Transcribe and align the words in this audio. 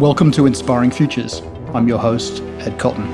Welcome 0.00 0.32
to 0.32 0.46
Inspiring 0.46 0.90
Futures. 0.90 1.40
I'm 1.72 1.86
your 1.86 2.00
host, 2.00 2.42
Ed 2.58 2.80
Cotton. 2.80 3.08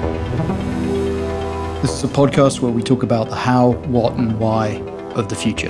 This 1.83 1.93
is 1.93 2.05
a 2.05 2.09
podcast 2.09 2.61
where 2.61 2.73
we 2.73 2.83
talk 2.83 3.03
about 3.03 3.29
the 3.29 3.37
how, 3.37 3.73
what, 3.89 4.15
and 4.15 4.41
why 4.41 4.79
of 5.15 5.29
the 5.29 5.37
future. 5.37 5.69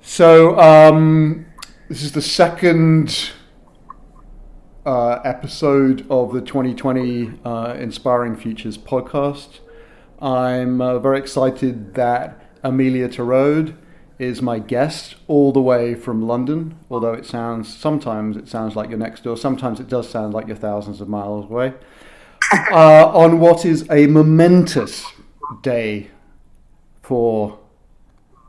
So, 0.00 0.56
um, 0.60 1.44
this 1.88 2.04
is 2.04 2.12
the 2.12 2.22
second 2.22 3.32
uh, 4.86 5.20
episode 5.24 6.06
of 6.08 6.32
the 6.32 6.40
2020 6.40 7.40
uh, 7.44 7.74
Inspiring 7.78 8.36
Futures 8.36 8.78
podcast. 8.78 9.58
I'm 10.22 10.80
uh, 10.80 11.00
very 11.00 11.18
excited 11.18 11.94
that 11.94 12.40
Amelia 12.62 13.08
Torode 13.08 13.76
is 14.18 14.40
my 14.40 14.60
guest 14.60 15.16
all 15.26 15.50
the 15.50 15.60
way 15.60 15.94
from 15.94 16.26
London, 16.26 16.78
although 16.88 17.12
it 17.12 17.26
sounds, 17.26 17.76
sometimes 17.76 18.36
it 18.36 18.48
sounds 18.48 18.76
like 18.76 18.88
you're 18.88 18.98
next 18.98 19.24
door, 19.24 19.36
sometimes 19.36 19.80
it 19.80 19.88
does 19.88 20.08
sound 20.08 20.32
like 20.32 20.46
you're 20.46 20.56
thousands 20.56 21.00
of 21.00 21.08
miles 21.08 21.50
away, 21.50 21.74
uh, 22.70 23.08
on 23.08 23.40
what 23.40 23.64
is 23.64 23.86
a 23.90 24.06
momentous 24.06 25.04
day 25.62 26.10
for 27.02 27.58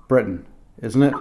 Britain, 0.07 0.45
isn't 0.83 1.01
it? 1.01 1.13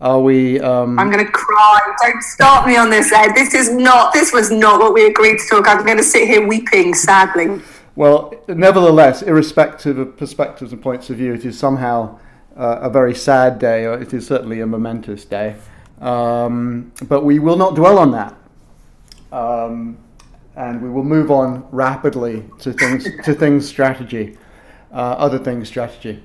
Are 0.00 0.20
we? 0.20 0.60
Um, 0.60 0.98
I'm 0.98 1.10
going 1.10 1.24
to 1.24 1.30
cry. 1.30 1.87
Don't 2.00 2.22
start 2.22 2.66
me 2.66 2.76
on 2.76 2.90
this, 2.90 3.12
Ed. 3.12 3.32
This 3.32 3.54
is 3.54 3.70
not. 3.70 4.12
This 4.12 4.32
was 4.32 4.50
not 4.50 4.80
what 4.80 4.94
we 4.94 5.06
agreed 5.06 5.38
to 5.38 5.48
talk. 5.48 5.68
I'm 5.68 5.84
going 5.84 5.98
to 5.98 6.04
sit 6.04 6.28
here 6.28 6.46
weeping 6.46 6.94
sadly. 6.94 7.60
Well, 7.96 8.32
nevertheless, 8.46 9.22
irrespective 9.22 9.98
of 9.98 10.16
perspectives 10.16 10.72
and 10.72 10.80
points 10.80 11.10
of 11.10 11.16
view, 11.16 11.34
it 11.34 11.44
is 11.44 11.58
somehow 11.58 12.20
uh, 12.56 12.78
a 12.82 12.90
very 12.90 13.14
sad 13.14 13.58
day, 13.58 13.84
or 13.84 14.00
it 14.00 14.14
is 14.14 14.26
certainly 14.26 14.60
a 14.60 14.66
momentous 14.66 15.24
day. 15.24 15.56
Um, 16.00 16.92
but 17.08 17.24
we 17.24 17.40
will 17.40 17.56
not 17.56 17.74
dwell 17.74 17.98
on 17.98 18.12
that, 18.12 18.34
um, 19.32 19.98
and 20.54 20.80
we 20.80 20.88
will 20.88 21.02
move 21.02 21.32
on 21.32 21.66
rapidly 21.72 22.44
to 22.60 22.72
things 22.72 23.04
to 23.24 23.34
things 23.34 23.66
strategy, 23.66 24.38
uh, 24.92 24.94
other 24.94 25.38
things 25.38 25.66
strategy. 25.66 26.22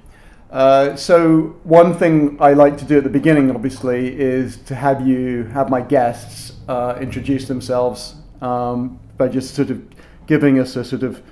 Uh, 0.53 0.95
so 0.95 1.55
one 1.63 1.95
thing 1.97 2.37
I 2.39 2.53
like 2.53 2.77
to 2.77 2.85
do 2.85 2.99
at 2.99 3.03
the 3.03 3.09
beginning, 3.09 3.49
obviously, 3.49 4.15
is 4.15 4.57
to 4.65 4.75
have 4.75 5.05
you 5.05 5.45
have 5.45 5.67
my 5.71 5.81
guests 5.81 6.53
uh, 6.67 6.95
introduce 7.01 7.47
themselves 7.47 8.13
um, 8.39 8.99
by 9.17 9.29
just 9.29 9.55
sort 9.55 9.71
of 9.71 9.81
giving 10.27 10.59
us 10.59 10.75
a 10.75 10.85
sort 10.85 11.01
of 11.01 11.23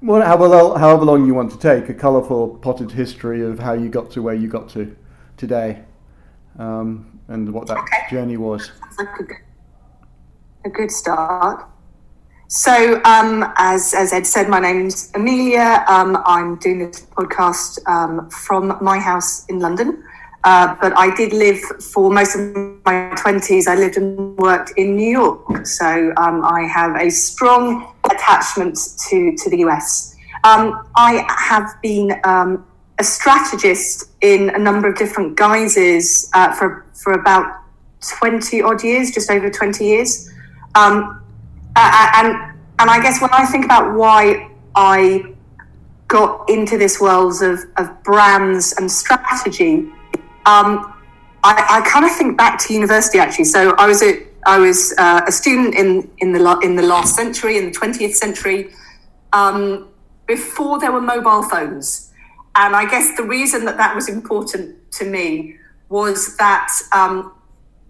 well, 0.00 0.22
however, 0.22 0.78
however 0.78 1.04
long 1.04 1.26
you 1.26 1.34
want 1.34 1.50
to 1.50 1.58
take, 1.58 1.88
a 1.88 1.94
colourful 1.94 2.58
potted 2.58 2.92
history 2.92 3.42
of 3.42 3.58
how 3.58 3.72
you 3.72 3.88
got 3.88 4.08
to 4.12 4.22
where 4.22 4.34
you 4.34 4.46
got 4.46 4.68
to 4.68 4.94
today, 5.36 5.82
um, 6.60 7.18
and 7.26 7.52
what 7.52 7.66
that 7.66 7.78
Okay. 7.78 8.10
journey 8.10 8.36
was. 8.36 8.66
Sounds 8.66 8.98
like 8.98 9.18
a 9.18 9.22
good, 9.24 9.36
a 10.66 10.68
good 10.70 10.90
start. 10.92 11.66
So, 12.54 13.02
um, 13.04 13.52
as 13.56 13.94
as 13.94 14.12
Ed 14.12 14.28
said, 14.28 14.48
my 14.48 14.60
name's 14.60 15.10
Amelia. 15.16 15.84
Um, 15.88 16.22
I'm 16.24 16.54
doing 16.54 16.86
this 16.86 17.00
podcast 17.00 17.84
um, 17.88 18.30
from 18.30 18.78
my 18.80 18.96
house 18.96 19.44
in 19.46 19.58
London. 19.58 20.04
Uh, 20.44 20.76
but 20.80 20.96
I 20.96 21.12
did 21.16 21.32
live 21.32 21.58
for 21.58 22.12
most 22.12 22.36
of 22.36 22.54
my 22.84 23.10
20s, 23.16 23.66
I 23.66 23.74
lived 23.74 23.96
and 23.96 24.38
worked 24.38 24.70
in 24.76 24.94
New 24.94 25.10
York. 25.10 25.66
So 25.66 26.12
um, 26.16 26.44
I 26.44 26.60
have 26.72 26.94
a 26.94 27.10
strong 27.10 27.92
attachment 28.08 28.78
to, 29.08 29.34
to 29.36 29.50
the 29.50 29.58
US. 29.66 30.14
Um, 30.44 30.86
I 30.94 31.26
have 31.36 31.68
been 31.82 32.20
um, 32.22 32.64
a 33.00 33.04
strategist 33.04 34.10
in 34.20 34.50
a 34.50 34.58
number 34.58 34.86
of 34.86 34.96
different 34.96 35.36
guises 35.36 36.30
uh, 36.34 36.52
for, 36.52 36.86
for 36.92 37.14
about 37.14 37.62
20 38.20 38.62
odd 38.62 38.84
years, 38.84 39.10
just 39.10 39.28
over 39.28 39.50
20 39.50 39.84
years. 39.84 40.30
Um, 40.76 41.23
uh, 41.76 42.10
and, 42.16 42.28
and 42.78 42.90
I 42.90 43.00
guess 43.02 43.20
when 43.20 43.30
I 43.32 43.44
think 43.46 43.64
about 43.64 43.94
why 43.94 44.50
I 44.74 45.34
got 46.08 46.48
into 46.48 46.78
this 46.78 47.00
world 47.00 47.42
of, 47.42 47.60
of 47.76 48.02
brands 48.02 48.74
and 48.78 48.90
strategy, 48.90 49.90
um, 50.46 50.94
I, 51.42 51.82
I 51.82 51.88
kind 51.88 52.04
of 52.04 52.12
think 52.12 52.36
back 52.36 52.58
to 52.66 52.74
university 52.74 53.18
actually. 53.18 53.44
So 53.44 53.74
I 53.76 53.86
was 53.86 54.02
a 54.02 54.26
I 54.46 54.58
was 54.58 54.94
uh, 54.98 55.22
a 55.26 55.32
student 55.32 55.74
in 55.74 56.10
in 56.18 56.32
the 56.32 56.58
in 56.62 56.76
the 56.76 56.82
last 56.82 57.16
century, 57.16 57.56
in 57.58 57.66
the 57.66 57.70
twentieth 57.70 58.14
century, 58.14 58.72
um, 59.32 59.88
before 60.26 60.78
there 60.78 60.92
were 60.92 61.00
mobile 61.00 61.42
phones. 61.42 62.12
And 62.56 62.76
I 62.76 62.88
guess 62.88 63.16
the 63.16 63.24
reason 63.24 63.64
that 63.64 63.76
that 63.78 63.94
was 63.94 64.08
important 64.08 64.92
to 64.92 65.04
me 65.04 65.56
was 65.88 66.36
that 66.36 66.68
um, 66.92 67.32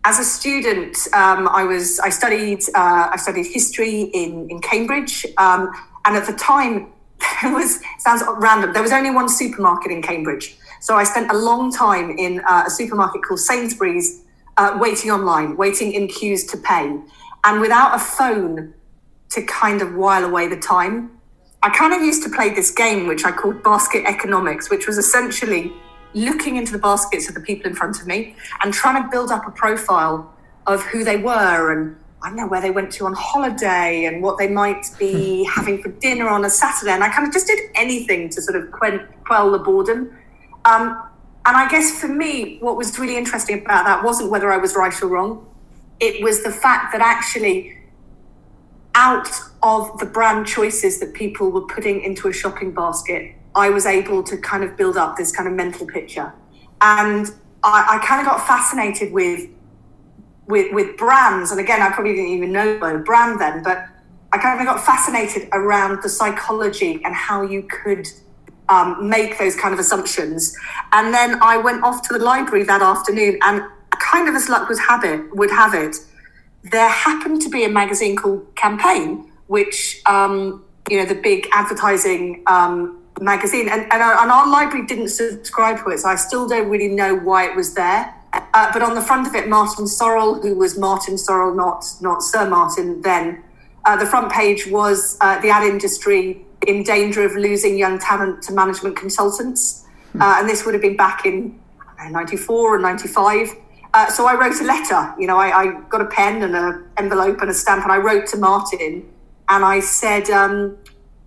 as 0.04 0.18
a 0.18 0.24
student, 0.24 0.96
um, 1.14 1.48
I 1.48 1.64
was 1.64 1.98
I 1.98 2.10
studied 2.10 2.60
uh, 2.74 3.08
I 3.12 3.16
studied 3.16 3.46
history 3.46 4.02
in 4.02 4.48
in 4.50 4.60
Cambridge, 4.60 5.26
um, 5.38 5.70
and 6.04 6.16
at 6.16 6.26
the 6.26 6.34
time 6.34 6.92
there 7.42 7.52
was 7.52 7.80
sounds 7.98 8.22
random. 8.36 8.72
There 8.74 8.82
was 8.82 8.92
only 8.92 9.10
one 9.10 9.28
supermarket 9.28 9.90
in 9.90 10.02
Cambridge, 10.02 10.56
so 10.80 10.94
I 10.94 11.04
spent 11.04 11.30
a 11.30 11.36
long 11.36 11.72
time 11.72 12.10
in 12.18 12.40
uh, 12.46 12.64
a 12.66 12.70
supermarket 12.70 13.22
called 13.22 13.40
Sainsbury's, 13.40 14.22
uh, 14.58 14.76
waiting 14.80 15.10
online, 15.10 15.56
waiting 15.56 15.92
in 15.92 16.06
queues 16.06 16.44
to 16.48 16.58
pay, 16.58 17.00
and 17.44 17.60
without 17.60 17.94
a 17.94 17.98
phone 17.98 18.74
to 19.30 19.42
kind 19.42 19.80
of 19.80 19.94
while 19.94 20.24
away 20.24 20.48
the 20.48 20.58
time. 20.58 21.10
I 21.62 21.70
kind 21.70 21.94
of 21.94 22.02
used 22.02 22.22
to 22.24 22.28
play 22.28 22.50
this 22.50 22.70
game 22.70 23.06
which 23.06 23.24
I 23.24 23.32
called 23.32 23.62
basket 23.62 24.04
economics, 24.04 24.68
which 24.68 24.86
was 24.86 24.98
essentially 24.98 25.72
looking 26.14 26.56
into 26.56 26.72
the 26.72 26.78
baskets 26.78 27.28
of 27.28 27.34
the 27.34 27.40
people 27.40 27.68
in 27.68 27.76
front 27.76 28.00
of 28.00 28.06
me 28.06 28.36
and 28.62 28.72
trying 28.72 29.02
to 29.02 29.08
build 29.10 29.30
up 29.30 29.46
a 29.46 29.50
profile 29.50 30.32
of 30.66 30.82
who 30.82 31.04
they 31.04 31.16
were 31.16 31.72
and 31.72 31.96
I 32.24 32.28
don't 32.28 32.36
know 32.36 32.46
where 32.46 32.62
they 32.62 32.70
went 32.70 32.90
to 32.92 33.04
on 33.04 33.12
holiday 33.12 34.06
and 34.06 34.22
what 34.22 34.38
they 34.38 34.48
might 34.48 34.86
be 34.98 35.44
having 35.44 35.82
for 35.82 35.90
dinner 35.90 36.26
on 36.26 36.42
a 36.46 36.48
Saturday. 36.48 36.92
And 36.92 37.04
I 37.04 37.10
kind 37.10 37.28
of 37.28 37.34
just 37.34 37.46
did 37.46 37.58
anything 37.74 38.30
to 38.30 38.40
sort 38.40 38.56
of 38.56 38.72
quell, 38.72 38.98
quell 39.26 39.50
the 39.50 39.58
boredom. 39.58 40.16
Um, 40.64 41.02
and 41.44 41.56
I 41.56 41.68
guess 41.68 42.00
for 42.00 42.08
me, 42.08 42.56
what 42.60 42.78
was 42.78 42.98
really 42.98 43.18
interesting 43.18 43.62
about 43.62 43.84
that 43.84 44.02
wasn't 44.02 44.30
whether 44.30 44.50
I 44.50 44.56
was 44.56 44.74
right 44.74 45.02
or 45.02 45.08
wrong. 45.08 45.46
It 46.00 46.24
was 46.24 46.42
the 46.42 46.50
fact 46.50 46.92
that 46.92 47.02
actually, 47.02 47.76
out 48.94 49.28
of 49.62 49.98
the 49.98 50.06
brand 50.06 50.46
choices 50.46 51.00
that 51.00 51.12
people 51.12 51.50
were 51.50 51.66
putting 51.66 52.00
into 52.00 52.28
a 52.28 52.32
shopping 52.32 52.72
basket, 52.72 53.34
I 53.54 53.70
was 53.70 53.86
able 53.86 54.22
to 54.24 54.36
kind 54.36 54.64
of 54.64 54.76
build 54.76 54.96
up 54.96 55.16
this 55.16 55.34
kind 55.34 55.48
of 55.48 55.54
mental 55.54 55.86
picture. 55.86 56.32
And 56.80 57.30
I, 57.62 57.98
I 58.00 58.06
kind 58.06 58.20
of 58.20 58.26
got 58.26 58.46
fascinated 58.46 59.12
with 59.12 59.48
with 60.46 60.72
with 60.74 60.96
brands. 60.96 61.50
And 61.50 61.60
again, 61.60 61.80
I 61.80 61.90
probably 61.90 62.14
didn't 62.14 62.30
even 62.30 62.52
know 62.52 62.76
a 62.78 62.98
brand 62.98 63.40
then, 63.40 63.62
but 63.62 63.86
I 64.32 64.38
kind 64.38 64.60
of 64.60 64.66
got 64.66 64.84
fascinated 64.84 65.48
around 65.52 66.02
the 66.02 66.08
psychology 66.08 67.00
and 67.04 67.14
how 67.14 67.42
you 67.42 67.62
could 67.62 68.08
um, 68.68 69.08
make 69.08 69.38
those 69.38 69.54
kind 69.54 69.72
of 69.72 69.78
assumptions. 69.78 70.56
And 70.92 71.14
then 71.14 71.38
I 71.40 71.56
went 71.56 71.84
off 71.84 72.06
to 72.08 72.18
the 72.18 72.24
library 72.24 72.64
that 72.64 72.82
afternoon, 72.82 73.38
and 73.42 73.62
kind 73.90 74.28
of 74.28 74.34
as 74.34 74.48
luck 74.48 74.68
was 74.68 74.80
habit 74.80 75.34
would 75.36 75.50
have 75.50 75.74
it, 75.74 75.96
there 76.64 76.88
happened 76.88 77.42
to 77.42 77.48
be 77.48 77.64
a 77.64 77.68
magazine 77.68 78.16
called 78.16 78.54
Campaign, 78.56 79.30
which 79.46 80.00
um, 80.06 80.64
you 80.90 80.98
know 80.98 81.06
the 81.06 81.14
big 81.14 81.46
advertising 81.52 82.42
um, 82.46 83.03
magazine, 83.20 83.68
and, 83.68 83.82
and, 83.92 84.02
our, 84.02 84.20
and 84.20 84.30
our 84.30 84.48
library 84.48 84.86
didn't 84.86 85.08
subscribe 85.08 85.78
to 85.84 85.90
it, 85.90 85.98
so 86.00 86.08
I 86.08 86.16
still 86.16 86.48
don't 86.48 86.68
really 86.68 86.88
know 86.88 87.14
why 87.14 87.46
it 87.48 87.54
was 87.54 87.74
there. 87.74 88.14
Uh, 88.32 88.70
but 88.72 88.82
on 88.82 88.94
the 88.94 89.00
front 89.00 89.26
of 89.28 89.34
it, 89.34 89.48
Martin 89.48 89.84
Sorrell, 89.84 90.42
who 90.42 90.56
was 90.56 90.76
Martin 90.76 91.14
Sorrell, 91.14 91.54
not 91.54 91.84
not 92.00 92.22
Sir 92.22 92.48
Martin 92.48 93.00
then, 93.02 93.44
uh, 93.84 93.96
the 93.96 94.06
front 94.06 94.32
page 94.32 94.66
was 94.66 95.16
uh, 95.20 95.40
the 95.40 95.50
ad 95.50 95.62
industry 95.62 96.44
in 96.66 96.82
danger 96.82 97.24
of 97.24 97.36
losing 97.36 97.78
young 97.78 97.98
talent 97.98 98.42
to 98.42 98.52
management 98.52 98.96
consultants, 98.96 99.84
uh, 100.20 100.36
and 100.38 100.48
this 100.48 100.64
would 100.64 100.74
have 100.74 100.82
been 100.82 100.96
back 100.96 101.24
in 101.24 101.58
'94 102.10 102.76
or 102.76 102.78
'95. 102.80 103.50
Uh, 103.92 104.10
so 104.10 104.26
I 104.26 104.34
wrote 104.34 104.60
a 104.60 104.64
letter. 104.64 105.14
You 105.16 105.28
know, 105.28 105.36
I, 105.36 105.56
I 105.56 105.80
got 105.88 106.00
a 106.00 106.06
pen 106.06 106.42
and 106.42 106.56
an 106.56 106.84
envelope 106.96 107.40
and 107.40 107.48
a 107.48 107.54
stamp, 107.54 107.84
and 107.84 107.92
I 107.92 107.98
wrote 107.98 108.26
to 108.28 108.36
Martin, 108.36 109.08
and 109.48 109.64
I 109.64 109.78
said, 109.78 110.28
um, 110.30 110.76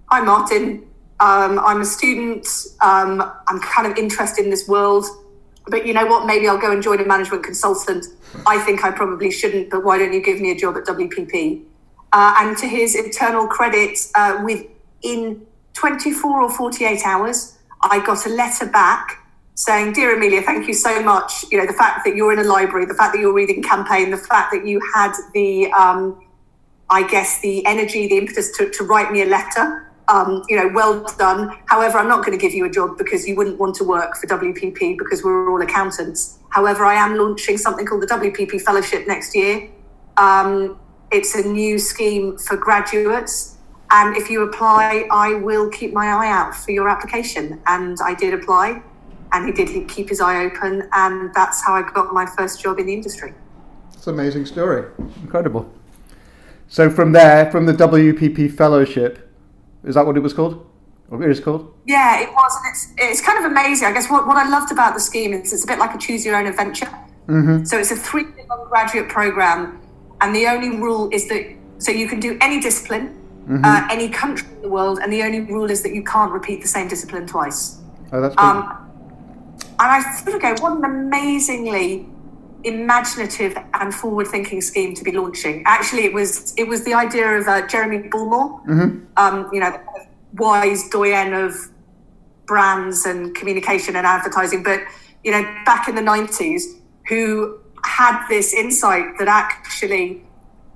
"Hi, 0.07 0.19
Martin. 0.19 0.86
Um, 1.19 1.59
I'm 1.59 1.81
a 1.81 1.85
student. 1.85 2.47
Um, 2.81 3.21
I'm 3.47 3.59
kind 3.59 3.91
of 3.91 3.97
interested 3.97 4.45
in 4.45 4.51
this 4.51 4.67
world." 4.67 5.05
but 5.69 5.85
you 5.85 5.93
know 5.93 6.05
what? 6.05 6.25
Maybe 6.25 6.47
I'll 6.47 6.57
go 6.57 6.71
and 6.71 6.81
join 6.81 6.99
a 6.99 7.05
management 7.05 7.43
consultant. 7.43 8.05
I 8.45 8.59
think 8.59 8.83
I 8.83 8.91
probably 8.91 9.31
shouldn't, 9.31 9.69
but 9.69 9.83
why 9.83 9.97
don't 9.97 10.13
you 10.13 10.21
give 10.21 10.39
me 10.39 10.51
a 10.51 10.55
job 10.55 10.77
at 10.77 10.85
WPP? 10.85 11.63
Uh, 12.13 12.35
and 12.39 12.57
to 12.57 12.67
his 12.67 12.95
eternal 12.95 13.47
credit, 13.47 13.99
uh, 14.15 14.41
within 14.45 15.45
24 15.73 16.41
or 16.41 16.49
48 16.49 17.05
hours, 17.05 17.57
I 17.81 18.03
got 18.05 18.25
a 18.25 18.29
letter 18.29 18.65
back 18.65 19.19
saying, 19.55 19.93
"Dear 19.93 20.15
Amelia, 20.15 20.41
thank 20.41 20.67
you 20.67 20.73
so 20.73 21.01
much. 21.01 21.45
You 21.51 21.57
know 21.57 21.65
the 21.65 21.73
fact 21.73 22.05
that 22.05 22.15
you're 22.15 22.31
in 22.31 22.39
a 22.39 22.43
library, 22.43 22.85
the 22.85 22.93
fact 22.93 23.13
that 23.13 23.19
you're 23.19 23.33
reading 23.33 23.61
campaign, 23.61 24.11
the 24.11 24.17
fact 24.17 24.51
that 24.53 24.65
you 24.65 24.79
had 24.95 25.13
the 25.33 25.71
um, 25.71 26.21
I 26.89 27.05
guess, 27.05 27.41
the 27.41 27.65
energy, 27.65 28.07
the 28.07 28.17
impetus 28.17 28.55
to, 28.57 28.69
to 28.69 28.83
write 28.85 29.11
me 29.11 29.21
a 29.21 29.25
letter. 29.25 29.86
Um, 30.09 30.43
you 30.47 30.55
know, 30.55 30.69
well 30.73 31.03
done. 31.17 31.57
However, 31.65 31.97
I'm 31.97 32.07
not 32.07 32.25
going 32.25 32.37
to 32.37 32.41
give 32.41 32.53
you 32.53 32.65
a 32.65 32.69
job 32.69 32.97
because 32.97 33.27
you 33.27 33.35
wouldn't 33.35 33.59
want 33.59 33.75
to 33.75 33.83
work 33.83 34.15
for 34.15 34.27
WPP 34.27 34.97
because 34.97 35.23
we're 35.23 35.51
all 35.51 35.61
accountants. 35.61 36.39
However, 36.49 36.85
I 36.85 36.95
am 36.95 37.17
launching 37.17 37.57
something 37.57 37.85
called 37.85 38.03
the 38.03 38.07
WPP 38.07 38.61
Fellowship 38.61 39.05
next 39.07 39.35
year. 39.35 39.69
Um, 40.15 40.79
it's 41.11 41.35
a 41.35 41.47
new 41.47 41.77
scheme 41.77 42.37
for 42.37 42.57
graduates. 42.57 43.57
And 43.89 44.17
if 44.17 44.29
you 44.29 44.43
apply, 44.43 45.07
I 45.11 45.35
will 45.35 45.69
keep 45.69 45.93
my 45.93 46.07
eye 46.07 46.31
out 46.31 46.55
for 46.55 46.71
your 46.71 46.89
application. 46.89 47.61
And 47.67 47.97
I 48.03 48.13
did 48.13 48.33
apply, 48.33 48.81
and 49.31 49.45
he 49.45 49.53
did 49.53 49.87
keep 49.87 50.09
his 50.09 50.19
eye 50.19 50.45
open. 50.45 50.89
And 50.91 51.33
that's 51.33 51.65
how 51.65 51.73
I 51.73 51.89
got 51.91 52.13
my 52.13 52.25
first 52.25 52.61
job 52.61 52.79
in 52.79 52.87
the 52.87 52.93
industry. 52.93 53.33
It's 53.93 54.07
an 54.07 54.13
amazing 54.13 54.45
story. 54.45 54.89
Incredible. 55.21 55.71
So 56.67 56.89
from 56.89 57.13
there, 57.13 57.49
from 57.49 57.65
the 57.65 57.73
WPP 57.73 58.51
Fellowship, 58.51 59.26
is 59.83 59.95
that 59.95 60.05
what 60.05 60.17
it 60.17 60.21
was 60.21 60.33
called? 60.33 60.65
Or 61.09 61.23
it 61.23 61.31
is 61.31 61.39
called? 61.39 61.73
Yeah, 61.85 62.19
it 62.21 62.29
was. 62.29 62.55
And 62.57 62.71
it's, 62.71 62.93
it's 62.97 63.21
kind 63.25 63.43
of 63.43 63.49
amazing. 63.49 63.87
I 63.87 63.93
guess 63.93 64.09
what, 64.09 64.27
what 64.27 64.37
I 64.37 64.49
loved 64.49 64.71
about 64.71 64.93
the 64.93 64.99
scheme 64.99 65.33
is 65.33 65.53
it's 65.53 65.63
a 65.63 65.67
bit 65.67 65.79
like 65.79 65.95
a 65.95 65.97
choose 65.97 66.25
your 66.25 66.35
own 66.35 66.45
adventure. 66.47 66.89
Mm-hmm. 67.27 67.63
So 67.63 67.77
it's 67.77 67.91
a 67.91 67.95
three 67.95 68.23
year 68.23 68.45
long 68.49 68.67
graduate 68.67 69.07
program. 69.09 69.79
And 70.19 70.35
the 70.35 70.47
only 70.47 70.77
rule 70.77 71.09
is 71.13 71.27
that, 71.29 71.45
so 71.77 71.91
you 71.91 72.07
can 72.07 72.19
do 72.19 72.37
any 72.41 72.59
discipline, 72.59 73.13
Mm-hmm. 73.47 73.63
uh, 73.63 73.87
any 73.89 74.09
country 74.09 74.45
in 74.57 74.61
the 74.61 74.67
world. 74.67 74.99
And 75.01 75.13
the 75.13 75.23
only 75.23 75.39
rule 75.39 75.71
is 75.71 75.81
that 75.83 75.95
you 75.95 76.03
can't 76.03 76.33
repeat 76.33 76.61
the 76.61 76.67
same 76.67 76.89
discipline 76.89 77.25
twice. 77.27 77.79
Oh, 78.11 78.19
that's 78.19 78.35
good. 78.35 78.43
Um, 78.43 78.89
and 79.55 79.71
I 79.79 80.01
sort 80.17 80.35
of 80.35 80.41
go, 80.41 80.53
what 80.61 80.77
an 80.77 80.83
amazingly 80.83 82.09
imaginative 82.63 83.57
and 83.73 83.93
forward-thinking 83.93 84.61
scheme 84.61 84.93
to 84.95 85.03
be 85.03 85.11
launching. 85.11 85.63
Actually, 85.65 86.05
it 86.05 86.13
was 86.13 86.53
it 86.57 86.67
was 86.67 86.83
the 86.83 86.93
idea 86.93 87.27
of 87.39 87.47
uh, 87.47 87.67
Jeremy 87.67 88.09
Bullmore, 88.09 88.61
um, 89.17 89.49
you 89.53 89.59
know, 89.59 89.79
wise 90.33 90.89
doyen 90.89 91.33
of 91.33 91.53
brands 92.45 93.05
and 93.05 93.35
communication 93.35 93.95
and 93.95 94.05
advertising. 94.05 94.63
But 94.63 94.81
you 95.23 95.31
know, 95.31 95.43
back 95.65 95.87
in 95.87 95.95
the 95.95 96.01
nineties, 96.01 96.75
who 97.07 97.59
had 97.83 98.27
this 98.27 98.53
insight 98.53 99.17
that 99.19 99.27
actually 99.27 100.23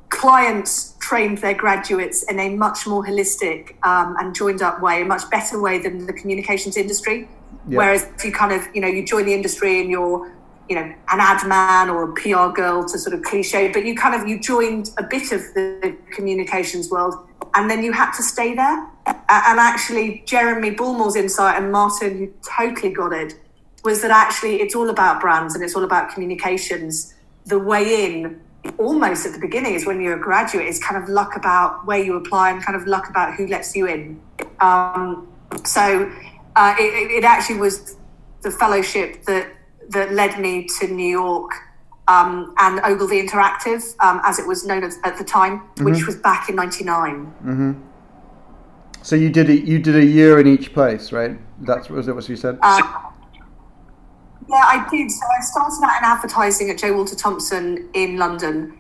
clients 0.09 0.95
trained 0.99 1.37
their 1.39 1.53
graduates 1.53 2.23
in 2.23 2.39
a 2.39 2.49
much 2.55 2.85
more 2.85 3.03
holistic 3.03 3.75
um, 3.83 4.15
and 4.19 4.35
joined 4.35 4.61
up 4.61 4.81
way, 4.81 5.01
a 5.01 5.05
much 5.05 5.29
better 5.29 5.59
way 5.59 5.79
than 5.79 6.05
the 6.05 6.13
communications 6.13 6.77
industry. 6.77 7.27
Yeah. 7.67 7.77
Whereas 7.77 8.03
if 8.17 8.25
you 8.25 8.31
kind 8.31 8.51
of, 8.51 8.67
you 8.75 8.81
know, 8.81 8.87
you 8.87 9.05
join 9.05 9.25
the 9.25 9.33
industry 9.33 9.81
and 9.81 9.89
you're, 9.89 10.31
you 10.71 10.75
know, 10.79 10.83
an 11.09 11.19
ad 11.19 11.45
man 11.45 11.89
or 11.89 12.09
a 12.09 12.13
PR 12.13 12.47
girl 12.55 12.87
to 12.87 12.97
sort 12.97 13.13
of 13.13 13.21
cliche, 13.23 13.69
but 13.73 13.85
you 13.85 13.93
kind 13.93 14.15
of, 14.15 14.25
you 14.25 14.39
joined 14.39 14.89
a 14.97 15.03
bit 15.03 15.33
of 15.33 15.41
the 15.53 15.93
communications 16.15 16.89
world 16.89 17.13
and 17.55 17.69
then 17.69 17.83
you 17.83 17.91
had 17.91 18.13
to 18.13 18.23
stay 18.23 18.55
there. 18.55 18.87
And 19.05 19.59
actually, 19.59 20.23
Jeremy 20.25 20.71
Bullmore's 20.71 21.17
insight 21.17 21.61
and 21.61 21.73
Martin, 21.73 22.17
who 22.19 22.33
totally 22.57 22.93
got 22.93 23.11
it, 23.11 23.33
was 23.83 24.01
that 24.01 24.11
actually 24.11 24.61
it's 24.61 24.75
all 24.75 24.89
about 24.89 25.19
brands 25.19 25.55
and 25.55 25.61
it's 25.63 25.75
all 25.75 25.83
about 25.83 26.13
communications. 26.13 27.13
The 27.47 27.59
way 27.59 28.05
in, 28.05 28.39
almost 28.77 29.25
at 29.25 29.33
the 29.33 29.39
beginning, 29.39 29.73
is 29.73 29.85
when 29.85 29.99
you're 29.99 30.15
a 30.15 30.21
graduate, 30.21 30.67
is 30.67 30.79
kind 30.81 31.03
of 31.03 31.09
luck 31.09 31.35
about 31.35 31.85
where 31.85 32.01
you 32.01 32.15
apply 32.15 32.51
and 32.51 32.63
kind 32.63 32.77
of 32.79 32.87
luck 32.87 33.09
about 33.09 33.35
who 33.35 33.45
lets 33.47 33.75
you 33.75 33.87
in. 33.87 34.21
Um, 34.61 35.27
so 35.65 36.09
uh, 36.55 36.75
it, 36.79 36.83
it- 36.83 37.11
it 37.17 37.23
actually 37.25 37.59
was 37.59 37.97
the 38.43 38.51
fellowship 38.51 39.25
that 39.25 39.47
that 39.91 40.13
led 40.13 40.39
me 40.39 40.67
to 40.79 40.87
New 40.87 41.09
York 41.09 41.51
um, 42.07 42.53
and 42.57 42.79
Ogilvy 42.83 43.21
Interactive, 43.21 43.95
um, 44.03 44.19
as 44.23 44.39
it 44.39 44.47
was 44.47 44.65
known 44.65 44.83
at, 44.83 44.93
at 45.03 45.17
the 45.17 45.23
time, 45.23 45.59
which 45.79 46.05
was 46.05 46.17
back 46.17 46.49
in 46.49 46.55
'99. 46.55 47.33
so 49.01 49.15
you 49.15 49.29
did 49.29 49.49
a, 49.49 49.55
you 49.55 49.79
did 49.79 49.95
a 49.95 50.05
year 50.05 50.39
in 50.39 50.47
each 50.47 50.73
place, 50.73 51.11
right? 51.11 51.37
That's 51.61 51.89
was 51.89 52.05
that 52.05 52.15
what 52.15 52.27
you 52.27 52.35
said? 52.35 52.57
Uh, 52.61 52.81
yeah, 54.49 54.55
I 54.57 54.87
did. 54.89 55.09
So 55.09 55.25
I 55.25 55.41
started 55.41 55.83
out 55.83 55.99
in 55.99 56.05
advertising 56.05 56.69
at 56.69 56.77
J. 56.77 56.91
Walter 56.91 57.15
Thompson 57.15 57.89
in 57.93 58.17
London, 58.17 58.77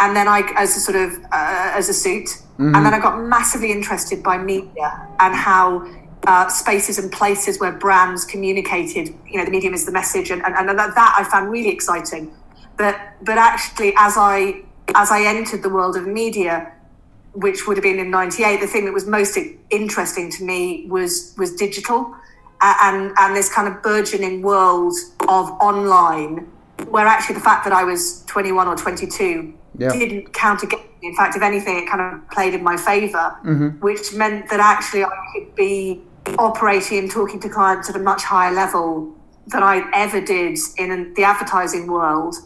and 0.00 0.14
then 0.14 0.28
I, 0.28 0.42
as 0.56 0.76
a 0.76 0.80
sort 0.80 0.96
of 0.96 1.12
uh, 1.32 1.72
as 1.74 1.88
a 1.88 1.94
suit, 1.94 2.28
and 2.58 2.74
then 2.74 2.94
I 2.94 3.00
got 3.00 3.20
massively 3.20 3.72
interested 3.72 4.22
by 4.22 4.38
media 4.38 5.08
and 5.18 5.34
how 5.34 5.88
uh, 6.26 6.48
spaces 6.48 6.98
and 6.98 7.10
places 7.12 7.60
where 7.60 7.72
brands 7.72 8.24
communicated. 8.24 9.14
You 9.28 9.38
know, 9.38 9.44
the 9.44 9.50
medium 9.50 9.74
is 9.74 9.84
the 9.86 9.92
message, 9.92 10.30
and, 10.30 10.42
and, 10.42 10.54
and 10.56 10.78
that, 10.78 10.94
that 10.94 11.14
I 11.18 11.24
found 11.24 11.50
really 11.50 11.70
exciting. 11.70 12.32
But 12.76 12.98
but 13.22 13.38
actually, 13.38 13.94
as 13.96 14.14
I 14.16 14.62
as 14.94 15.10
I 15.10 15.24
entered 15.24 15.62
the 15.62 15.70
world 15.70 15.96
of 15.96 16.06
media, 16.06 16.72
which 17.32 17.66
would 17.66 17.76
have 17.76 17.82
been 17.84 17.98
in 17.98 18.10
98 18.10 18.60
the 18.60 18.66
thing 18.66 18.84
that 18.84 18.92
was 18.92 19.06
most 19.06 19.36
interesting 19.70 20.30
to 20.30 20.44
me 20.44 20.86
was 20.88 21.34
was 21.36 21.54
digital 21.56 22.14
uh, 22.60 22.74
and 22.82 23.12
and 23.18 23.34
this 23.34 23.52
kind 23.52 23.66
of 23.66 23.82
burgeoning 23.82 24.40
world 24.42 24.94
of 25.28 25.50
online 25.60 26.46
where 26.88 27.06
actually 27.06 27.34
the 27.34 27.40
fact 27.40 27.64
that 27.64 27.72
I 27.72 27.82
was 27.84 28.24
21 28.26 28.68
or 28.68 28.76
22 28.76 29.52
Yeah. 29.78 29.88
didn't 29.90 30.32
count 30.32 30.62
against 30.62 30.84
me. 31.02 31.08
In 31.08 31.16
fact, 31.16 31.34
if 31.36 31.42
anything, 31.42 31.76
it 31.78 31.88
kind 31.88 32.00
of 32.00 32.30
played 32.30 32.54
in 32.54 32.62
my 32.62 32.76
favor, 32.76 33.26
which 33.80 34.14
meant 34.14 34.48
that 34.50 34.60
actually 34.60 35.04
I 35.04 35.10
could 35.34 35.54
be 35.56 36.02
operating 36.38 36.98
and 36.98 37.10
talking 37.10 37.40
to 37.40 37.48
clients 37.48 37.90
at 37.90 37.96
a 37.96 37.98
much 37.98 38.22
higher 38.24 38.52
level 38.52 39.14
than 39.48 39.62
I 39.62 39.88
ever 39.92 40.20
did 40.20 40.58
in 40.78 41.12
the 41.14 41.24
advertising 41.24 41.86
world. 41.86 42.36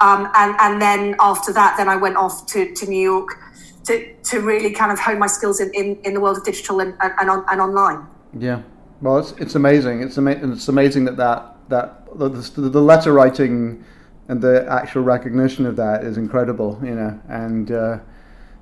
Um, 0.00 0.30
and, 0.34 0.56
and 0.58 0.80
then 0.80 1.14
after 1.20 1.52
that, 1.52 1.76
then 1.76 1.88
I 1.88 1.96
went 1.96 2.16
off 2.16 2.46
to, 2.46 2.74
to 2.74 2.86
New 2.86 3.00
York 3.00 3.38
to, 3.84 4.14
to 4.14 4.40
really 4.40 4.72
kind 4.72 4.90
of 4.90 4.98
hone 4.98 5.18
my 5.18 5.26
skills 5.26 5.60
in, 5.60 5.70
in, 5.74 5.96
in 6.04 6.14
the 6.14 6.20
world 6.20 6.38
of 6.38 6.44
digital 6.44 6.80
and, 6.80 6.94
and, 7.00 7.12
and, 7.18 7.30
on, 7.30 7.44
and 7.50 7.60
online. 7.60 8.06
Yeah. 8.38 8.62
Well, 9.00 9.18
it's, 9.18 9.32
it's 9.32 9.54
amazing. 9.54 10.02
It's, 10.02 10.18
ama- 10.18 10.52
it's 10.52 10.68
amazing 10.68 11.04
that 11.04 11.16
that, 11.16 11.56
that 11.68 12.18
the, 12.18 12.28
the, 12.28 12.68
the 12.68 12.80
letter 12.82 13.12
writing 13.12 13.84
and 14.28 14.40
the 14.40 14.66
actual 14.68 15.02
recognition 15.02 15.66
of 15.66 15.76
that 15.76 16.04
is 16.04 16.16
incredible, 16.16 16.80
you 16.82 16.94
know, 16.94 17.20
and, 17.28 17.70
uh, 17.70 17.98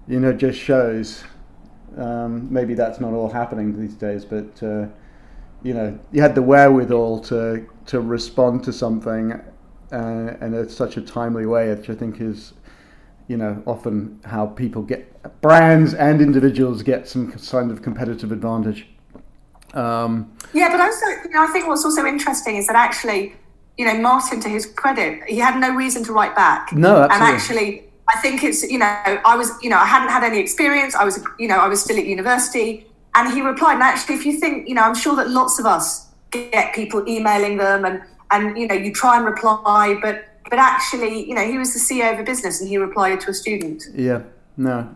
you 0.06 0.18
know, 0.20 0.32
just 0.32 0.58
shows 0.58 1.24
um, 1.98 2.52
maybe 2.52 2.74
that's 2.74 3.00
not 3.00 3.12
all 3.12 3.28
happening 3.28 3.78
these 3.78 3.94
days, 3.94 4.24
but, 4.24 4.62
uh, 4.62 4.86
you 5.62 5.74
know, 5.74 5.98
you 6.12 6.22
had 6.22 6.34
the 6.34 6.42
wherewithal 6.42 7.20
to, 7.20 7.66
to 7.86 8.00
respond 8.00 8.62
to 8.64 8.72
something 8.72 9.40
uh, 9.92 10.36
in 10.40 10.68
such 10.68 10.96
a 10.96 11.00
timely 11.00 11.46
way, 11.46 11.74
which 11.74 11.90
I 11.90 11.94
think 11.94 12.20
is, 12.20 12.54
you 13.26 13.36
know, 13.36 13.62
often 13.66 14.20
how 14.24 14.46
people 14.46 14.82
get, 14.82 15.40
brands 15.40 15.94
and 15.94 16.20
individuals 16.20 16.82
get 16.82 17.08
some 17.08 17.32
kind 17.32 17.70
of 17.70 17.82
competitive 17.82 18.32
advantage. 18.32 18.86
Um, 19.74 20.32
Yeah, 20.54 20.70
but 20.70 20.80
also, 20.80 21.06
you 21.24 21.30
know, 21.30 21.42
I 21.42 21.48
think 21.48 21.66
what's 21.66 21.84
also 21.84 22.06
interesting 22.06 22.56
is 22.56 22.66
that 22.68 22.76
actually, 22.76 23.34
you 23.76 23.84
know, 23.84 23.94
Martin, 24.00 24.40
to 24.40 24.48
his 24.48 24.66
credit, 24.66 25.24
he 25.28 25.38
had 25.38 25.58
no 25.60 25.74
reason 25.74 26.04
to 26.04 26.12
write 26.12 26.34
back. 26.34 26.72
No, 26.72 27.02
And 27.02 27.12
absolutely. 27.12 27.34
actually, 27.34 27.87
I 28.08 28.18
think 28.20 28.42
it's, 28.42 28.62
you 28.62 28.78
know, 28.78 28.86
I 28.86 29.36
was, 29.36 29.50
you 29.62 29.68
know, 29.68 29.78
I 29.78 29.84
hadn't 29.84 30.08
had 30.08 30.24
any 30.24 30.38
experience. 30.38 30.94
I 30.94 31.04
was, 31.04 31.22
you 31.38 31.48
know, 31.48 31.58
I 31.58 31.68
was 31.68 31.82
still 31.82 31.98
at 31.98 32.06
university. 32.06 32.86
And 33.14 33.32
he 33.32 33.42
replied, 33.42 33.74
and 33.74 33.82
actually, 33.82 34.16
if 34.16 34.24
you 34.24 34.38
think, 34.38 34.68
you 34.68 34.74
know, 34.74 34.82
I'm 34.82 34.94
sure 34.94 35.14
that 35.16 35.30
lots 35.30 35.58
of 35.58 35.66
us 35.66 36.06
get 36.30 36.74
people 36.74 37.06
emailing 37.08 37.56
them 37.56 37.84
and, 37.84 38.02
and, 38.30 38.56
you 38.56 38.66
know, 38.66 38.74
you 38.74 38.92
try 38.92 39.16
and 39.16 39.26
reply, 39.26 39.98
but, 40.00 40.24
but 40.48 40.58
actually, 40.58 41.28
you 41.28 41.34
know, 41.34 41.44
he 41.44 41.58
was 41.58 41.72
the 41.74 41.80
CEO 41.80 42.12
of 42.12 42.20
a 42.20 42.22
business 42.22 42.60
and 42.60 42.68
he 42.68 42.78
replied 42.78 43.20
to 43.20 43.30
a 43.30 43.34
student. 43.34 43.84
Yeah, 43.94 44.22
no. 44.56 44.94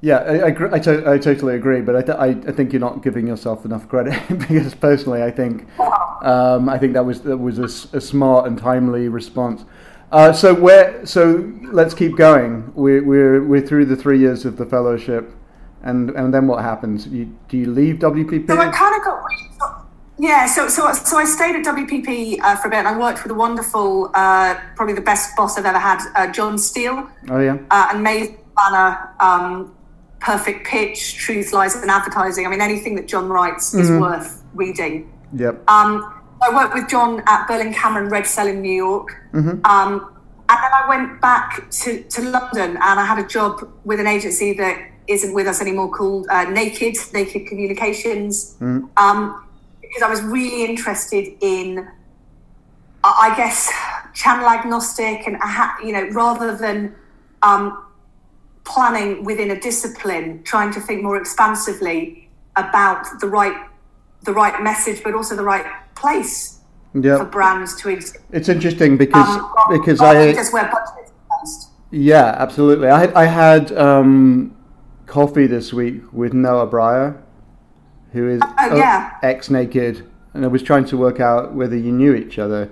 Yeah, 0.00 0.16
I, 0.16 0.48
I, 0.48 0.74
I, 0.74 0.78
to, 0.80 1.10
I 1.10 1.18
totally 1.18 1.54
agree, 1.54 1.80
but 1.80 1.94
I, 1.94 2.02
th- 2.02 2.18
I, 2.18 2.48
I 2.48 2.52
think 2.52 2.72
you're 2.72 2.80
not 2.80 3.04
giving 3.04 3.26
yourself 3.26 3.64
enough 3.64 3.88
credit 3.88 4.20
because 4.48 4.74
personally, 4.74 5.22
I 5.22 5.30
think 5.30 5.68
um, 5.78 6.68
I 6.68 6.76
think 6.76 6.92
that 6.94 7.04
was 7.04 7.22
that 7.22 7.36
was 7.36 7.58
a 7.60 8.00
smart 8.00 8.48
and 8.48 8.58
timely 8.58 9.08
response. 9.08 9.64
Uh, 10.12 10.30
so 10.30 10.52
where 10.52 11.04
so 11.06 11.50
let's 11.62 11.94
keep 11.94 12.16
going. 12.16 12.70
We're, 12.74 13.02
we're 13.02 13.42
we're 13.42 13.66
through 13.66 13.86
the 13.86 13.96
three 13.96 14.18
years 14.18 14.44
of 14.44 14.58
the 14.58 14.66
fellowship, 14.66 15.34
and 15.82 16.10
and 16.10 16.34
then 16.34 16.46
what 16.46 16.62
happens? 16.62 17.06
You, 17.06 17.34
do 17.48 17.56
you 17.56 17.70
leave 17.70 17.96
WPP? 17.96 18.46
So 18.46 18.58
I 18.58 18.70
kind 18.70 18.94
of 18.94 19.02
got 19.02 19.86
yeah. 20.18 20.44
So 20.46 20.68
so 20.68 20.92
so 20.92 21.16
I 21.16 21.24
stayed 21.24 21.56
at 21.56 21.64
WPP 21.64 22.40
uh, 22.42 22.56
for 22.56 22.68
a 22.68 22.70
bit, 22.70 22.80
and 22.80 22.88
I 22.88 22.98
worked 22.98 23.22
with 23.22 23.32
a 23.32 23.34
wonderful, 23.34 24.10
uh, 24.12 24.60
probably 24.76 24.94
the 24.94 25.00
best 25.00 25.34
boss 25.34 25.56
I've 25.56 25.64
ever 25.64 25.78
had, 25.78 26.04
uh, 26.14 26.30
Jon 26.30 26.58
Steel, 26.58 27.08
oh 27.30 27.40
yeah, 27.40 27.56
uh, 27.70 27.88
and 27.94 28.02
Maze 28.02 28.32
Banner, 28.54 29.14
um, 29.18 29.74
Perfect 30.20 30.66
Pitch, 30.66 31.16
Truth, 31.16 31.54
Lies, 31.54 31.74
and 31.74 31.90
Advertising. 31.90 32.46
I 32.46 32.50
mean, 32.50 32.60
anything 32.60 32.96
that 32.96 33.08
Jon 33.08 33.30
writes 33.30 33.72
is 33.72 33.90
worth 33.90 34.44
reading. 34.52 35.10
yep. 35.34 35.66
Um, 35.70 36.21
I 36.42 36.54
worked 36.54 36.74
with 36.74 36.88
Jon 36.88 37.22
at 37.26 37.46
Berlin 37.46 37.72
Cameron 37.72 38.08
Red 38.08 38.26
Cell 38.26 38.48
in 38.48 38.62
New 38.62 38.72
York. 38.72 39.08
Um, 39.64 40.14
and 40.48 40.58
then 40.62 40.72
I 40.74 40.86
went 40.88 41.20
back 41.20 41.70
to, 41.70 42.02
to 42.02 42.22
London 42.22 42.70
and 42.70 43.00
I 43.00 43.04
had 43.04 43.18
a 43.18 43.26
job 43.26 43.68
with 43.84 44.00
an 44.00 44.06
agency 44.06 44.52
that 44.54 44.90
isn't 45.06 45.32
with 45.32 45.46
us 45.46 45.60
anymore 45.60 45.90
called 45.90 46.26
uh, 46.28 46.44
Naked, 46.44 46.96
Naked 47.14 47.46
Communications. 47.46 48.56
Um, 48.96 49.46
because 49.80 50.02
I 50.02 50.08
was 50.08 50.22
really 50.22 50.64
interested 50.64 51.32
in, 51.40 51.86
I 53.04 53.30
I 53.32 53.36
guess, 53.36 53.70
channel 54.14 54.48
agnostic 54.48 55.26
and, 55.26 55.36
uh, 55.42 55.68
you 55.84 55.92
know, 55.92 56.08
rather 56.10 56.56
than 56.56 56.94
um, 57.42 57.86
planning 58.64 59.24
within 59.24 59.50
a 59.50 59.60
discipline, 59.60 60.42
trying 60.44 60.72
to 60.72 60.80
think 60.80 61.02
more 61.02 61.16
expansively 61.16 62.28
about 62.56 63.06
the 63.20 63.28
right 63.28 63.68
the 64.24 64.32
right 64.32 64.62
message, 64.62 65.02
but 65.02 65.14
also 65.14 65.34
the 65.34 65.42
right 65.42 65.66
place 66.02 66.58
Yeah. 66.94 67.18
for 67.18 67.24
brands 67.36 67.70
to 67.80 67.88
exist. 67.88 68.18
It's 68.38 68.48
interesting 68.48 68.96
because 69.04 69.28
Um, 69.36 69.50
because 69.70 70.00
I 70.00 70.32
just 70.32 70.52
where 70.52 70.64
budget 70.74 71.04
is 71.06 71.12
placed. 71.30 71.70
yeah 71.90 72.28
absolutely 72.44 72.88
I 72.88 72.98
had, 73.04 73.12
I 73.14 73.26
had 73.44 73.64
um, 73.88 74.54
coffee 75.06 75.46
this 75.56 75.72
week 75.72 76.02
with 76.12 76.32
Noah 76.34 76.66
Brier, 76.66 77.10
who 78.12 78.28
is 78.34 78.40
Oh, 78.58 78.76
yeah. 78.76 79.10
ex 79.22 79.48
Naked, 79.50 79.94
and 80.34 80.44
I 80.44 80.48
was 80.48 80.62
trying 80.62 80.86
to 80.92 80.96
work 80.96 81.18
out 81.20 81.54
whether 81.54 81.76
you 81.76 81.92
knew 81.92 82.14
each 82.14 82.38
other. 82.38 82.68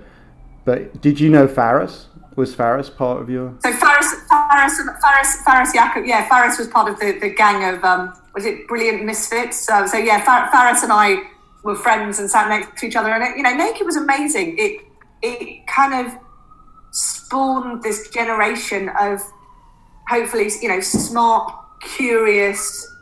But 0.65 1.01
did 1.01 1.19
you 1.19 1.29
know 1.35 1.47
Faris? 1.47 2.07
Was 2.35 2.53
Faris 2.55 2.89
part 2.89 3.17
of 3.21 3.29
your? 3.29 3.53
So 3.65 3.71
Faris, 3.73 4.09
Faris, 4.29 4.75
Faris, 5.03 5.31
Faris 5.45 5.73
Yakob, 5.75 6.05
yeah, 6.05 6.21
Faris 6.29 6.57
was 6.59 6.67
part 6.67 6.87
of 6.91 6.95
the, 6.99 7.09
the 7.19 7.29
gang 7.29 7.59
of, 7.75 7.83
um, 7.83 8.13
was 8.35 8.45
it 8.45 8.67
Brilliant 8.67 9.03
Misfits? 9.03 9.57
So, 9.67 9.85
so 9.85 9.97
yeah, 9.97 10.23
Far, 10.23 10.49
Faris 10.51 10.81
and 10.83 10.93
I 10.93 11.07
were 11.63 11.75
friends 11.75 12.19
and 12.19 12.29
sat 12.29 12.49
next 12.49 12.79
to 12.79 12.87
each 12.87 12.95
other. 12.95 13.09
And, 13.09 13.23
it, 13.23 13.37
you 13.37 13.43
know, 13.43 13.53
Naked 13.55 13.85
was 13.85 13.95
amazing. 13.95 14.55
It, 14.57 14.81
it 15.21 15.67
kind 15.67 16.05
of 16.05 16.17
spawned 16.91 17.83
this 17.83 18.09
generation 18.09 18.89
of 18.99 19.21
hopefully, 20.07 20.49
you 20.61 20.67
know, 20.67 20.79
smart, 20.79 21.53
curious, 21.81 22.95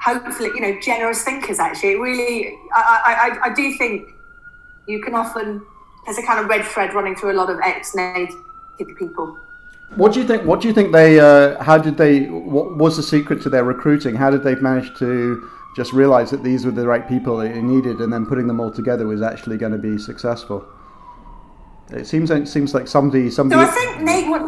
hopefully, 0.00 0.50
you 0.54 0.60
know, 0.60 0.78
generous 0.80 1.22
thinkers, 1.22 1.58
actually. 1.58 1.92
It 1.92 2.00
really, 2.00 2.58
I, 2.74 3.38
I, 3.44 3.50
I, 3.50 3.54
do 3.54 3.76
think 3.76 4.08
you 4.86 5.00
can 5.00 5.14
often, 5.14 5.64
there's 6.04 6.18
a 6.18 6.22
kind 6.22 6.40
of 6.40 6.46
red 6.46 6.64
thread 6.64 6.94
running 6.94 7.14
through 7.14 7.32
a 7.32 7.38
lot 7.38 7.50
of 7.50 7.60
ex-Naked 7.60 8.96
people. 8.98 9.38
What 9.94 10.12
do 10.12 10.20
you 10.20 10.26
think? 10.26 10.44
What 10.44 10.60
do 10.60 10.68
you 10.68 10.74
think 10.74 10.92
they? 10.92 11.18
Uh, 11.18 11.62
how 11.62 11.78
did 11.78 11.96
they? 11.96 12.26
What 12.26 12.76
was 12.76 12.98
the 12.98 13.02
secret 13.02 13.40
to 13.42 13.48
their 13.48 13.64
recruiting? 13.64 14.14
How 14.16 14.30
did 14.30 14.42
they 14.42 14.54
manage 14.56 14.94
to 14.98 15.48
just 15.78 15.94
realized 15.94 16.32
that 16.32 16.42
these 16.42 16.66
were 16.66 16.72
the 16.72 16.86
right 16.86 17.08
people 17.08 17.38
that 17.38 17.54
you 17.54 17.62
needed, 17.62 18.00
and 18.00 18.12
then 18.12 18.26
putting 18.26 18.46
them 18.46 18.60
all 18.60 18.70
together 18.70 19.06
was 19.06 19.22
actually 19.22 19.56
going 19.56 19.72
to 19.72 19.78
be 19.78 19.96
successful? 19.96 20.66
It 21.90 22.06
seems 22.06 22.30
it 22.30 22.48
seems 22.48 22.74
like 22.74 22.86
somebody 22.86 23.30
So 23.30 23.36
somebody. 23.36 23.62
I 23.62 23.66
think 23.66 24.02
Nate, 24.02 24.28
what 24.28 24.42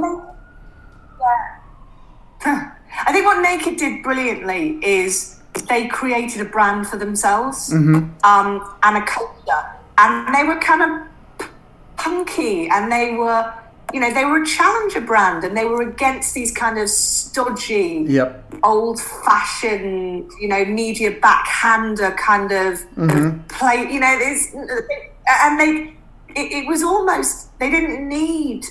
yeah. 2.44 2.72
I 3.06 3.12
think 3.12 3.25
what 3.25 3.40
Naked 3.40 3.78
did 3.78 4.02
brilliantly 4.02 4.78
is 4.84 5.40
they 5.68 5.88
created 5.88 6.42
a 6.42 6.44
brand 6.44 6.87
for 6.87 6.99
themselves 6.99 7.72
um, 7.72 8.76
and 8.82 8.96
a 8.96 9.02
culture, 9.06 9.62
and 9.96 10.34
they 10.34 10.44
were 10.44 10.58
kind 10.60 10.82
of 10.82 11.49
punky, 11.96 12.68
and 12.68 12.90
they 12.90 13.14
were, 13.14 13.52
you 13.92 14.00
know, 14.00 14.12
they 14.12 14.25
were 14.25 14.42
a 14.42 14.47
challenger 14.47 15.00
brand, 15.00 15.44
and 15.44 15.56
they 15.56 15.64
were 15.64 15.82
against 15.82 16.35
these 16.35 16.52
kind 16.52 16.78
of 16.78 16.88
stodgy, 16.88 18.04
Yep. 18.09 18.54
old-fashioned, 18.62 20.30
you 20.40 20.49
know, 20.49 20.64
media 20.64 21.12
backhander 21.20 22.12
kind 22.12 22.52
of 22.52 22.80
mm-hmm. 22.97 23.40
play. 23.49 23.88
You 23.90 24.00
know, 24.00 24.18
this, 24.18 24.54
and 24.54 25.61
they, 25.61 25.94
it, 26.35 26.52
it 26.52 26.66
was 26.66 26.82
almost 26.82 27.59
they 27.59 27.70
didn't 27.70 28.09
need 28.09 28.66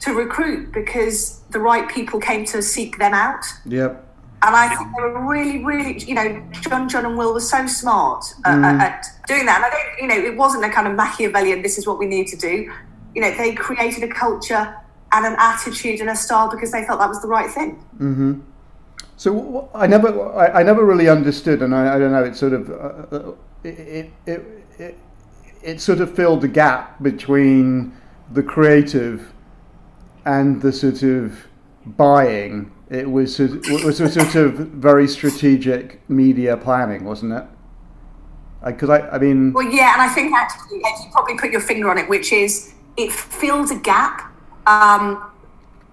to 0.00 0.14
recruit 0.14 0.72
because 0.72 1.40
the 1.50 1.58
right 1.58 1.88
people 1.88 2.20
came 2.20 2.44
to 2.46 2.62
seek 2.62 2.98
them 2.98 3.14
out. 3.14 3.44
Yep. 3.66 4.06
And 4.42 4.56
I 4.56 4.74
think 4.74 4.88
they 4.96 5.02
were 5.02 5.28
really, 5.28 5.62
really, 5.62 5.98
you 6.04 6.14
know, 6.14 6.42
John, 6.62 6.88
John, 6.88 7.04
and 7.04 7.18
Will 7.18 7.34
were 7.34 7.40
so 7.40 7.66
smart 7.66 8.24
at, 8.46 8.64
at 8.80 9.04
mm. 9.04 9.26
doing 9.26 9.44
that. 9.44 9.56
And 9.56 9.66
I 9.66 9.70
don't, 9.70 10.00
you 10.00 10.08
know, 10.08 10.30
it 10.32 10.34
wasn't 10.34 10.64
a 10.64 10.70
kind 10.70 10.88
of 10.88 10.94
Machiavellian. 10.94 11.60
This 11.60 11.76
is 11.76 11.86
what 11.86 11.98
we 11.98 12.06
need 12.06 12.26
to 12.28 12.36
do. 12.36 12.72
You 13.14 13.22
know, 13.22 13.36
they 13.36 13.54
created 13.54 14.02
a 14.04 14.08
culture 14.08 14.76
and 15.12 15.26
an 15.26 15.36
attitude 15.38 16.00
and 16.00 16.10
a 16.10 16.16
style 16.16 16.50
because 16.50 16.70
they 16.70 16.84
felt 16.84 17.00
that 17.00 17.08
was 17.08 17.20
the 17.20 17.28
right 17.28 17.50
thing. 17.50 17.84
Mm-hmm. 17.94 18.40
So 19.16 19.68
I 19.74 19.86
never, 19.86 20.32
I, 20.32 20.60
I 20.60 20.62
never 20.62 20.84
really 20.84 21.08
understood, 21.08 21.62
and 21.62 21.74
I, 21.74 21.96
I 21.96 21.98
don't 21.98 22.12
know. 22.12 22.24
It 22.24 22.36
sort 22.36 22.52
of, 22.52 22.70
uh, 22.70 23.16
uh, 23.16 23.34
it, 23.64 24.10
it, 24.26 24.42
it, 24.78 24.98
it 25.62 25.80
sort 25.80 26.00
of 26.00 26.14
filled 26.14 26.40
the 26.40 26.48
gap 26.48 27.02
between 27.02 27.94
the 28.32 28.42
creative 28.42 29.32
and 30.24 30.62
the 30.62 30.72
sort 30.72 31.02
of 31.02 31.46
buying. 31.84 32.72
It 32.88 33.10
was 33.10 33.36
sort 33.36 33.50
of, 33.50 33.64
it 33.66 33.84
was 33.84 34.00
a 34.00 34.08
sort 34.08 34.34
of 34.36 34.54
very 34.54 35.06
strategic 35.06 36.08
media 36.08 36.56
planning, 36.56 37.04
wasn't 37.04 37.32
it? 37.32 37.44
Because 38.64 38.90
I, 38.90 39.08
I 39.08 39.18
mean, 39.18 39.52
Well, 39.52 39.70
yeah, 39.70 39.94
and 39.94 40.02
I 40.02 40.08
think 40.08 40.34
actually 40.34 40.78
you 40.78 41.10
probably 41.12 41.36
put 41.36 41.50
your 41.50 41.60
finger 41.60 41.90
on 41.90 41.98
it, 41.98 42.08
which 42.08 42.32
is 42.32 42.74
it 42.96 43.12
filled 43.12 43.70
a 43.70 43.76
gap 43.76 44.32
um, 44.66 45.30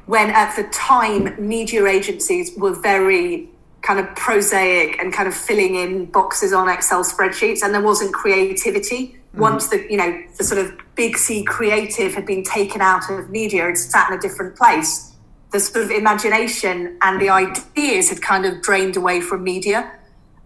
when 0.05 0.29
at 0.29 0.55
the 0.55 0.63
time 0.69 1.35
media 1.45 1.85
agencies 1.85 2.57
were 2.57 2.73
very 2.73 3.49
kind 3.81 3.99
of 3.99 4.15
prosaic 4.15 4.99
and 5.01 5.13
kind 5.13 5.27
of 5.27 5.33
filling 5.33 5.75
in 5.75 6.05
boxes 6.05 6.51
on 6.53 6.67
Excel 6.69 7.03
spreadsheets, 7.03 7.61
and 7.63 7.73
there 7.73 7.81
wasn't 7.81 8.13
creativity. 8.13 9.17
Once 9.33 9.67
the 9.67 9.85
you 9.89 9.97
know 9.97 10.19
the 10.37 10.43
sort 10.43 10.59
of 10.59 10.71
big 10.95 11.17
C 11.17 11.43
creative 11.43 12.15
had 12.15 12.25
been 12.25 12.43
taken 12.43 12.81
out 12.81 13.09
of 13.09 13.29
media 13.29 13.67
and 13.67 13.77
sat 13.77 14.09
in 14.09 14.17
a 14.17 14.21
different 14.21 14.55
place, 14.55 15.13
the 15.51 15.59
sort 15.59 15.85
of 15.85 15.91
imagination 15.91 16.97
and 17.01 17.21
the 17.21 17.29
ideas 17.29 18.09
had 18.09 18.21
kind 18.21 18.45
of 18.45 18.61
drained 18.61 18.97
away 18.97 19.21
from 19.21 19.43
media. 19.43 19.91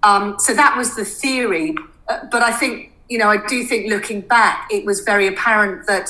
Um, 0.04 0.36
so 0.40 0.54
that 0.54 0.78
was 0.78 0.96
the 0.96 1.06
theory. 1.06 1.76
Uh, 2.08 2.26
but 2.32 2.42
I 2.42 2.52
think, 2.52 2.92
you 3.10 3.18
know, 3.18 3.30
I 3.30 3.46
do 3.48 3.64
think 3.64 3.90
looking 3.90 4.22
back, 4.22 4.68
it 4.72 4.86
was 4.86 5.02
very 5.02 5.28
apparent 5.28 5.88
that, 5.88 6.10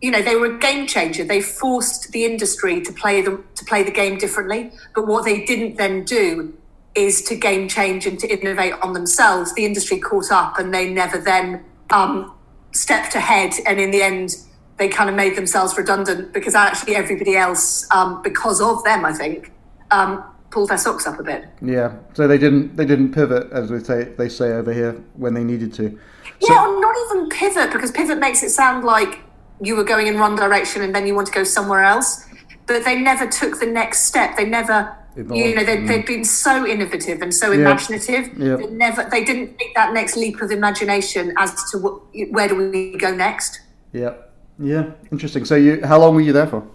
you 0.00 0.10
know, 0.10 0.22
they 0.22 0.36
were 0.36 0.56
a 0.56 0.58
game 0.58 0.86
changer. 0.86 1.24
They 1.24 1.40
forced 1.40 2.12
the 2.12 2.24
industry 2.24 2.80
to 2.82 2.92
play 2.92 3.22
the 3.22 3.42
to 3.54 3.64
play 3.64 3.82
the 3.82 3.90
game 3.90 4.18
differently. 4.18 4.70
But 4.94 5.06
what 5.06 5.24
they 5.24 5.44
didn't 5.44 5.76
then 5.76 6.04
do 6.04 6.56
is 6.94 7.22
to 7.22 7.36
game 7.36 7.68
change 7.68 8.06
and 8.06 8.18
to 8.20 8.28
innovate 8.28 8.74
on 8.82 8.92
themselves. 8.92 9.54
The 9.54 9.64
industry 9.64 9.98
caught 9.98 10.30
up, 10.30 10.58
and 10.58 10.72
they 10.72 10.90
never 10.90 11.18
then 11.18 11.64
um, 11.90 12.32
stepped 12.72 13.14
ahead. 13.14 13.54
And 13.66 13.80
in 13.80 13.90
the 13.90 14.02
end, 14.02 14.36
they 14.76 14.88
kind 14.88 15.08
of 15.08 15.16
made 15.16 15.36
themselves 15.36 15.76
redundant 15.76 16.32
because 16.32 16.54
actually 16.54 16.96
everybody 16.96 17.36
else, 17.36 17.90
um, 17.90 18.22
because 18.22 18.60
of 18.60 18.84
them, 18.84 19.04
I 19.04 19.12
think, 19.12 19.52
um, 19.90 20.22
pulled 20.50 20.68
their 20.68 20.78
socks 20.78 21.06
up 21.06 21.18
a 21.18 21.22
bit. 21.22 21.46
yeah. 21.62 21.96
So 22.14 22.28
they 22.28 22.38
didn't, 22.38 22.76
they 22.76 22.84
didn't 22.84 23.12
pivot 23.12 23.50
as 23.52 23.70
we 23.70 23.80
say, 23.80 24.04
they 24.04 24.28
say 24.28 24.52
over 24.52 24.72
here 24.72 24.92
when 25.14 25.34
they 25.34 25.44
needed 25.44 25.72
to. 25.74 25.98
Yeah, 26.40 26.66
or 26.66 26.80
not 26.80 26.94
even 27.06 27.28
pivot 27.30 27.72
because 27.72 27.90
pivot 27.90 28.18
makes 28.18 28.42
it 28.42 28.50
sound 28.50 28.84
like 28.84 29.20
you 29.60 29.76
were 29.76 29.84
going 29.84 30.06
in 30.06 30.18
one 30.18 30.36
direction 30.36 30.82
and 30.82 30.94
then 30.94 31.06
you 31.06 31.14
want 31.14 31.26
to 31.28 31.32
go 31.32 31.44
somewhere 31.44 31.82
else. 31.82 32.24
But 32.66 32.84
they 32.84 32.98
never 33.00 33.26
took 33.26 33.60
the 33.60 33.66
next 33.66 34.04
step. 34.04 34.36
They 34.36 34.44
never, 34.44 34.96
you 35.16 35.54
know, 35.54 35.64
they, 35.64 35.84
they've 35.84 36.06
been 36.06 36.24
so 36.24 36.66
innovative 36.66 37.22
and 37.22 37.32
so 37.32 37.52
imaginative. 37.52 38.36
Yeah. 38.36 38.56
They 38.56 38.66
never, 38.66 39.08
they 39.08 39.24
didn't 39.24 39.58
take 39.58 39.74
that 39.74 39.92
next 39.92 40.16
leap 40.16 40.40
of 40.42 40.50
imagination 40.50 41.32
as 41.38 41.54
to 41.70 41.78
what, 41.78 42.02
where 42.30 42.48
do 42.48 42.56
we 42.56 42.96
go 42.98 43.14
next. 43.14 43.60
Yeah. 43.92 44.14
Yeah. 44.58 44.90
Interesting. 45.12 45.44
So 45.44 45.54
you, 45.54 45.84
how 45.86 45.98
long 46.00 46.14
were 46.14 46.20
you 46.22 46.32
there 46.32 46.46
for? 46.46 46.66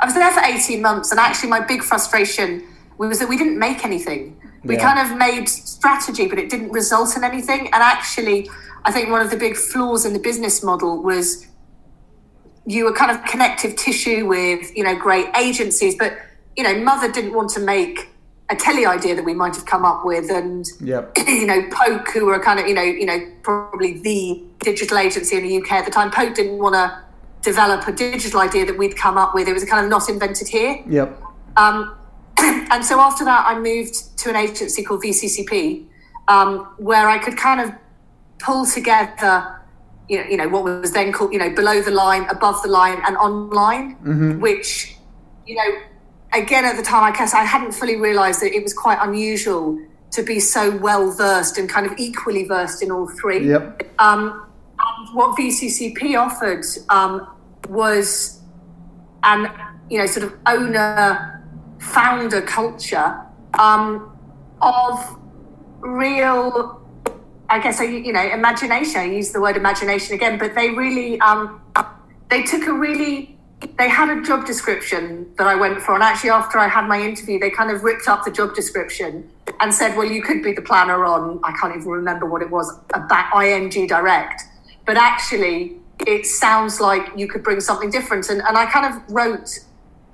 I 0.00 0.06
was 0.06 0.14
there 0.14 0.30
for 0.30 0.40
18 0.40 0.80
months, 0.80 1.10
and 1.10 1.18
actually, 1.18 1.50
my 1.50 1.60
big 1.60 1.82
frustration 1.82 2.64
was 2.98 3.18
that 3.18 3.28
we 3.28 3.36
didn't 3.36 3.58
make 3.58 3.84
anything. 3.84 4.40
We 4.64 4.76
Yeah. 4.76 4.94
kind 4.94 5.10
of 5.10 5.16
made 5.18 5.48
strategy, 5.48 6.26
but 6.28 6.38
it 6.38 6.50
didn't 6.50 6.70
result 6.70 7.16
in 7.16 7.24
anything. 7.24 7.66
And 7.72 7.82
actually, 7.82 8.48
I 8.88 8.90
think 8.90 9.10
one 9.10 9.20
of 9.20 9.30
the 9.30 9.36
big 9.36 9.54
flaws 9.54 10.06
in 10.06 10.14
the 10.14 10.18
business 10.18 10.64
model 10.64 11.02
was 11.02 11.46
you 12.64 12.86
were 12.86 12.92
kind 12.94 13.10
of 13.10 13.22
connective 13.26 13.76
tissue 13.76 14.26
with, 14.26 14.74
you 14.74 14.82
know, 14.82 14.96
great 14.96 15.26
agencies, 15.36 15.94
but, 15.94 16.16
you 16.56 16.64
know, 16.64 16.74
Mother 16.82 17.12
didn't 17.12 17.34
want 17.34 17.50
to 17.50 17.60
make 17.60 18.08
a 18.48 18.56
telly 18.56 18.86
idea 18.86 19.14
that 19.14 19.26
we 19.26 19.34
might 19.34 19.54
have 19.54 19.66
come 19.66 19.84
up 19.84 20.06
with, 20.06 20.30
and 20.30 20.66
Yep. 20.80 21.18
you 21.28 21.46
know, 21.46 21.68
Poke, 21.70 22.08
who 22.14 22.24
were 22.24 22.38
kind 22.38 22.60
of, 22.60 22.66
you 22.66 22.72
know, 22.72 22.82
you 22.82 23.04
know, 23.04 23.20
probably 23.42 23.98
the 24.00 24.42
digital 24.60 24.96
agency 24.96 25.36
in 25.36 25.42
the 25.42 25.58
UK 25.58 25.72
at 25.72 25.84
the 25.84 25.90
time. 25.90 26.10
Poke 26.10 26.34
didn't 26.34 26.56
want 26.56 26.74
to 26.74 26.98
develop 27.42 27.86
a 27.86 27.92
digital 27.92 28.40
idea 28.40 28.64
that 28.64 28.78
we'd 28.78 28.96
come 28.96 29.18
up 29.18 29.34
with. 29.34 29.48
It 29.48 29.52
was 29.52 29.66
kind 29.66 29.84
of 29.84 29.90
not 29.90 30.08
invented 30.08 30.48
here. 30.48 30.82
Yep. 30.88 31.22
Um, 31.58 31.94
and 32.38 32.82
so 32.82 32.98
after 33.00 33.22
that, 33.26 33.44
I 33.46 33.58
moved 33.58 34.16
to 34.20 34.30
an 34.30 34.36
agency 34.36 34.82
called 34.82 35.02
VCCP, 35.02 35.84
um, 36.28 36.60
where 36.78 37.10
I 37.10 37.18
could 37.18 37.36
kind 37.36 37.60
of 37.60 37.74
pull 38.38 38.66
together, 38.66 39.60
you 40.08 40.18
know, 40.18 40.30
you 40.30 40.36
know, 40.36 40.48
what 40.48 40.64
was 40.64 40.92
then 40.92 41.12
called, 41.12 41.32
you 41.32 41.38
know, 41.38 41.50
below 41.50 41.82
the 41.82 41.90
line, 41.90 42.28
above 42.28 42.62
the 42.62 42.68
line, 42.68 43.00
and 43.06 43.16
online, 43.16 43.96
which, 44.40 44.96
you 45.46 45.56
know, 45.56 45.80
again 46.32 46.64
at 46.64 46.76
the 46.76 46.82
time, 46.82 47.02
I 47.02 47.16
guess 47.16 47.34
I 47.34 47.44
hadn't 47.44 47.72
fully 47.72 47.96
realised 47.96 48.40
that 48.42 48.54
it 48.54 48.62
was 48.62 48.74
quite 48.74 48.98
unusual 49.00 49.78
to 50.10 50.22
be 50.22 50.40
so 50.40 50.76
well 50.78 51.10
versed 51.10 51.58
and 51.58 51.68
kind 51.68 51.86
of 51.86 51.92
equally 51.98 52.44
versed 52.44 52.82
in 52.82 52.90
all 52.90 53.08
three. 53.08 53.48
Yep. 53.48 53.82
Um, 53.98 54.46
and 54.78 55.14
what 55.14 55.38
VCCP 55.38 56.18
offered 56.18 56.64
um, 56.88 57.26
was 57.68 58.40
an, 59.24 59.52
you 59.90 59.98
know, 59.98 60.06
sort 60.06 60.24
of 60.24 60.34
owner 60.46 61.34
founder 61.78 62.42
culture 62.42 63.20
um, 63.58 64.16
of 64.60 65.18
real, 65.80 66.77
I 67.50 67.60
guess, 67.60 67.80
you 67.80 68.12
know, 68.12 68.22
imagination. 68.22 69.00
I 69.00 69.04
use 69.04 69.32
the 69.32 69.40
word 69.40 69.56
imagination 69.56 70.14
again, 70.14 70.38
but 70.38 70.54
they 70.54 70.70
really, 70.70 71.18
um, 71.20 71.60
they 72.28 72.42
took 72.42 72.66
a 72.66 72.72
really 72.72 73.38
they 73.76 73.88
had 73.88 74.08
a 74.16 74.22
job 74.22 74.46
description 74.46 75.32
that 75.36 75.46
I 75.46 75.54
went 75.56 75.82
for, 75.82 75.94
and 75.94 76.02
actually 76.02 76.30
after 76.30 76.58
I 76.58 76.68
had 76.68 76.86
my 76.86 77.00
interview, 77.00 77.40
they 77.40 77.50
kind 77.50 77.70
of 77.70 77.82
ripped 77.82 78.06
up 78.06 78.24
the 78.24 78.30
job 78.30 78.54
description 78.54 79.28
and 79.60 79.74
said, 79.74 79.96
"Well, 79.96 80.06
you 80.06 80.22
could 80.22 80.42
be 80.42 80.52
the 80.52 80.62
planner 80.62 81.04
on 81.04 81.40
I 81.42 81.52
can't 81.52 81.74
even 81.74 81.88
remember 81.88 82.26
what 82.26 82.42
it 82.42 82.50
was 82.50 82.78
about 82.94 83.44
ING 83.44 83.86
Direct, 83.86 84.42
but 84.86 84.96
actually 84.96 85.76
it 86.06 86.26
sounds 86.26 86.80
like 86.80 87.10
you 87.16 87.26
could 87.26 87.42
bring 87.42 87.60
something 87.60 87.90
different." 87.90 88.28
And, 88.28 88.42
and 88.42 88.56
I 88.56 88.66
kind 88.66 88.94
of 88.94 89.02
wrote 89.12 89.58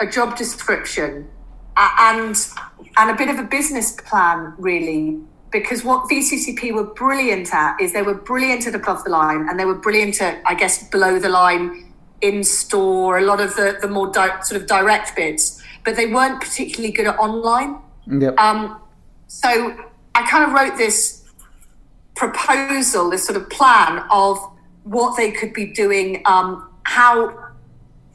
a 0.01 0.07
job 0.07 0.37
description 0.37 1.29
and 1.77 2.37
and 2.97 3.11
a 3.11 3.15
bit 3.15 3.29
of 3.29 3.39
a 3.39 3.43
business 3.43 3.93
plan 3.93 4.55
really 4.57 5.21
because 5.55 5.85
what 5.85 6.11
VCCP 6.11 6.75
were 6.75 6.83
brilliant 7.03 7.55
at 7.55 7.81
is 7.81 7.93
they 7.93 8.03
were 8.03 8.21
brilliant 8.31 8.67
at 8.67 8.75
above 8.75 9.05
the 9.05 9.11
line 9.11 9.49
and 9.49 9.59
they 9.59 9.65
were 9.65 9.81
brilliant 9.87 10.21
at 10.21 10.43
I 10.45 10.55
guess 10.55 10.89
below 10.91 11.21
the 11.21 11.29
line 11.29 11.93
in 12.21 12.43
store 12.43 13.19
a 13.19 13.23
lot 13.23 13.41
of 13.41 13.55
the 13.55 13.79
the 13.81 13.89
more 13.89 14.11
di- 14.11 14.41
sort 14.41 14.61
of 14.61 14.67
direct 14.67 15.15
bids, 15.15 15.63
but 15.85 15.95
they 15.97 16.07
weren't 16.07 16.41
particularly 16.41 16.93
good 16.93 17.07
at 17.07 17.17
online 17.19 17.79
Yep. 18.07 18.39
um, 18.39 18.81
so 19.29 19.49
I 20.15 20.29
kind 20.29 20.45
of 20.45 20.53
wrote 20.53 20.77
this 20.77 21.25
proposal, 22.15 23.11
this 23.11 23.25
sort 23.25 23.41
of 23.41 23.49
plan 23.49 24.05
of 24.11 24.39
what 24.83 25.17
they 25.17 25.31
could 25.31 25.53
be 25.53 25.67
doing, 25.67 26.23
um, 26.27 26.69
how 26.83 27.39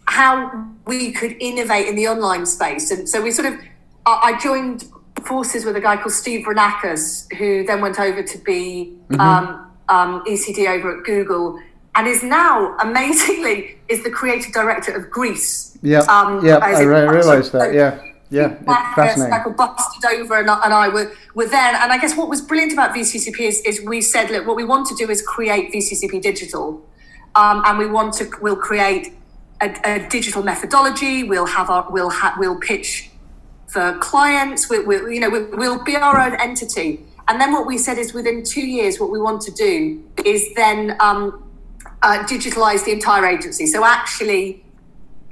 how 0.05 0.67
we 0.85 1.11
could 1.11 1.35
innovate 1.39 1.87
in 1.87 1.95
the 1.95 2.07
online 2.07 2.45
space. 2.45 2.91
And 2.91 3.07
so 3.07 3.21
we 3.21 3.31
sort 3.31 3.47
of, 3.47 3.59
I 4.05 4.33
I 4.35 4.39
joined 4.39 4.85
forces 5.21 5.65
with 5.65 5.75
a 5.75 5.81
guy 5.81 5.97
called 5.97 6.13
Steve 6.13 6.45
Vranakis, 6.45 7.31
who 7.37 7.63
then 7.65 7.81
went 7.81 7.99
over 7.99 8.21
to 8.23 8.37
be 8.39 8.95
um, 9.19 9.71
um, 9.89 10.23
ECD 10.27 10.67
over 10.69 10.97
at 10.97 11.03
Google. 11.03 11.59
And 11.95 12.07
is 12.07 12.23
now 12.23 12.77
amazingly 12.77 13.77
is 13.89 14.03
the 14.03 14.11
creative 14.11 14.53
director 14.53 14.95
of 14.95 15.09
Greece. 15.09 15.77
yeah. 15.81 15.99
Um, 16.01 16.45
yeah. 16.45 16.57
I 16.57 16.81
re- 16.81 17.07
realized 17.07 17.51
that. 17.53 17.73
Yeah. 17.73 17.99
Yeah. 18.31 18.57
Marcus, 18.63 18.95
fascinating. 18.95 19.31
Michael 19.31 19.53
busted 19.53 20.05
over 20.05 20.37
and, 20.39 20.49
I- 20.51 20.61
and 20.63 20.73
I 20.73 20.87
were, 20.89 21.11
were 21.33 21.47
there. 21.47 21.75
And 21.75 21.91
I 21.91 21.97
guess 21.97 22.15
what 22.15 22.29
was 22.29 22.41
brilliant 22.41 22.73
about 22.73 22.93
VCCP 22.95 23.39
is, 23.41 23.59
is 23.61 23.81
we 23.81 24.01
said, 24.01 24.29
look, 24.29 24.45
what 24.45 24.55
we 24.55 24.63
want 24.63 24.87
to 24.89 24.95
do 24.95 25.09
is 25.09 25.21
create 25.23 25.73
VCCP 25.73 26.21
digital. 26.21 26.85
Um, 27.35 27.63
and 27.65 27.77
we 27.79 27.87
want 27.87 28.13
to, 28.15 28.29
we'll 28.39 28.55
create 28.55 29.13
a, 29.61 29.75
a 29.83 30.07
digital 30.09 30.43
methodology. 30.43 31.23
We'll 31.23 31.47
have 31.47 31.69
our, 31.71 31.87
we'll 31.89 32.11
ha, 32.11 32.35
we'll 32.37 32.59
pitch 32.59 33.09
for 33.69 33.97
clients. 33.99 34.69
We, 34.69 34.79
we, 34.79 35.15
you 35.15 35.19
know, 35.19 35.29
we, 35.29 35.43
we'll 35.45 35.83
be 35.83 35.95
our 35.95 36.19
own 36.19 36.35
entity. 36.39 37.05
And 37.27 37.39
then 37.39 37.53
what 37.53 37.67
we 37.67 37.77
said 37.77 37.97
is 37.97 38.13
within 38.13 38.43
two 38.43 38.65
years, 38.65 38.99
what 38.99 39.11
we 39.11 39.19
want 39.19 39.41
to 39.43 39.51
do 39.51 40.03
is 40.25 40.43
then 40.55 40.97
um, 40.99 41.43
uh, 42.01 42.23
digitalize 42.23 42.83
the 42.85 42.91
entire 42.91 43.25
agency. 43.25 43.67
So 43.67 43.85
actually, 43.85 44.63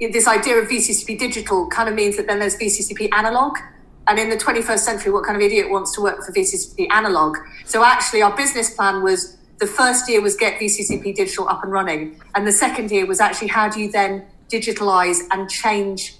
this 0.00 0.28
idea 0.28 0.56
of 0.56 0.68
VCCP 0.68 1.18
digital 1.18 1.68
kind 1.68 1.88
of 1.88 1.96
means 1.96 2.16
that 2.16 2.28
then 2.28 2.38
there's 2.38 2.56
VCCP 2.56 3.12
analog. 3.12 3.58
And 4.06 4.18
in 4.18 4.30
the 4.30 4.36
21st 4.36 4.78
century, 4.78 5.12
what 5.12 5.24
kind 5.24 5.36
of 5.36 5.42
idiot 5.42 5.70
wants 5.70 5.94
to 5.96 6.00
work 6.00 6.24
for 6.24 6.32
VCCP 6.32 6.86
analog? 6.90 7.36
So 7.64 7.84
actually, 7.84 8.22
our 8.22 8.34
business 8.34 8.74
plan 8.74 9.02
was 9.02 9.36
the 9.58 9.66
first 9.66 10.08
year 10.08 10.22
was 10.22 10.36
get 10.36 10.60
VCCP 10.60 11.16
digital 11.16 11.48
up 11.48 11.64
and 11.64 11.72
running. 11.72 12.20
And 12.34 12.46
the 12.46 12.52
second 12.52 12.90
year 12.92 13.06
was 13.06 13.20
actually 13.20 13.48
how 13.48 13.68
do 13.68 13.80
you 13.80 13.90
then 13.90 14.24
digitalize 14.48 15.18
and 15.32 15.50
change 15.50 16.14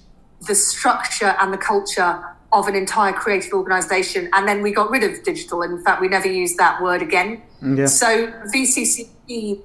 the 0.47 0.54
structure 0.54 1.35
and 1.38 1.52
the 1.52 1.59
culture 1.59 2.25
of 2.52 2.66
an 2.66 2.75
entire 2.75 3.12
creative 3.12 3.52
organization. 3.52 4.30
And 4.33 4.49
then 4.49 4.62
we 4.62 4.73
got 4.73 4.90
rid 4.90 5.02
of 5.02 5.23
digital. 5.23 5.62
In 5.62 5.83
fact, 5.83 6.00
we 6.00 6.09
never 6.09 6.28
used 6.28 6.57
that 6.59 6.83
word 6.83 7.02
again. 7.02 7.42
Yeah. 7.62 7.87
So 7.87 8.28
VCCP, 8.54 9.61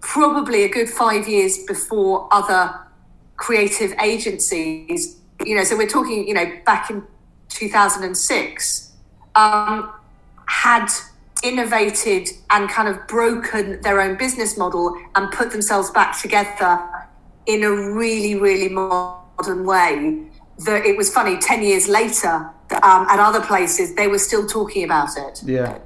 probably 0.00 0.64
a 0.64 0.68
good 0.68 0.88
five 0.88 1.28
years 1.28 1.64
before 1.64 2.28
other 2.32 2.74
creative 3.36 3.92
agencies, 4.00 5.20
you 5.44 5.56
know, 5.56 5.64
so 5.64 5.76
we're 5.76 5.88
talking, 5.88 6.26
you 6.26 6.34
know, 6.34 6.50
back 6.64 6.90
in 6.90 7.02
2006, 7.48 8.92
um, 9.34 9.92
had 10.46 10.88
innovated 11.42 12.28
and 12.50 12.70
kind 12.70 12.88
of 12.88 13.06
broken 13.06 13.80
their 13.82 14.00
own 14.00 14.16
business 14.16 14.56
model 14.56 14.96
and 15.14 15.30
put 15.32 15.50
themselves 15.50 15.90
back 15.90 16.18
together 16.20 16.80
in 17.46 17.62
a 17.62 17.70
really, 17.70 18.34
really 18.34 18.68
modern 19.38 19.64
way. 19.64 20.26
That 20.66 20.86
it 20.86 20.96
was 20.96 21.12
funny, 21.12 21.36
10 21.38 21.62
years 21.62 21.88
later, 21.88 22.50
um, 22.82 23.06
at 23.08 23.18
other 23.18 23.40
places, 23.40 23.94
they 23.94 24.06
were 24.06 24.18
still 24.18 24.46
talking 24.46 24.84
about 24.84 25.16
it. 25.16 25.42
Yeah. 25.44 25.78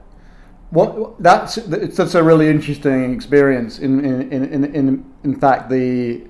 What 0.70 1.22
that's 1.22 1.56
it's 1.56 1.96
that's 1.96 2.14
a 2.14 2.22
really 2.22 2.48
interesting 2.48 3.14
experience. 3.14 3.78
In 3.78 4.04
in, 4.04 4.30
in, 4.30 4.64
in, 4.74 5.12
in 5.24 5.40
fact, 5.40 5.70
the 5.70 6.26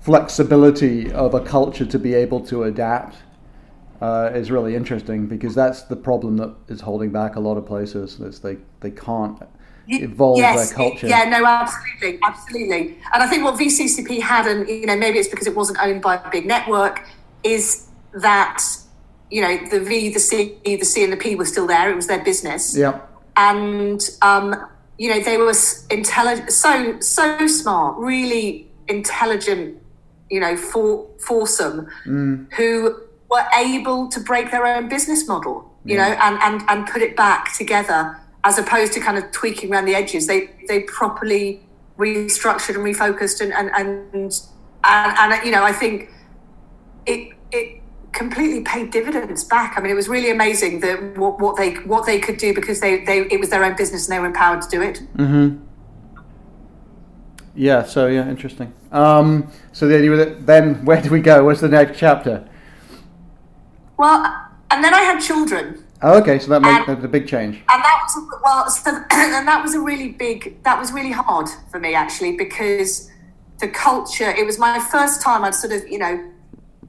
flexibility 0.00 1.10
of 1.12 1.32
a 1.32 1.40
culture 1.40 1.86
to 1.86 1.98
be 1.98 2.12
able 2.12 2.40
to 2.46 2.64
adapt 2.64 3.16
uh, 4.02 4.30
is 4.34 4.50
really 4.50 4.74
interesting 4.74 5.26
because 5.26 5.54
that's 5.54 5.82
the 5.82 5.96
problem 5.96 6.36
that 6.36 6.54
is 6.68 6.82
holding 6.82 7.10
back 7.10 7.36
a 7.36 7.40
lot 7.40 7.56
of 7.56 7.64
places. 7.64 8.20
Is 8.20 8.40
they 8.40 8.58
they 8.80 8.90
can't 8.90 9.40
evolve 9.90 10.38
yes, 10.38 10.68
their 10.68 10.76
culture. 10.76 11.06
Yeah, 11.06 11.24
no, 11.24 11.44
absolutely, 11.44 12.18
absolutely. 12.22 12.98
And 13.12 13.22
I 13.22 13.26
think 13.26 13.44
what 13.44 13.58
VCCP 13.58 14.20
had, 14.20 14.46
and 14.46 14.68
you 14.68 14.86
know, 14.86 14.96
maybe 14.96 15.18
it's 15.18 15.28
because 15.28 15.46
it 15.46 15.56
wasn't 15.56 15.78
owned 15.82 16.02
by 16.02 16.16
a 16.16 16.30
big 16.30 16.46
network, 16.46 17.06
is 17.42 17.86
that 18.14 18.62
you 19.30 19.40
know 19.42 19.58
the 19.70 19.80
V, 19.80 20.12
the 20.12 20.20
C, 20.20 20.58
the 20.64 20.84
C, 20.84 21.04
and 21.04 21.12
the 21.12 21.16
P 21.16 21.34
were 21.34 21.44
still 21.44 21.66
there. 21.66 21.90
It 21.90 21.96
was 21.96 22.06
their 22.06 22.22
business, 22.22 22.76
Yeah. 22.76 23.00
and 23.36 24.00
um, 24.22 24.54
you 24.98 25.10
know 25.10 25.20
they 25.20 25.36
were 25.36 25.54
intelligent, 25.90 26.52
so 26.52 26.98
so 27.00 27.46
smart, 27.46 27.98
really 27.98 28.68
intelligent, 28.88 29.80
you 30.30 30.40
know, 30.40 30.56
for 30.56 31.08
foursome 31.20 31.86
who 32.56 32.96
were 33.30 33.44
able 33.56 34.08
to 34.08 34.20
break 34.20 34.50
their 34.50 34.66
own 34.66 34.88
business 34.88 35.28
model, 35.28 35.72
you 35.84 35.96
know, 35.96 36.02
and, 36.02 36.38
and 36.42 36.68
and 36.68 36.86
put 36.88 37.02
it 37.02 37.16
back 37.16 37.52
together 37.56 38.16
as 38.44 38.58
opposed 38.58 38.92
to 38.94 39.00
kind 39.00 39.18
of 39.18 39.30
tweaking 39.32 39.72
around 39.72 39.84
the 39.84 39.94
edges. 39.94 40.26
They 40.26 40.50
they 40.68 40.80
properly 40.80 41.62
restructured 41.98 42.76
and 42.76 42.84
refocused 42.84 43.40
and 43.40 43.52
and 43.52 43.70
and 43.74 44.32
and, 44.84 45.32
and 45.32 45.44
you 45.44 45.52
know 45.52 45.64
I 45.64 45.72
think 45.72 46.10
it 47.06 47.34
it 47.52 47.80
completely 48.12 48.62
paid 48.62 48.90
dividends 48.90 49.44
back. 49.44 49.76
I 49.76 49.80
mean, 49.80 49.90
it 49.90 49.94
was 49.94 50.08
really 50.08 50.30
amazing 50.30 50.80
that 50.80 51.16
what, 51.16 51.40
what 51.40 51.56
they 51.56 51.74
what 51.74 52.06
they 52.06 52.18
could 52.18 52.38
do 52.38 52.54
because 52.54 52.80
they, 52.80 53.04
they 53.04 53.20
it 53.30 53.38
was 53.40 53.50
their 53.50 53.64
own 53.64 53.76
business 53.76 54.08
and 54.08 54.16
they 54.16 54.20
were 54.20 54.26
empowered 54.26 54.62
to 54.62 54.68
do 54.68 54.82
it. 54.82 55.02
Mm-hmm. 55.16 55.64
Yeah. 57.54 57.84
So 57.84 58.06
yeah, 58.06 58.28
interesting. 58.28 58.72
Um, 58.92 59.52
so 59.72 59.86
then, 59.86 60.02
you, 60.02 60.34
then 60.40 60.84
where 60.84 61.00
do 61.00 61.10
we 61.10 61.20
go? 61.20 61.44
What's 61.44 61.60
the 61.60 61.68
next 61.68 61.98
chapter? 61.98 62.48
Well, 63.96 64.24
and 64.70 64.82
then 64.82 64.94
I 64.94 65.00
had 65.00 65.20
children. 65.20 65.79
Oh, 66.02 66.18
okay. 66.18 66.38
So 66.38 66.48
that 66.50 66.62
made 66.62 66.88
And- 66.88 67.04
a 67.04 67.08
big 67.08 67.28
change. 67.28 67.56
and 67.68 67.82
that 67.82 68.00
was 68.02 68.16
a- 68.16 68.40
well 68.42 68.70
so, 68.70 68.90
and 69.10 69.46
that 69.46 69.62
was 69.62 69.74
a 69.74 69.80
really 69.80 70.08
big 70.08 70.62
that 70.64 70.78
was 70.78 70.92
really 70.92 71.12
hard 71.12 71.46
for 71.70 71.78
me 71.78 71.94
actually 71.94 72.36
because 72.36 73.10
the 73.58 73.68
culture 73.68 74.30
it 74.30 74.46
was 74.46 74.58
my 74.58 74.78
first 74.78 75.20
time 75.20 75.44
i'd 75.44 75.54
sort 75.54 75.72
of 75.72 75.86
you 75.86 75.98
know 75.98 76.14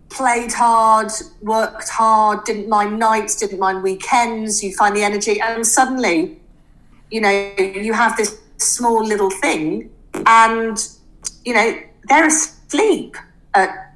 played 0.10 0.54
hard 0.54 1.12
worked 1.41 1.89
hard 1.89 2.43
didn't 2.45 2.69
mind 2.69 2.97
nights 2.97 3.36
didn't 3.36 3.60
mind 3.60 3.84
weekends 3.84 4.63
you 4.63 4.74
find 4.76 4.95
the 4.95 5.04
energy 5.04 5.41
and 5.41 5.67
suddenly 5.67 6.38
you 7.10 7.19
know 7.19 7.54
you 7.58 7.91
have 7.93 8.15
this 8.15 8.39
small 8.58 9.04
little 9.06 9.30
thing 9.30 9.89
and 10.26 10.88
you 11.43 11.54
know 11.54 11.78
they're 12.08 12.28
asleep 12.28 13.17
at 13.54 13.90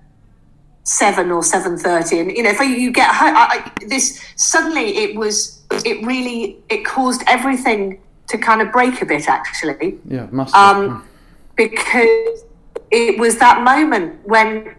seven 0.85 1.31
or 1.31 1.43
seven 1.43 1.77
thirty, 1.77 2.19
and 2.19 2.31
you 2.31 2.43
know 2.43 2.51
if 2.51 2.59
you 2.61 2.91
get 2.91 3.09
home, 3.13 3.35
I, 3.35 3.45
I, 3.65 3.85
this 3.87 4.23
suddenly 4.37 4.97
it 4.97 5.15
was 5.17 5.63
it 5.83 6.05
really 6.05 6.57
it 6.69 6.85
caused 6.85 7.23
everything 7.27 7.99
to 8.27 8.37
kind 8.37 8.61
of 8.61 8.71
break 8.71 9.01
a 9.01 9.05
bit 9.05 9.27
actually 9.27 9.99
Yeah. 10.07 10.27
Must. 10.31 10.55
um, 10.55 11.07
because 11.55 12.43
it 12.91 13.19
was 13.19 13.37
that 13.39 13.63
moment 13.63 14.19
when 14.27 14.75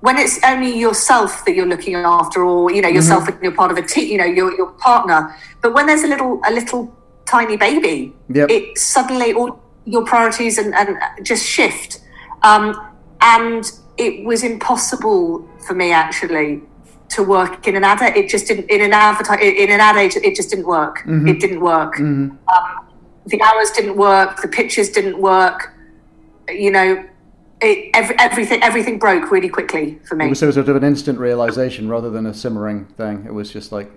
when 0.00 0.18
it's 0.18 0.38
only 0.44 0.78
yourself 0.78 1.44
that 1.46 1.54
you're 1.54 1.66
looking 1.74 1.94
after 1.94 2.44
or 2.44 2.70
you 2.70 2.82
know 2.82 2.88
yourself 2.88 3.26
and 3.28 3.40
you're 3.42 3.52
part 3.54 3.70
of 3.70 3.78
a 3.78 3.82
team 3.82 4.08
you 4.12 4.18
know 4.18 4.24
your, 4.24 4.54
your 4.56 4.70
partner 4.72 5.34
but 5.62 5.72
when 5.72 5.86
there's 5.86 6.02
a 6.02 6.06
little 6.08 6.40
a 6.46 6.52
little 6.52 6.94
tiny 7.26 7.56
baby 7.56 8.12
Yep. 8.28 8.50
it 8.50 8.76
suddenly 8.78 9.32
all 9.32 9.60
your 9.86 10.04
priorities 10.04 10.58
and, 10.58 10.74
and 10.74 10.96
just 11.24 11.44
shift 11.46 12.00
um, 12.42 12.74
and 13.20 13.70
it 13.96 14.24
was 14.24 14.42
impossible 14.42 15.48
for 15.66 15.74
me 15.74 15.92
actually 15.92 16.62
to 17.08 17.22
work 17.22 17.66
in 17.68 17.76
an 17.76 17.84
ad 17.84 18.00
it 18.16 18.28
just 18.28 18.46
didn't 18.48 18.68
in 18.70 18.80
an 18.80 18.92
advertise 18.92 19.40
in 19.40 19.70
an 19.70 19.80
ad 19.80 19.96
age 19.96 20.16
it 20.16 20.34
just 20.34 20.50
didn't 20.50 20.66
work. 20.66 21.02
It 21.06 21.40
didn't 21.40 21.60
work. 21.60 22.00
Um, 22.00 22.38
the 23.26 23.40
hours 23.40 23.70
didn't 23.70 23.96
work 23.96 24.40
the 24.42 24.48
pictures 24.48 24.90
didn't 24.90 25.18
work 25.18 25.72
you 26.48 26.70
know 26.70 27.04
it, 27.60 27.90
every, 27.94 28.18
everything 28.18 28.62
everything 28.62 28.98
broke 28.98 29.30
really 29.30 29.48
quickly 29.48 29.98
for 30.04 30.16
me. 30.16 30.26
It 30.26 30.30
was 30.30 30.40
sort 30.40 30.56
of 30.56 30.68
an 30.68 30.84
instant 30.84 31.18
realization 31.18 31.88
rather 31.88 32.10
than 32.10 32.26
a 32.26 32.34
simmering 32.34 32.84
thing. 32.84 33.24
It 33.24 33.32
was 33.32 33.50
just 33.50 33.72
like, 33.72 33.90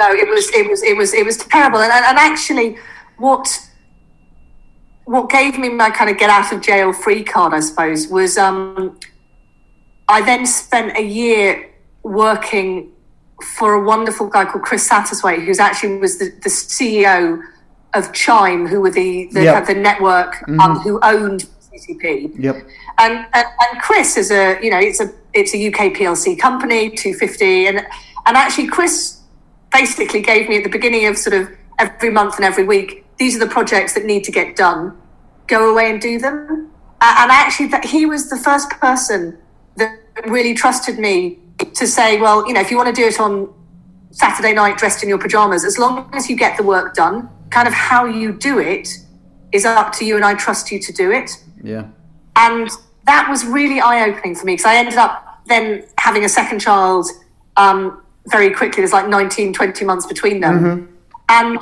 no 0.00 0.10
it 0.10 0.28
was 0.28 0.50
it 0.54 0.68
was 0.68 0.82
it 0.82 0.96
was 0.96 1.14
it 1.14 1.24
was 1.24 1.36
terrible. 1.36 1.78
And, 1.78 1.92
and 1.92 2.18
actually 2.18 2.76
what 3.18 3.60
what 5.04 5.28
gave 5.28 5.58
me 5.58 5.68
my 5.68 5.90
kind 5.90 6.10
of 6.10 6.18
get 6.18 6.30
out 6.30 6.52
of 6.52 6.62
jail 6.62 6.92
free 6.92 7.22
card 7.22 7.52
i 7.52 7.60
suppose 7.60 8.08
was 8.08 8.38
um 8.38 8.98
I 10.08 10.22
then 10.22 10.46
spent 10.46 10.96
a 10.96 11.02
year 11.02 11.70
working 12.02 12.92
for 13.56 13.74
a 13.74 13.84
wonderful 13.84 14.28
guy 14.28 14.44
called 14.44 14.64
Chris 14.64 14.88
Satterthwaite, 14.88 15.44
who's 15.44 15.58
actually 15.58 15.96
was 15.96 16.18
the, 16.18 16.30
the 16.42 16.48
CEO 16.48 17.42
of 17.94 18.12
Chime, 18.12 18.66
who 18.66 18.80
were 18.80 18.90
the 18.90 19.28
the, 19.32 19.44
Yep. 19.44 19.66
the 19.66 19.74
network 19.74 20.46
um, 20.60 20.78
who 20.80 20.98
owned 21.02 21.46
CCP. 21.72 22.34
Yep. 22.38 22.56
And, 22.98 23.26
and 23.32 23.46
and 23.60 23.82
Chris 23.82 24.16
is 24.16 24.30
a 24.30 24.58
you 24.62 24.70
know 24.70 24.78
it's 24.78 25.00
a 25.00 25.10
it's 25.32 25.54
a 25.54 25.68
UK 25.68 25.94
PLC 25.94 26.38
company, 26.38 26.90
two 26.90 27.14
fifty, 27.14 27.66
and 27.66 27.78
and 28.26 28.36
actually 28.36 28.68
Chris 28.68 29.20
basically 29.72 30.20
gave 30.20 30.48
me 30.48 30.58
at 30.58 30.64
the 30.64 30.70
beginning 30.70 31.06
of 31.06 31.18
sort 31.18 31.34
of 31.34 31.48
every 31.78 32.10
month 32.10 32.36
and 32.36 32.44
every 32.44 32.64
week 32.64 33.04
these 33.18 33.36
are 33.36 33.38
the 33.38 33.46
projects 33.46 33.94
that 33.94 34.04
need 34.04 34.24
to 34.24 34.32
get 34.32 34.56
done. 34.56 34.96
Go 35.46 35.70
away 35.70 35.90
and 35.90 36.00
do 36.00 36.18
them. 36.18 36.70
And 37.00 37.30
actually, 37.30 37.68
that 37.68 37.84
he 37.84 38.06
was 38.06 38.30
the 38.30 38.36
first 38.36 38.70
person 38.70 39.38
really 40.26 40.54
trusted 40.54 40.98
me 40.98 41.38
to 41.74 41.86
say, 41.86 42.20
well, 42.20 42.46
you 42.46 42.54
know, 42.54 42.60
if 42.60 42.70
you 42.70 42.76
want 42.76 42.94
to 42.94 43.00
do 43.00 43.06
it 43.06 43.20
on 43.20 43.52
Saturday 44.10 44.52
night 44.52 44.78
dressed 44.78 45.02
in 45.02 45.08
your 45.08 45.18
pajamas, 45.18 45.64
as 45.64 45.78
long 45.78 46.08
as 46.12 46.28
you 46.28 46.36
get 46.36 46.56
the 46.56 46.62
work 46.62 46.94
done, 46.94 47.28
kind 47.50 47.68
of 47.68 47.74
how 47.74 48.04
you 48.04 48.32
do 48.32 48.58
it 48.58 48.88
is 49.52 49.64
up 49.64 49.92
to 49.94 50.04
you, 50.04 50.16
and 50.16 50.24
I 50.24 50.34
trust 50.34 50.70
you 50.70 50.78
to 50.80 50.92
do 50.92 51.10
it. 51.12 51.30
Yeah. 51.62 51.86
And 52.36 52.68
that 53.06 53.28
was 53.28 53.44
really 53.44 53.80
eye 53.80 54.08
opening 54.08 54.34
for 54.34 54.46
me 54.46 54.54
because 54.54 54.66
I 54.66 54.76
ended 54.76 54.96
up 54.96 55.42
then 55.46 55.84
having 55.98 56.24
a 56.24 56.28
second 56.28 56.60
child 56.60 57.06
um, 57.56 58.02
very 58.26 58.50
quickly. 58.50 58.80
There's 58.80 58.92
like 58.92 59.08
19, 59.08 59.52
20 59.52 59.84
months 59.84 60.06
between 60.06 60.40
them. 60.40 60.88
And 61.28 61.58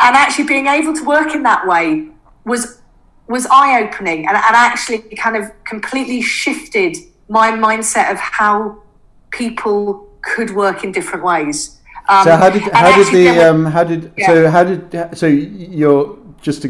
and 0.00 0.16
actually 0.16 0.44
being 0.44 0.66
able 0.66 0.92
to 0.94 1.04
work 1.04 1.34
in 1.34 1.42
that 1.44 1.66
way 1.66 2.08
was 2.44 2.80
was 3.28 3.46
eye 3.46 3.82
opening 3.82 4.26
and, 4.26 4.36
and 4.36 4.56
actually 4.56 4.98
kind 5.16 5.36
of 5.36 5.50
completely 5.64 6.20
shifted 6.20 6.96
my 7.28 7.50
mindset 7.52 8.10
of 8.10 8.18
how 8.18 8.82
people 9.30 10.08
could 10.22 10.50
work 10.54 10.84
in 10.84 10.92
different 10.92 11.24
ways. 11.24 11.80
Um, 12.08 12.24
So 12.24 12.36
how 12.36 12.50
did 12.50 12.62
how 12.62 12.96
did 12.96 13.14
the 13.14 13.48
um 13.48 13.64
how 13.66 13.84
did 13.84 14.12
so 14.26 14.50
how 14.50 14.64
did 14.64 15.16
so 15.16 15.26
you're 15.26 16.18
just 16.42 16.62
to 16.62 16.68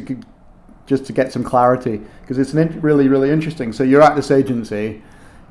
just 0.87 1.07
to 1.07 1.13
get 1.13 1.33
some 1.33 1.43
clarity 1.43 2.01
because 2.21 2.39
it's 2.39 2.53
an 2.53 2.81
really 2.81 3.09
really 3.09 3.31
interesting. 3.31 3.73
So 3.73 3.83
you're 3.85 4.03
at 4.03 4.15
this 4.15 4.31
agency, 4.31 5.03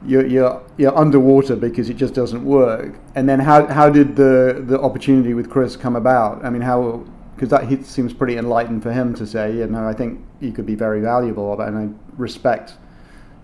you're 0.06 0.26
you're 0.26 0.62
you're 0.78 0.98
underwater 0.98 1.56
because 1.56 1.89
it 1.89 1.98
just 1.98 2.13
doesn't 2.13 2.44
work. 2.46 2.96
And 3.16 3.28
then 3.28 3.39
how 3.39 3.68
how 3.68 3.89
did 3.89 4.16
the 4.16 4.63
the 4.66 4.80
opportunity 4.80 5.34
with 5.34 5.50
Chris 5.50 5.76
come 5.76 5.96
about? 5.96 6.46
I 6.46 6.50
mean 6.50 6.62
how 6.62 7.04
because 7.36 7.50
that 7.50 7.68
he 7.68 7.82
seems 7.84 8.13
pretty 8.13 8.38
enlightened 8.38 8.84
for 8.84 8.94
him 8.94 9.13
to 9.16 9.26
say, 9.26 9.56
you 9.58 9.68
know, 9.68 9.88
I 9.88 9.94
think 9.94 10.22
you 10.39 10.52
could 10.52 10.66
be 10.66 10.76
very 10.76 11.02
valuable, 11.02 11.60
and 11.60 11.78
I 11.78 11.89
respect 12.16 12.74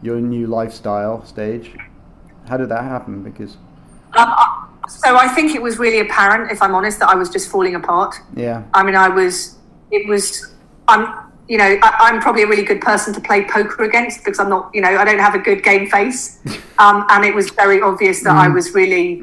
your 0.02 0.20
new 0.20 0.48
lifestyle 0.48 1.26
stage. 1.26 1.72
How 2.48 2.58
did 2.58 2.70
that 2.70 2.84
happen? 2.84 3.24
Because 3.24 3.58
Um, 4.14 4.34
so 4.88 5.18
I 5.18 5.28
think 5.28 5.54
it 5.54 5.62
was 5.62 5.78
really 5.78 6.00
apparent, 6.00 6.52
if 6.52 6.62
I'm 6.62 6.74
honest, 6.74 7.00
that 7.00 7.10
I 7.10 7.16
was 7.16 7.30
just 7.30 7.50
falling 7.50 7.76
apart. 7.76 8.16
yeah, 8.36 8.64
I 8.74 8.84
mean, 8.84 8.96
I 8.96 9.08
was, 9.10 9.58
it 9.92 10.08
was, 10.08 10.52
I'm, 10.88 11.32
you 11.48 11.58
know, 11.58 11.78
I, 11.84 11.98
I'm 12.00 12.20
probably 12.22 12.42
a 12.44 12.48
really 12.48 12.64
good 12.64 12.82
person 12.82 13.14
to 13.14 13.22
play 13.22 13.44
poker 13.46 13.84
against 13.84 14.20
because 14.24 14.40
I'm 14.40 14.50
not, 14.50 14.72
you 14.74 14.82
know, 14.82 14.90
I 14.98 15.06
don't 15.06 15.20
have 15.20 15.36
a 15.36 15.40
good 15.40 15.64
game 15.64 15.90
face. 15.90 16.40
Um, 16.80 17.06
and 17.10 17.26
it 17.26 17.36
was 17.36 17.50
very 17.50 17.82
obvious 17.82 18.24
that 18.24 18.34
I 18.38 18.48
was 18.48 18.74
really, 18.74 19.22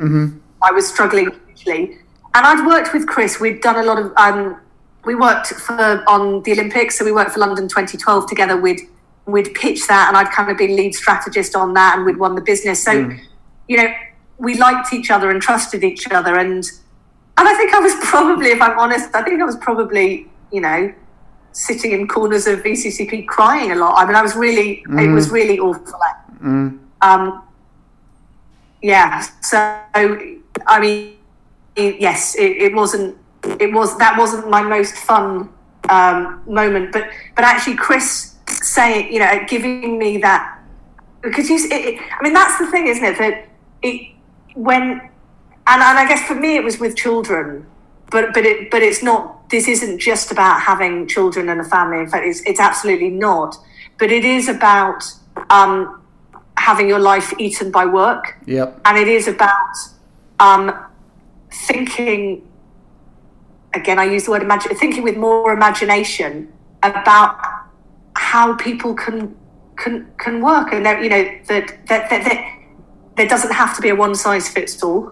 I 0.63 0.71
was 0.73 0.87
struggling 0.87 1.31
hugely. 1.47 1.97
And 2.35 2.47
I'd 2.47 2.67
worked 2.67 2.93
with 2.93 3.07
Chris. 3.07 3.41
We'd 3.41 3.63
done 3.63 3.77
a 3.77 3.83
lot 3.83 3.99
of, 3.99 4.13
um, 4.19 4.61
we 5.07 5.15
worked 5.15 5.47
for 5.55 6.05
on 6.07 6.43
the 6.43 6.53
Olympics, 6.53 6.99
so 6.99 7.05
we 7.07 7.13
worked 7.13 7.31
for 7.31 7.41
London 7.41 7.67
2012 7.67 8.27
together. 8.29 8.59
We'd 8.61 8.81
we'd 9.27 9.53
pitched 9.55 9.89
that, 9.89 10.09
and 10.09 10.17
I'd 10.17 10.33
kind 10.33 10.51
of 10.51 10.57
been 10.57 10.77
lead 10.77 10.95
strategist 10.95 11.55
on 11.55 11.75
that, 11.75 11.97
and 11.97 12.07
we'd 12.07 12.17
won 12.17 12.35
the 12.35 12.41
business. 12.41 12.83
So, 12.83 13.11
you 13.69 13.77
know, 13.77 13.93
we 14.39 14.57
liked 14.57 14.93
each 14.93 15.11
other 15.11 15.31
and 15.31 15.43
trusted 15.43 15.85
each 15.85 16.09
other, 16.11 16.37
and 16.37 16.65
and 17.39 17.49
I 17.49 17.55
think 17.55 17.75
I 17.75 17.81
was 17.81 17.95
probably, 18.03 18.49
if 18.49 18.63
I'm 18.63 18.79
honest, 18.79 19.15
I 19.15 19.23
think 19.23 19.41
I 19.41 19.45
was 19.45 19.57
probably, 19.57 20.29
you 20.53 20.61
know, 20.61 20.93
sitting 21.53 21.93
in 21.93 22.07
corners 22.09 22.47
of 22.47 22.61
VCCP 22.61 23.27
crying 23.27 23.73
a 23.73 23.75
lot. 23.75 23.95
I 23.97 24.07
mean, 24.07 24.17
I 24.17 24.23
was 24.23 24.37
really, 24.37 24.85
it 24.99 25.11
was 25.11 25.31
really 25.31 25.59
awful. 25.59 26.01
Um, 27.03 27.43
yeah. 28.83 29.27
So, 29.43 29.59
I 29.95 30.81
mean, 30.81 31.17
yes, 31.77 32.37
it, 32.37 32.57
it 32.57 32.75
wasn't. 32.75 33.19
It 33.61 33.73
was 33.73 33.97
that 33.99 34.19
wasn't 34.19 34.51
my 34.51 34.63
most 34.63 34.97
fun 34.97 35.53
um, 35.89 36.43
moment, 36.47 36.93
but 36.93 37.09
but 37.35 37.45
actually, 37.45 37.77
Chris 37.77 38.36
saying, 38.67 39.13
you 39.13 39.19
know, 39.19 39.45
giving 39.49 39.99
me 39.99 40.19
that 40.19 40.59
because 41.23 41.49
you. 41.49 41.57
It, 41.57 41.73
it, 41.73 42.01
I 42.19 42.23
mean, 42.23 42.33
that's 42.33 42.59
the 42.59 42.67
thing, 42.71 42.87
isn't 42.87 43.05
it? 43.05 43.19
That 43.19 43.49
it 43.83 44.13
when 44.55 44.83
and, 45.69 45.83
and 45.83 45.99
I 45.99 46.07
guess 46.09 46.27
for 46.27 46.35
me 46.35 46.57
it 46.57 46.65
was 46.65 46.79
with 46.79 46.97
children, 46.97 47.67
but 48.11 48.33
but 48.35 48.45
it 48.45 48.71
but 48.71 48.83
it's 48.83 49.03
not. 49.03 49.49
This 49.49 49.69
isn't 49.69 49.99
just 49.99 50.33
about 50.33 50.61
having 50.61 51.07
children 51.07 51.49
and 51.49 51.61
a 51.61 51.65
family. 51.65 52.01
In 52.01 52.09
fact, 52.09 52.27
it's 52.27 52.41
it's 52.43 52.61
absolutely 52.61 53.11
not. 53.11 53.57
But 53.99 54.13
it 54.13 54.25
is 54.25 54.49
about 54.49 55.05
um, 55.51 56.03
having 56.59 56.89
your 56.89 56.99
life 56.99 57.33
eaten 57.39 57.71
by 57.71 57.87
work 57.87 58.37
yep, 58.47 58.81
and 58.85 58.99
it 58.99 59.09
is 59.09 59.29
about 59.29 59.75
um, 60.41 60.85
thinking 61.51 62.47
again 63.75 63.99
i 63.99 64.05
use 64.05 64.25
the 64.25 64.31
word 64.31 64.43
imagine 64.43 64.75
thinking 64.77 65.03
with 65.03 65.17
more 65.17 65.53
imagination 65.53 66.53
about 66.83 67.39
how 68.37 68.55
people 68.57 68.93
can 68.95 69.35
can 69.83 69.95
can 70.19 70.43
work 70.43 70.71
and 70.71 70.85
that 70.85 71.03
you 71.03 71.09
know 71.09 71.25
that 71.49 71.67
that, 71.89 72.11
that, 72.11 72.23
that 72.27 72.39
there 73.17 73.27
doesn't 73.27 73.55
have 73.63 73.75
to 73.75 73.81
be 73.81 73.89
a 73.89 73.95
one 73.95 74.15
size 74.15 74.47
fits 74.55 74.83
all 74.83 75.03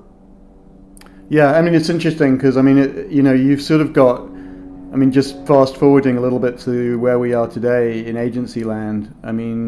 Yeah, 1.30 1.50
I 1.58 1.62
mean 1.62 1.74
it's 1.74 1.88
interesting 1.88 2.36
because 2.36 2.58
I 2.58 2.62
mean 2.68 2.78
it, 2.84 3.10
you 3.16 3.22
know 3.22 3.32
you've 3.32 3.62
sort 3.62 3.80
of 3.80 3.94
got, 3.94 4.16
I 4.92 4.96
mean 5.00 5.10
just 5.10 5.32
fast 5.46 5.78
forwarding 5.78 6.18
a 6.18 6.20
little 6.20 6.42
bit 6.46 6.58
to 6.66 6.98
where 7.04 7.18
we 7.18 7.32
are 7.32 7.48
today 7.48 8.04
in 8.08 8.14
agency 8.18 8.62
land. 8.62 9.02
I 9.30 9.32
mean 9.32 9.66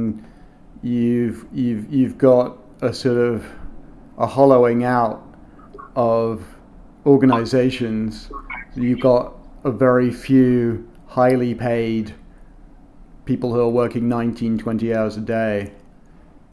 you've 0.83 1.39
you've 1.63 1.85
you've 1.97 2.19
got 2.19 2.59
a 2.83 2.93
sort 2.93 3.21
of 3.31 3.47
a 4.19 4.27
hollowing 4.27 4.85
out 4.85 5.19
of 5.95 6.45
organizations. 7.07 8.31
You've 8.75 9.01
got 9.01 9.25
a 9.65 9.73
very 9.87 10.11
few 10.27 10.87
highly 11.07 11.55
paid 11.55 12.15
people 13.27 13.53
who 13.53 13.61
are 13.61 13.69
working 13.69 14.09
19, 14.09 14.59
20 14.59 14.95
hours 14.95 15.17
a 15.17 15.21
day. 15.21 15.73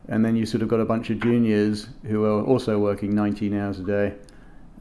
And 0.09 0.25
then 0.25 0.35
you 0.35 0.45
sort 0.45 0.61
of 0.61 0.67
got 0.67 0.81
a 0.81 0.85
bunch 0.85 1.09
of 1.09 1.21
juniors 1.21 1.87
who 2.05 2.25
are 2.25 2.43
also 2.43 2.77
working 2.77 3.15
19 3.15 3.57
hours 3.57 3.79
a 3.79 3.83
day 3.83 4.13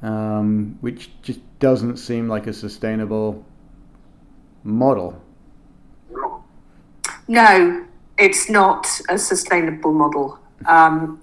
um, 0.02 0.76
which 0.80 1.10
just 1.22 1.40
doesn't 1.58 1.96
seem 1.96 2.28
like 2.28 2.46
a 2.46 2.52
sustainable 2.52 3.44
model. 4.64 5.20
no 7.28 7.84
it's 8.18 8.48
not 8.50 8.86
a 9.08 9.18
sustainable 9.18 9.92
model 9.92 10.38
um, 10.66 11.20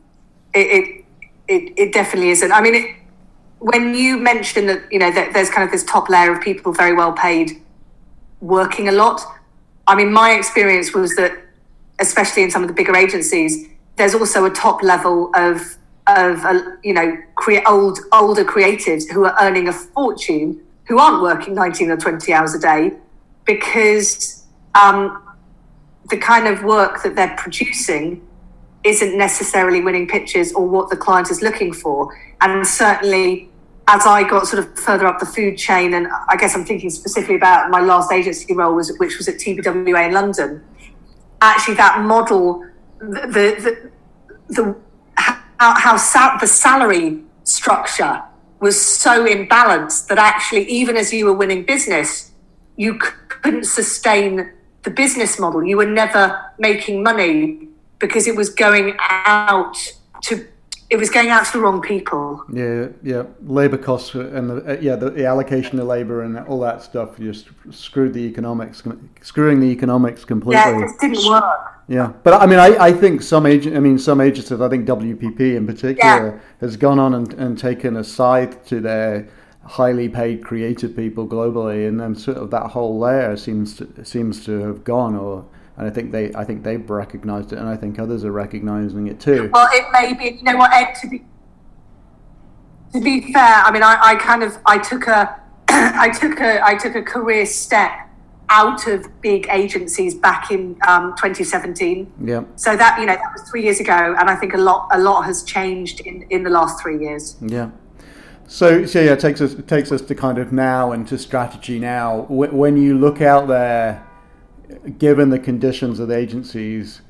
it, 0.54 0.68
it 0.68 1.06
it 1.48 1.74
it 1.78 1.94
definitely 1.94 2.30
isn't 2.30 2.52
i 2.52 2.62
mean 2.62 2.76
it, 2.76 2.96
when 3.60 3.94
you 3.94 4.18
mention 4.18 4.66
that 4.66 4.82
you 4.92 5.00
know 5.00 5.12
that 5.12 5.34
there's 5.34 5.50
kind 5.50 5.64
of 5.64 5.72
this 5.72 5.84
top 5.84 6.10
layer 6.10 6.34
of 6.34 6.42
people 6.42 6.72
very 6.72 6.94
well 6.94 7.14
paid 7.14 7.62
working 8.42 8.88
a 8.88 8.92
lot 8.92 9.22
i 9.90 9.96
mean 9.96 10.12
my 10.12 10.32
experience 10.32 10.94
was 10.94 11.16
that 11.16 11.32
especially 12.00 12.44
in 12.44 12.52
some 12.52 12.62
of 12.62 12.68
the 12.68 12.74
bigger 12.74 12.96
agencies 12.96 13.68
there's 13.98 14.16
also 14.16 14.46
a 14.46 14.50
top 14.50 14.82
level 14.82 15.30
of 15.36 15.76
of 16.08 16.44
uh, 16.46 16.60
you 16.84 16.94
know 16.94 17.18
crea- 17.36 17.64
old 17.66 18.00
older 18.14 18.46
creatives 18.46 19.04
who 19.12 19.26
are 19.26 19.36
earning 19.42 19.68
a 19.68 19.74
fortune 19.74 20.60
who 20.88 20.98
aren't 20.98 21.22
working 21.22 21.54
19 21.54 21.92
or 21.92 21.98
20 21.98 22.34
hours 22.34 22.56
a 22.56 22.60
day 22.60 22.92
because 23.46 24.46
um, 24.74 25.24
the 26.10 26.18
kind 26.18 26.48
of 26.48 26.64
work 26.64 27.04
that 27.04 27.16
they're 27.16 27.36
producing 27.38 28.26
isn't 28.84 29.18
necessarily 29.18 29.82
winning 29.82 30.08
pitches 30.08 30.54
or 30.54 30.66
what 30.66 30.90
the 30.90 30.96
client 30.96 31.30
is 31.30 31.42
looking 31.42 31.74
for. 31.74 32.18
And 32.42 32.66
certainly, 32.66 33.49
as 33.92 34.06
I 34.06 34.22
got 34.22 34.48
sort 34.48 34.64
of 34.64 34.78
further 34.78 35.08
up 35.08 35.20
the 35.20 35.26
food 35.26 35.58
chain, 35.58 35.96
and 35.96 36.08
I 36.28 36.36
guess 36.38 36.56
I'm 36.56 36.64
thinking 36.64 36.92
specifically 36.92 37.36
about 37.36 37.72
my 37.72 37.82
last 37.82 38.12
agency 38.12 38.54
role, 38.54 38.76
was, 38.76 38.96
which 39.00 39.18
was 39.18 39.28
at 39.28 39.36
TBWA 39.36 40.08
in 40.08 40.14
London. 40.14 40.64
Actually, 41.42 41.74
that 41.76 42.02
model, 42.02 42.66
the 43.00 43.26
the, 43.66 43.92
the, 44.54 44.76
how, 45.16 45.74
how 45.76 45.98
sal- 45.98 46.38
the 46.40 46.46
salary 46.46 47.24
structure 47.46 48.22
was 48.60 48.80
so 48.80 49.26
imbalanced 49.26 50.06
that 50.08 50.20
actually, 50.20 50.66
even 50.70 50.96
as 50.96 51.12
you 51.12 51.26
were 51.26 51.34
winning 51.34 51.64
business, 51.64 52.32
you 52.76 53.00
couldn't 53.00 53.66
sustain 53.66 54.52
the 54.84 54.92
business 54.92 55.40
model. 55.40 55.64
You 55.64 55.78
were 55.78 55.88
never 55.88 56.40
making 56.60 57.02
money 57.02 57.70
because 57.98 58.28
it 58.28 58.36
was 58.36 58.52
going 58.52 58.96
out 59.00 59.76
to 60.24 60.46
it 60.90 60.98
was 60.98 61.10
going 61.10 61.30
out 61.30 61.46
to 61.46 61.54
the 61.54 61.60
wrong 61.60 61.82
people. 61.82 62.44
Yeah, 62.52 62.88
yeah. 63.04 63.24
Labor 63.44 63.78
costs 63.78 64.16
and 64.16 64.50
the, 64.50 64.78
uh, 64.78 64.82
yeah, 64.82 64.96
the, 64.96 65.12
the, 65.12 65.26
allocation 65.26 65.80
of 65.80 65.88
labor 65.88 66.24
and 66.24 66.40
all 66.48 66.60
that 66.62 66.82
stuff 66.82 67.18
just 67.20 67.50
screwed 67.70 68.14
the 68.14 68.22
economics, 68.22 68.82
screwing 69.22 69.60
the 69.60 69.68
economics 69.68 70.26
completely. 70.26 70.56
Yeah, 70.56 70.86
it 70.86 71.00
didn't 71.00 71.30
work. 71.30 71.76
Yeah, 71.88 72.14
but 72.24 72.36
I 72.36 72.46
mean, 72.46 72.60
I, 72.60 72.86
I 72.86 72.94
think 72.94 73.22
some 73.22 73.46
agent, 73.46 73.76
I 73.76 73.80
mean, 73.80 73.98
some 73.98 74.22
agencies, 74.22 74.62
I 74.62 74.70
think 74.70 74.88
WPP 74.88 75.56
in 75.56 75.66
particular, 75.66 76.34
yeah. 76.36 76.40
has 76.60 76.78
gone 76.78 77.00
on 77.00 77.14
and, 77.14 77.34
and 77.34 77.58
taken 77.58 77.98
a 77.98 78.04
side 78.04 78.64
to 78.68 78.80
their 78.80 79.28
highly 79.64 80.10
paid 80.10 80.44
creative 80.44 80.96
people 80.96 81.28
globally, 81.28 81.88
and 81.88 82.00
then 82.00 82.16
sort 82.16 82.38
of 82.38 82.50
that 82.52 82.72
whole 82.72 83.00
layer 83.00 83.38
seems 83.38 83.76
to, 83.78 84.06
seems 84.06 84.44
to 84.46 84.60
have 84.60 84.84
gone 84.84 85.16
or 85.16 85.46
and 85.80 85.88
I 85.88 85.92
think 85.92 86.12
they 86.12 86.34
I 86.36 86.44
think 86.44 86.64
they've 86.64 86.88
recognized 86.90 87.54
it, 87.54 87.58
and 87.58 87.68
I 87.68 87.78
think 87.78 88.00
others 88.00 88.26
are 88.26 88.34
recognizing 88.34 89.08
it 89.08 89.20
too. 89.20 89.50
Well, 89.54 89.70
it 89.72 89.86
may 89.94 90.14
be. 90.14 90.38
You 90.38 90.44
know 90.44 90.58
what, 90.58 90.74
Ed? 90.74 90.94
To 91.02 91.10
be 91.10 91.24
to 92.94 93.00
be 93.00 93.32
fair, 93.32 93.64
I 93.64 93.72
mean, 93.72 93.82
I, 93.82 93.98
I 94.02 94.16
kind 94.16 94.44
of 94.44 94.58
I 94.66 94.78
took 94.78 95.08
a 95.08 95.42
I 95.70 96.10
took 96.10 96.42
a 96.42 96.64
I 96.66 96.76
took 96.76 96.96
a 96.96 97.02
career 97.02 97.46
step 97.46 97.92
out 98.50 98.88
of 98.88 99.22
big 99.22 99.48
agencies 99.52 100.16
back 100.16 100.52
in 100.52 100.76
um, 100.88 101.14
2017. 101.16 102.12
Yeah. 102.26 102.44
So 102.58 102.76
that 102.76 103.00
you 103.00 103.06
know 103.06 103.14
that 103.14 103.32
was 103.32 103.50
three 103.50 103.64
years 103.64 103.80
ago, 103.80 104.16
and 104.20 104.30
I 104.30 104.36
think 104.36 104.54
a 104.56 104.58
lot 104.58 104.90
a 104.92 105.00
lot 105.00 105.22
has 105.22 105.44
changed 105.44 106.02
in 106.02 106.24
in 106.24 106.44
the 106.44 106.50
last 106.50 106.82
three 106.82 107.00
years. 107.00 107.38
Yeah. 107.42 107.72
So, 108.48 108.86
so 108.86 109.00
yeah, 109.00 109.14
it 109.14 109.22
takes 109.22 109.40
us 109.40 109.54
it 109.54 109.70
takes 109.70 109.94
us 109.94 110.02
to 110.02 110.14
kind 110.14 110.40
of 110.40 110.52
now 110.52 110.92
and 110.92 111.08
to 111.08 111.18
strategy 111.18 111.80
now. 111.80 112.26
When 112.28 112.76
you 112.76 112.98
look 112.98 113.22
out 113.22 113.48
there 113.48 114.09
given 114.98 115.30
the 115.30 115.40
conditions 115.40 116.00
of 116.00 116.08
the 116.08 116.16
agencies, 116.16 117.02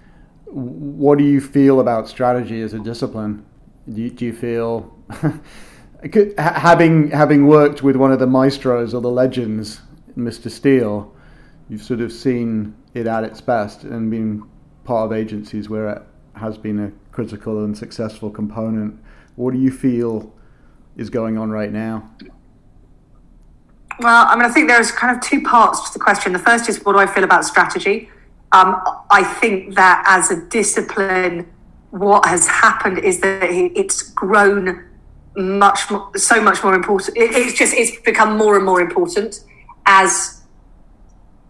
what 0.46 1.18
do 1.18 1.24
you 1.24 1.42
feel 1.42 1.80
about 1.80 2.08
strategy 2.08 2.62
as 2.62 2.74
a 2.74 2.80
discipline? 2.80 3.46
Do 3.92 4.02
you, 4.02 4.10
do 4.10 4.26
you 4.26 4.34
feel 4.34 4.96
having 6.38 7.12
having 7.12 7.48
worked 7.48 7.84
with 7.84 7.96
one 7.96 8.12
of 8.12 8.20
the 8.20 8.28
maestros 8.28 8.94
or 8.94 9.02
the 9.02 9.12
legends, 9.12 9.82
Mr. 10.18 10.50
Steel, 10.50 11.14
you've 11.70 11.84
sort 11.84 12.02
of 12.02 12.12
seen 12.12 12.76
it 12.94 13.08
at 13.08 13.24
its 13.24 13.42
best 13.42 13.84
and 13.84 14.10
been 14.10 14.44
part 14.84 15.06
of 15.06 15.18
agencies 15.18 15.70
where 15.70 15.90
it 15.90 16.02
has 16.34 16.58
been 16.58 16.80
a 16.80 16.92
critical 17.12 17.64
and 17.64 17.78
successful 17.78 18.30
component. 18.30 19.00
What 19.36 19.54
do 19.54 19.60
you 19.60 19.72
feel 19.72 20.34
is 20.98 21.10
going 21.10 21.38
on 21.38 21.50
right 21.52 21.72
now? 21.72 22.10
Well, 24.00 24.28
I 24.30 24.36
mean, 24.36 24.46
I 24.46 24.50
think 24.50 24.70
there's 24.70 24.92
kind 24.92 25.16
of 25.16 25.22
two 25.22 25.42
parts 25.42 25.88
to 25.88 25.98
the 25.98 26.04
question. 26.04 26.32
The 26.32 26.40
first 26.40 26.70
is 26.70 26.84
what 26.86 26.94
do 26.94 27.00
I 27.00 27.08
feel 27.08 27.26
about 27.26 27.44
strategy? 27.44 28.10
Um, 28.54 28.82
I 29.12 29.24
think 29.24 29.76
that 29.76 30.04
as 30.08 30.32
a 30.32 30.42
discipline, 30.48 31.52
what 31.92 32.26
has 32.26 32.48
happened 32.48 33.00
is 33.00 33.20
that 33.20 33.44
it's 33.50 34.02
grown 34.02 34.86
much 35.36 35.92
more, 35.92 36.10
so 36.16 36.42
much 36.42 36.64
more 36.64 36.74
important. 36.74 37.18
it's 37.18 37.58
just 37.58 37.74
it's 37.74 38.00
become 38.02 38.38
more 38.38 38.56
and 38.56 38.66
more 38.66 38.82
important 38.82 39.44
as 39.86 40.42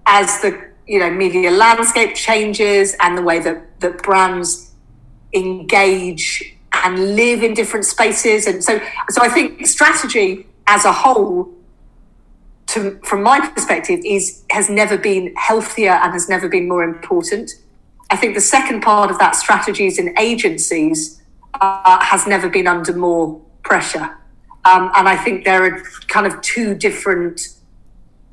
as 0.05 0.41
the 0.41 0.69
you 0.88 0.99
know 0.99 1.09
media 1.09 1.51
landscape 1.51 2.15
changes 2.15 2.95
and 2.99 3.17
the 3.17 3.21
way 3.21 3.39
that 3.39 3.79
that 3.79 4.01
brands 4.01 4.71
engage 5.33 6.55
and 6.73 7.15
live 7.15 7.43
in 7.43 7.53
different 7.53 7.85
spaces. 7.85 8.47
And 8.47 8.63
so 8.63 8.81
so 9.09 9.21
I 9.21 9.29
think 9.29 9.67
strategy 9.67 10.47
as 10.67 10.83
a 10.85 10.91
whole 10.91 11.53
to, 12.73 12.99
from 13.03 13.23
my 13.23 13.39
perspective, 13.39 13.99
is 14.05 14.43
has 14.51 14.69
never 14.69 14.97
been 14.97 15.34
healthier 15.36 15.91
and 15.91 16.13
has 16.13 16.29
never 16.29 16.47
been 16.47 16.67
more 16.67 16.84
important. 16.84 17.51
I 18.12 18.15
think 18.15 18.36
the 18.36 18.41
second 18.41 18.82
part 18.82 19.12
of 19.12 19.19
that, 19.19 19.36
strategies 19.36 19.99
in 19.99 20.17
agencies, 20.17 21.21
uh, 21.62 22.03
has 22.03 22.25
never 22.25 22.49
been 22.49 22.67
under 22.67 22.93
more 22.93 23.39
pressure. 23.63 24.17
Um, 24.65 24.91
and 24.95 25.08
I 25.08 25.15
think 25.15 25.45
there 25.45 25.63
are 25.63 25.84
kind 26.08 26.27
of 26.27 26.41
two 26.41 26.75
different 26.75 27.47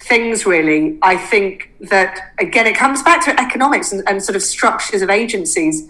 things, 0.01 0.44
really. 0.44 0.99
I 1.03 1.16
think 1.16 1.72
that, 1.88 2.33
again, 2.38 2.66
it 2.66 2.77
comes 2.77 3.03
back 3.03 3.25
to 3.27 3.40
economics 3.40 3.92
and, 3.92 4.03
and 4.09 4.22
sort 4.22 4.37
of 4.37 4.42
structures 4.42 5.03
of 5.03 5.11
agencies. 5.11 5.88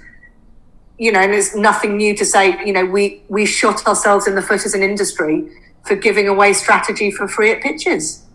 You 0.98 1.12
know, 1.12 1.20
and 1.20 1.32
there's 1.32 1.54
nothing 1.54 1.96
new 1.96 2.16
to 2.16 2.24
say, 2.24 2.59
you 2.64 2.72
know, 2.72 2.85
we, 2.85 3.22
we 3.28 3.44
shot 3.44 3.87
ourselves 3.87 4.26
in 4.26 4.35
the 4.35 4.42
foot 4.42 4.64
as 4.64 4.74
an 4.74 4.82
industry 4.82 5.48
for 5.85 5.94
giving 5.94 6.26
away 6.26 6.52
strategy 6.52 7.11
for 7.11 7.28
free 7.28 7.52
at 7.52 7.61
pitches. 7.61 8.25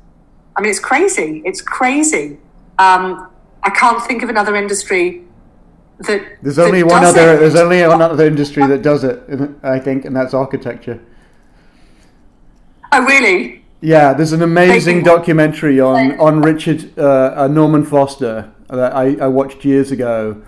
I 0.55 0.61
mean, 0.61 0.69
it's 0.69 0.79
crazy. 0.79 1.41
It's 1.45 1.61
crazy. 1.61 2.37
Um, 2.77 3.29
I 3.63 3.69
can't 3.69 4.03
think 4.03 4.23
of 4.23 4.29
another 4.29 4.55
industry 4.55 5.23
that. 5.99 6.37
There's 6.41 6.59
only 6.59 6.83
one 6.83 7.03
other. 7.03 7.35
It. 7.35 7.39
There's 7.39 7.55
only 7.55 7.85
one 7.85 8.01
other 8.01 8.25
industry 8.25 8.65
that 8.67 8.81
does 8.81 9.03
it. 9.03 9.21
I 9.63 9.79
think, 9.79 10.05
and 10.05 10.15
that's 10.15 10.33
architecture. 10.33 11.01
Oh, 12.91 13.05
really? 13.05 13.63
Yeah, 13.81 14.13
there's 14.13 14.33
an 14.33 14.41
amazing 14.41 15.03
documentary 15.03 15.79
on 15.79 16.19
on 16.19 16.41
Richard 16.41 16.97
uh, 16.97 17.33
uh, 17.35 17.47
Norman 17.47 17.83
Foster 17.83 18.51
that 18.69 18.95
I, 18.95 19.15
I 19.15 19.27
watched 19.27 19.65
years 19.65 19.91
ago, 19.91 20.41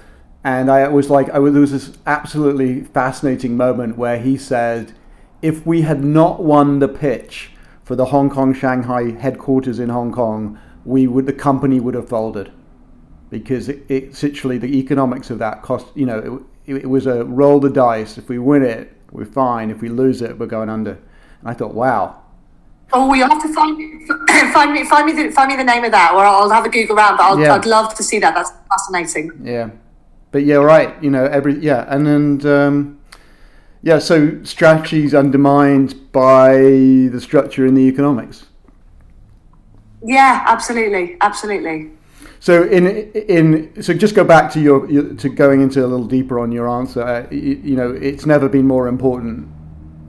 and 0.44 0.70
I 0.70 0.88
was 0.88 1.10
like, 1.10 1.30
I 1.30 1.40
was, 1.40 1.54
there 1.54 1.62
was 1.62 1.72
this 1.72 1.98
absolutely 2.06 2.82
fascinating 2.82 3.58
moment 3.58 3.98
where 3.98 4.20
he 4.20 4.38
said, 4.38 4.94
if 5.42 5.66
we 5.66 5.82
had 5.82 6.04
not 6.04 6.44
won 6.44 6.80
the 6.80 6.88
pitch 6.88 7.52
for 7.84 7.96
the 7.96 8.06
Hong 8.06 8.30
Kong 8.30 8.54
Shanghai 8.54 9.12
headquarters 9.12 9.80
in 9.80 9.90
Hong 9.90 10.12
Kong, 10.12 10.60
we 10.86 11.08
would 11.08 11.26
the 11.26 11.34
company 11.34 11.80
would 11.80 11.96
have 11.96 12.10
folded 12.10 12.52
because 13.30 13.70
it, 13.70 13.84
it's 13.90 14.22
literally 14.22 14.58
the 14.58 14.78
economics 14.78 15.30
of 15.30 15.40
that 15.40 15.62
cost. 15.62 15.88
You 15.96 16.06
know, 16.06 16.46
it, 16.66 16.76
it, 16.76 16.90
was 16.90 17.08
a 17.08 17.26
roll 17.26 17.60
the 17.60 17.70
dice. 17.70 18.18
If 18.18 18.30
we 18.30 18.38
win 18.40 18.64
it, 18.64 18.96
we're 19.12 19.26
fine. 19.26 19.70
If 19.70 19.82
we 19.82 19.90
lose 19.90 20.22
it, 20.22 20.38
we're 20.38 20.46
going 20.46 20.70
under. 20.70 20.92
And 20.92 21.50
I 21.50 21.54
thought, 21.54 21.74
wow. 21.74 22.22
Oh, 22.92 23.10
we 23.10 23.20
have 23.20 23.42
to 23.42 23.54
find 23.54 23.78
me, 23.78 24.06
find 24.54 24.72
me 24.72 24.84
find 24.84 25.06
me 25.06 25.14
the, 25.14 25.32
find 25.32 25.50
me 25.50 25.58
the 25.58 25.64
name 25.64 25.84
of 25.84 25.92
that, 25.92 26.14
or 26.14 26.24
I'll 26.24 26.50
have 26.50 26.66
a 26.66 26.70
Google 26.70 26.96
around. 26.96 27.18
But 27.18 27.24
i 27.24 27.58
would 27.58 27.66
love 27.66 27.96
to 27.96 28.04
see 28.04 28.20
that. 28.20 28.36
That's 28.36 28.52
fascinating. 28.70 29.32
Yeah, 29.44 29.72
but 30.32 30.44
yeah, 30.44 30.56
right. 30.56 31.02
You 31.04 31.10
know, 31.10 31.26
every 31.26 31.60
yeah, 31.60 31.86
and 31.90 32.08
and. 32.08 32.46
Um, 32.46 33.00
yeah, 33.84 34.00
so 34.00 34.42
strategy 34.44 35.04
is 35.04 35.14
undermined 35.14 36.12
by 36.14 36.54
the 36.54 37.20
structure 37.22 37.66
in 37.66 37.76
the 37.76 37.82
economics. 37.82 38.46
Yeah, 40.02 40.46
absolutely, 40.48 41.18
absolutely. 41.20 41.92
So 42.40 42.64
in 42.64 42.88
in 43.12 43.84
so 43.84 43.94
just 43.94 44.16
go 44.16 44.24
back 44.24 44.52
to 44.54 44.62
your, 44.62 44.90
your 44.90 45.14
to 45.16 45.30
going 45.30 45.62
into 45.62 45.86
a 45.86 45.88
little 45.88 46.06
deeper 46.06 46.40
on 46.40 46.52
your 46.52 46.70
answer. 46.70 47.04
Uh, 47.04 47.28
you, 47.30 47.62
you, 47.64 47.76
know, 47.76 47.92
it's 47.92 48.26
never 48.26 48.48
been 48.48 48.66
more 48.66 48.88
important. 48.88 49.50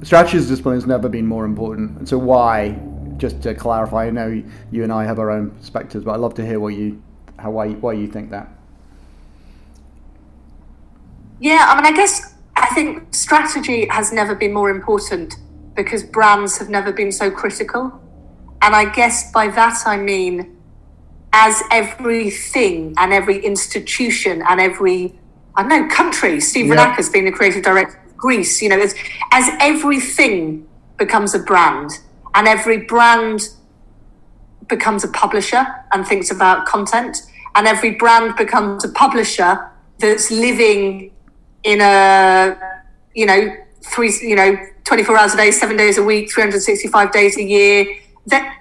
Strategy 0.02 0.38
as 0.38 0.48
discipline 0.48 0.76
has 0.76 0.86
never 0.86 1.08
been 1.08 1.26
more 1.26 1.44
important. 1.44 1.98
And 1.98 2.08
so 2.08 2.16
why? 2.18 2.78
Just 3.16 3.42
to 3.42 3.54
clarify, 3.54 4.06
I 4.06 4.10
know 4.10 4.42
you 4.70 4.82
and 4.82 4.92
I 4.92 5.04
have 5.04 5.18
our 5.18 5.30
own 5.30 5.50
perspectives, 5.50 6.04
but 6.04 6.12
I'd 6.12 6.20
love 6.20 6.34
to 6.34 6.46
hear 6.46 6.60
what 6.60 6.74
you 6.74 7.02
how 7.38 7.50
why 7.50 7.70
why 7.70 7.92
you 7.94 8.06
think 8.06 8.30
that. 8.30 8.48
Yeah, 11.40 11.66
I 11.68 11.76
mean, 11.76 11.86
I 11.86 11.96
guess 11.96 12.33
think 12.74 13.14
strategy 13.14 13.86
has 13.88 14.12
never 14.12 14.34
been 14.34 14.52
more 14.52 14.70
important 14.70 15.34
because 15.74 16.02
brands 16.02 16.58
have 16.58 16.68
never 16.68 16.92
been 16.92 17.12
so 17.12 17.30
critical. 17.30 18.00
And 18.62 18.74
I 18.74 18.92
guess 18.92 19.30
by 19.32 19.48
that 19.48 19.82
I 19.86 19.96
mean, 19.96 20.56
as 21.32 21.62
everything 21.70 22.94
and 22.98 23.12
every 23.12 23.44
institution 23.44 24.42
and 24.48 24.60
every, 24.60 25.18
I 25.56 25.62
don't 25.62 25.68
know, 25.68 25.94
country, 25.94 26.40
Steve 26.40 26.66
yeah. 26.66 26.94
has 26.94 27.10
been 27.10 27.24
the 27.24 27.32
creative 27.32 27.62
director 27.62 28.00
of 28.06 28.16
Greece, 28.16 28.62
you 28.62 28.68
know, 28.68 28.78
as, 28.80 28.94
as 29.32 29.48
everything 29.60 30.66
becomes 30.96 31.34
a 31.34 31.40
brand 31.40 31.90
and 32.34 32.46
every 32.46 32.78
brand 32.78 33.48
becomes 34.68 35.04
a 35.04 35.08
publisher 35.08 35.64
and 35.92 36.06
thinks 36.06 36.30
about 36.30 36.66
content, 36.66 37.18
and 37.54 37.66
every 37.66 37.92
brand 37.92 38.36
becomes 38.36 38.84
a 38.84 38.88
publisher 38.88 39.70
that's 39.98 40.30
living 40.30 41.13
in 41.64 41.80
a 41.80 42.56
you 43.14 43.26
know 43.26 43.56
three 43.82 44.12
you 44.22 44.36
know 44.36 44.56
24 44.84 45.16
hours 45.16 45.34
a 45.34 45.36
day 45.36 45.50
seven 45.50 45.76
days 45.76 45.98
a 45.98 46.02
week 46.02 46.32
365 46.32 47.12
days 47.12 47.36
a 47.36 47.42
year 47.42 47.86
that 48.26 48.60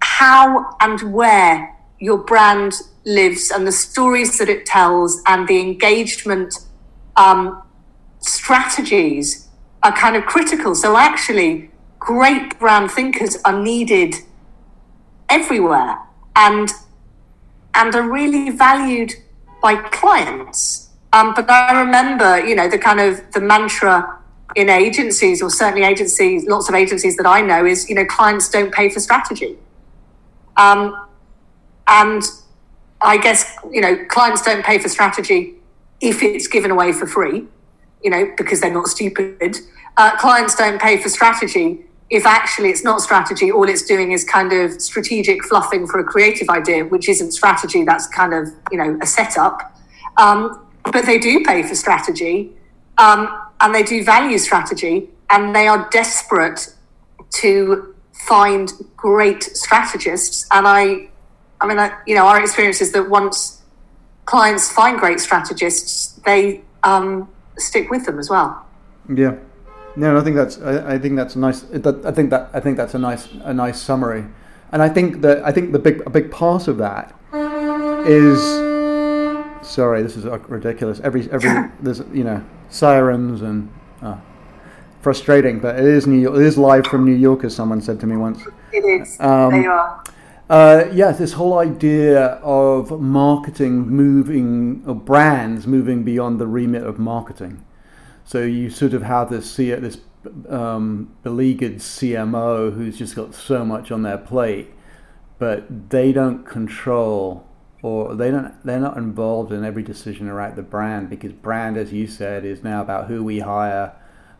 how 0.00 0.76
and 0.80 1.12
where 1.12 1.76
your 1.98 2.18
brand 2.18 2.74
lives 3.04 3.50
and 3.50 3.66
the 3.66 3.72
stories 3.72 4.38
that 4.38 4.48
it 4.48 4.66
tells 4.66 5.22
and 5.26 5.46
the 5.48 5.60
engagement 5.60 6.54
um, 7.16 7.62
strategies 8.18 9.48
are 9.82 9.92
kind 9.92 10.16
of 10.16 10.24
critical. 10.24 10.74
So 10.74 10.96
actually 10.96 11.70
great 11.98 12.58
brand 12.58 12.90
thinkers 12.90 13.36
are 13.44 13.62
needed 13.62 14.16
everywhere 15.28 15.98
and 16.34 16.68
and 17.74 17.94
are 17.94 18.08
really 18.10 18.50
valued 18.50 19.12
by 19.62 19.76
clients 19.76 20.90
um, 21.12 21.34
but 21.34 21.50
I 21.50 21.80
remember, 21.80 22.40
you 22.46 22.54
know, 22.54 22.68
the 22.68 22.78
kind 22.78 23.00
of 23.00 23.20
the 23.32 23.40
mantra 23.40 24.18
in 24.56 24.68
agencies, 24.68 25.42
or 25.42 25.50
certainly 25.50 25.84
agencies, 25.86 26.46
lots 26.46 26.68
of 26.68 26.74
agencies 26.74 27.16
that 27.16 27.26
I 27.26 27.40
know, 27.40 27.64
is 27.66 27.88
you 27.88 27.94
know, 27.94 28.04
clients 28.04 28.48
don't 28.48 28.72
pay 28.72 28.88
for 28.90 29.00
strategy. 29.00 29.56
Um, 30.56 31.08
and 31.86 32.22
I 33.00 33.16
guess 33.18 33.56
you 33.70 33.80
know, 33.80 34.04
clients 34.08 34.42
don't 34.42 34.64
pay 34.64 34.78
for 34.78 34.88
strategy 34.88 35.54
if 36.00 36.22
it's 36.22 36.46
given 36.46 36.70
away 36.70 36.92
for 36.92 37.06
free. 37.06 37.46
you 38.02 38.10
know, 38.10 38.32
because 38.36 38.60
they're 38.60 38.72
not 38.72 38.88
stupid. 38.88 39.58
Uh, 39.96 40.16
clients 40.18 40.54
don't 40.56 40.80
pay 40.80 41.00
for 41.00 41.08
strategy 41.08 41.80
if 42.10 42.26
actually 42.26 42.70
it's 42.70 42.84
not 42.84 43.00
strategy. 43.00 43.50
All 43.50 43.68
it's 43.68 43.82
doing 43.82 44.12
is 44.12 44.24
kind 44.24 44.52
of 44.52 44.80
strategic 44.82 45.44
fluffing 45.44 45.86
for 45.86 45.98
a 46.00 46.04
creative 46.04 46.48
idea, 46.50 46.84
which 46.84 47.08
isn't 47.08 47.32
strategy. 47.32 47.84
That's 47.84 48.06
kind 48.08 48.34
of 48.34 48.48
you 48.70 48.78
know 48.78 48.98
a 49.00 49.06
setup. 49.06 49.76
Um, 50.16 50.66
but 50.84 51.06
they 51.06 51.18
do 51.18 51.44
pay 51.44 51.62
for 51.62 51.74
strategy, 51.74 52.52
um, 52.98 53.28
and 53.60 53.74
they 53.74 53.82
do 53.82 54.04
value 54.04 54.38
strategy, 54.38 55.08
and 55.30 55.54
they 55.54 55.66
are 55.68 55.88
desperate 55.90 56.74
to 57.30 57.94
find 58.12 58.72
great 58.96 59.42
strategists. 59.42 60.46
And 60.52 60.66
I, 60.66 61.08
I 61.60 61.66
mean, 61.66 61.78
I, 61.78 61.96
you 62.06 62.14
know, 62.14 62.26
our 62.26 62.40
experience 62.40 62.80
is 62.80 62.92
that 62.92 63.08
once 63.08 63.62
clients 64.24 64.70
find 64.70 64.98
great 64.98 65.20
strategists, 65.20 66.20
they 66.24 66.62
um, 66.82 67.28
stick 67.58 67.90
with 67.90 68.06
them 68.06 68.18
as 68.18 68.28
well. 68.28 68.66
Yeah. 69.12 69.36
No, 69.94 70.16
I 70.16 70.22
think 70.22 70.36
that's 70.36 70.58
I, 70.58 70.94
I 70.94 70.98
think 70.98 71.16
that's 71.16 71.36
a 71.36 71.38
nice. 71.38 71.64
I 71.64 72.12
think 72.12 72.30
that 72.30 72.48
I 72.54 72.60
think 72.60 72.78
that's 72.78 72.94
a 72.94 72.98
nice 72.98 73.28
a 73.42 73.52
nice 73.52 73.78
summary, 73.78 74.24
and 74.72 74.80
I 74.80 74.88
think 74.88 75.20
that 75.20 75.44
I 75.44 75.52
think 75.52 75.72
the 75.72 75.78
big 75.78 76.02
a 76.06 76.10
big 76.10 76.30
part 76.30 76.66
of 76.66 76.78
that 76.78 77.14
is. 78.06 78.81
Sorry, 79.62 80.02
this 80.02 80.16
is 80.16 80.24
ridiculous. 80.24 81.00
Every 81.00 81.30
every 81.30 81.70
there's 81.80 82.00
you 82.12 82.24
know 82.24 82.44
sirens 82.68 83.42
and 83.42 83.72
uh, 84.02 84.16
frustrating, 85.00 85.60
but 85.60 85.78
it 85.78 85.84
is 85.84 86.06
New 86.06 86.18
York. 86.18 86.36
It 86.36 86.42
is 86.42 86.58
live 86.58 86.86
from 86.86 87.04
New 87.04 87.14
York, 87.14 87.44
as 87.44 87.54
someone 87.54 87.80
said 87.80 88.00
to 88.00 88.06
me 88.06 88.16
once. 88.16 88.42
It 88.72 88.84
is. 88.84 89.18
Um, 89.20 89.50
there 89.50 89.62
you 89.62 89.70
are. 89.70 90.04
Uh, 90.50 90.84
yes, 90.92 91.18
this 91.18 91.32
whole 91.32 91.58
idea 91.58 92.24
of 92.42 93.00
marketing 93.00 93.88
moving, 93.88 94.82
or 94.86 94.94
brands 94.94 95.66
moving 95.66 96.02
beyond 96.02 96.38
the 96.38 96.46
remit 96.46 96.82
of 96.82 96.98
marketing. 96.98 97.64
So 98.24 98.42
you 98.42 98.68
sort 98.68 98.92
of 98.92 99.02
have 99.02 99.30
this 99.30 99.50
see, 99.50 99.70
this 99.70 99.98
um, 100.48 101.14
beleaguered 101.22 101.76
CMO 101.76 102.74
who's 102.74 102.98
just 102.98 103.16
got 103.16 103.34
so 103.34 103.64
much 103.64 103.90
on 103.90 104.02
their 104.02 104.18
plate, 104.18 104.70
but 105.38 105.90
they 105.90 106.12
don't 106.12 106.44
control 106.44 107.46
or 107.82 108.14
they 108.14 108.30
don't 108.30 108.54
they're 108.64 108.80
not 108.80 108.96
involved 108.96 109.52
in 109.52 109.64
every 109.64 109.82
decision 109.82 110.28
around 110.28 110.56
the 110.56 110.62
brand 110.62 111.10
because 111.10 111.32
brand, 111.32 111.76
as 111.76 111.92
you 111.92 112.06
said, 112.06 112.44
is 112.44 112.62
now 112.62 112.80
about 112.80 113.08
who 113.08 113.24
we 113.24 113.40
hire, 113.40 113.92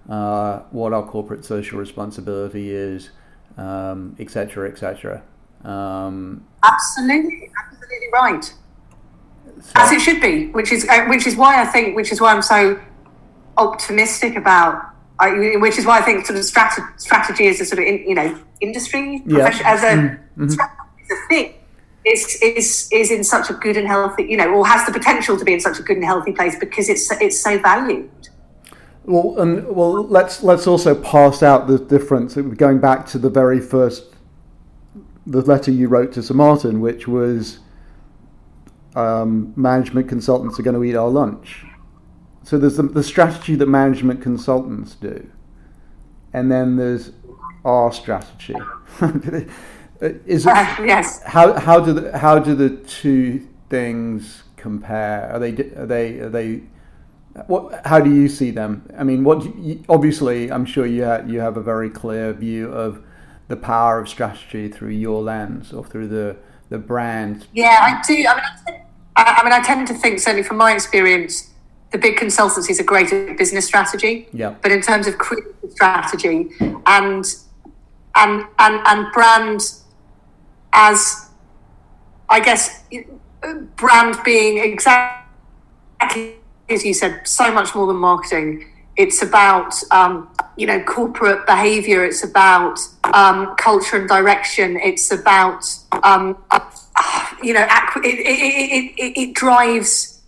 uh, 0.09 0.61
what 0.71 0.93
our 0.93 1.05
corporate 1.05 1.45
social 1.45 1.79
responsibility 1.79 2.71
is, 2.71 3.11
etc., 3.59 4.67
um, 4.67 4.73
etc. 4.73 5.23
Et 5.65 5.69
um, 5.69 6.47
absolutely, 6.63 7.51
absolutely 7.65 8.09
right. 8.13 8.55
So, 9.61 9.73
As 9.77 9.93
it 9.93 10.01
should 10.01 10.21
be, 10.21 10.47
which 10.49 10.73
is 10.73 10.89
uh, 10.89 11.07
which 11.07 11.27
is 11.27 11.37
why 11.37 11.61
I 11.61 11.67
think, 11.67 11.97
which 11.97 12.13
is 12.13 12.21
why 12.21 12.33
I'm 12.33 12.43
so 12.43 12.81
optimistic 13.59 14.37
about. 14.37 14.91
I, 15.19 15.57
which 15.59 15.79
is 15.79 15.87
why 15.87 15.99
I 15.99 16.03
think 16.03 16.27
sort 16.27 16.37
of 16.39 16.45
strategy, 16.45 16.87
strategy 16.97 17.45
is 17.45 17.61
a 17.61 17.65
sort 17.65 17.79
of 17.81 17.85
in, 17.85 17.99
you 18.09 18.15
know 18.15 18.37
industry 18.61 19.23
yeah. 19.25 19.47
as 19.65 19.83
a, 19.83 19.93
mm-hmm. 19.93 20.45
as 20.45 20.57
a 20.59 21.29
thing 21.29 21.55
is 22.05 22.39
is 22.43 22.89
is 22.93 23.11
in 23.11 23.23
such 23.23 23.51
a 23.51 23.55
good 23.55 23.77
and 23.77 23.87
healthy 23.87 24.25
you 24.25 24.37
know 24.37 24.53
or 24.53 24.67
has 24.67 24.85
the 24.87 24.93
potential 24.93 25.39
to 25.39 25.45
be 25.45 25.53
in 25.53 25.61
such 25.61 25.79
a 25.79 25.83
good 25.83 25.97
and 25.97 26.05
healthy 26.05 26.33
place 26.33 26.59
because 26.59 26.89
it's 26.89 27.11
it's 27.21 27.41
so 27.41 27.59
valued. 27.59 28.11
Well, 29.05 29.41
and 29.41 29.67
well, 29.69 30.05
let's 30.07 30.43
let's 30.43 30.67
also 30.67 30.95
pass 30.95 31.43
out 31.43 31.67
the 31.67 31.79
difference. 31.79 32.35
Going 32.35 32.79
back 32.79 33.07
to 33.07 33.19
the 33.19 33.31
very 33.31 33.61
first, 33.61 34.15
the 35.27 35.43
letter 35.43 35.73
you 35.73 35.89
wrote 35.89 36.13
to 36.13 36.23
Sir 36.23 36.35
Martin, 36.35 36.81
which 36.81 37.09
was 37.09 37.59
um, 38.95 39.53
management 39.57 40.09
consultants 40.09 40.59
are 40.59 40.63
going 40.63 40.77
to 40.77 40.85
eat 40.85 40.95
our 40.95 41.09
lunch. 41.09 41.65
So 42.45 42.59
there's 42.59 42.77
the, 42.77 42.85
the 42.85 43.03
strategy 43.03 43.55
that 43.57 43.67
management 43.67 44.23
consultants 44.23 44.95
do, 44.95 45.29
and 46.33 46.51
then 46.51 46.77
there's 46.77 47.11
our 47.65 47.93
strategy. 47.93 48.55
Uh, 50.03 50.11
is 50.27 50.47
it, 50.47 50.53
uh, 50.53 50.77
yes. 50.85 51.23
How 51.23 51.53
how 51.53 51.79
do 51.79 51.93
the, 51.93 52.19
how 52.19 52.39
do 52.39 52.55
the 52.55 52.71
two 52.71 53.47
things 53.71 54.43
compare? 54.57 55.31
Are 55.33 55.39
they 55.39 55.53
are 55.53 55.87
they 55.87 56.19
are 56.19 56.29
they 56.29 56.63
what, 57.47 57.87
how 57.87 58.01
do 58.01 58.13
you 58.13 58.29
see 58.29 58.51
them? 58.51 58.87
I 58.99 59.05
mean, 59.05 59.25
what 59.25 59.45
you, 59.57 59.83
obviously, 59.89 60.51
I'm 60.51 60.67
sure 60.67 60.87
you 60.87 61.05
ha- 61.05 61.23
you 61.27 61.41
have 61.41 61.57
a 61.57 61.63
very 61.63 61.89
clear 61.89 62.33
view 62.33 62.71
of 62.71 63.03
the 63.49 63.57
power 63.57 64.01
of 64.01 64.09
strategy 64.09 64.69
through 64.69 64.91
your 64.91 65.23
lens 65.23 65.73
or 65.73 65.85
through 65.85 66.09
the 66.09 66.37
the 66.69 66.79
brand. 66.79 67.47
Yeah, 67.53 67.79
I 67.81 68.03
do. 68.07 68.15
I 68.15 68.35
mean, 68.35 68.83
I, 69.17 69.39
I 69.41 69.45
mean, 69.45 69.53
I 69.53 69.63
tend 69.63 69.87
to 69.89 69.95
think 69.95 70.19
certainly 70.19 70.43
from 70.43 70.57
my 70.57 70.73
experience 70.73 71.51
the 71.93 71.99
big 71.99 72.17
consultancies 72.17 72.81
are 72.81 72.85
great 72.85 73.13
at 73.13 73.37
business 73.37 73.67
strategy. 73.67 74.29
Yeah. 74.33 74.55
But 74.63 74.73
in 74.73 74.81
terms 74.81 75.07
of 75.07 75.19
creative 75.19 75.71
strategy 75.71 76.51
and 76.87 77.25
and 78.17 78.45
and 78.59 78.87
and 78.87 79.13
brand 79.13 79.61
as 80.73 81.29
I 82.29 82.41
guess 82.41 82.85
brand 83.77 84.17
being 84.25 84.59
exactly 84.59 86.37
as 86.73 86.85
you 86.85 86.95
said, 86.95 87.27
so 87.27 87.53
much 87.53 87.75
more 87.75 87.87
than 87.87 87.97
marketing. 87.97 88.69
It's 88.97 89.23
about 89.23 89.75
um, 89.91 90.29
you 90.57 90.67
know 90.67 90.83
corporate 90.83 91.47
behavior. 91.47 92.05
It's 92.05 92.25
about 92.25 92.79
um, 93.15 93.55
culture 93.57 93.97
and 93.97 94.09
direction. 94.09 94.79
It's 94.83 95.11
about 95.11 95.65
um, 96.03 96.37
you 97.43 97.55
know 97.55 97.67
it, 97.97 98.05
it, 98.05 98.95
it, 98.99 99.19
it 99.19 99.35
drives 99.35 100.21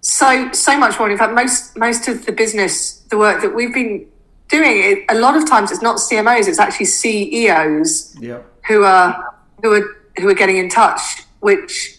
so 0.00 0.50
so 0.52 0.78
much 0.78 0.98
more. 0.98 1.10
In 1.10 1.18
fact, 1.18 1.34
most 1.34 1.76
most 1.76 2.06
of 2.08 2.24
the 2.24 2.32
business, 2.32 3.00
the 3.10 3.18
work 3.18 3.42
that 3.42 3.54
we've 3.54 3.74
been 3.74 4.06
doing, 4.48 4.80
it, 4.80 5.04
a 5.08 5.18
lot 5.18 5.36
of 5.36 5.48
times 5.48 5.72
it's 5.72 5.82
not 5.82 5.96
CMOs, 5.96 6.46
it's 6.46 6.60
actually 6.60 6.86
CEOs 6.86 8.16
yeah. 8.20 8.38
who 8.68 8.84
are 8.84 9.33
who 9.64 9.72
are 9.72 9.96
who 10.18 10.28
are 10.28 10.34
getting 10.34 10.58
in 10.58 10.68
touch, 10.68 11.00
which 11.40 11.98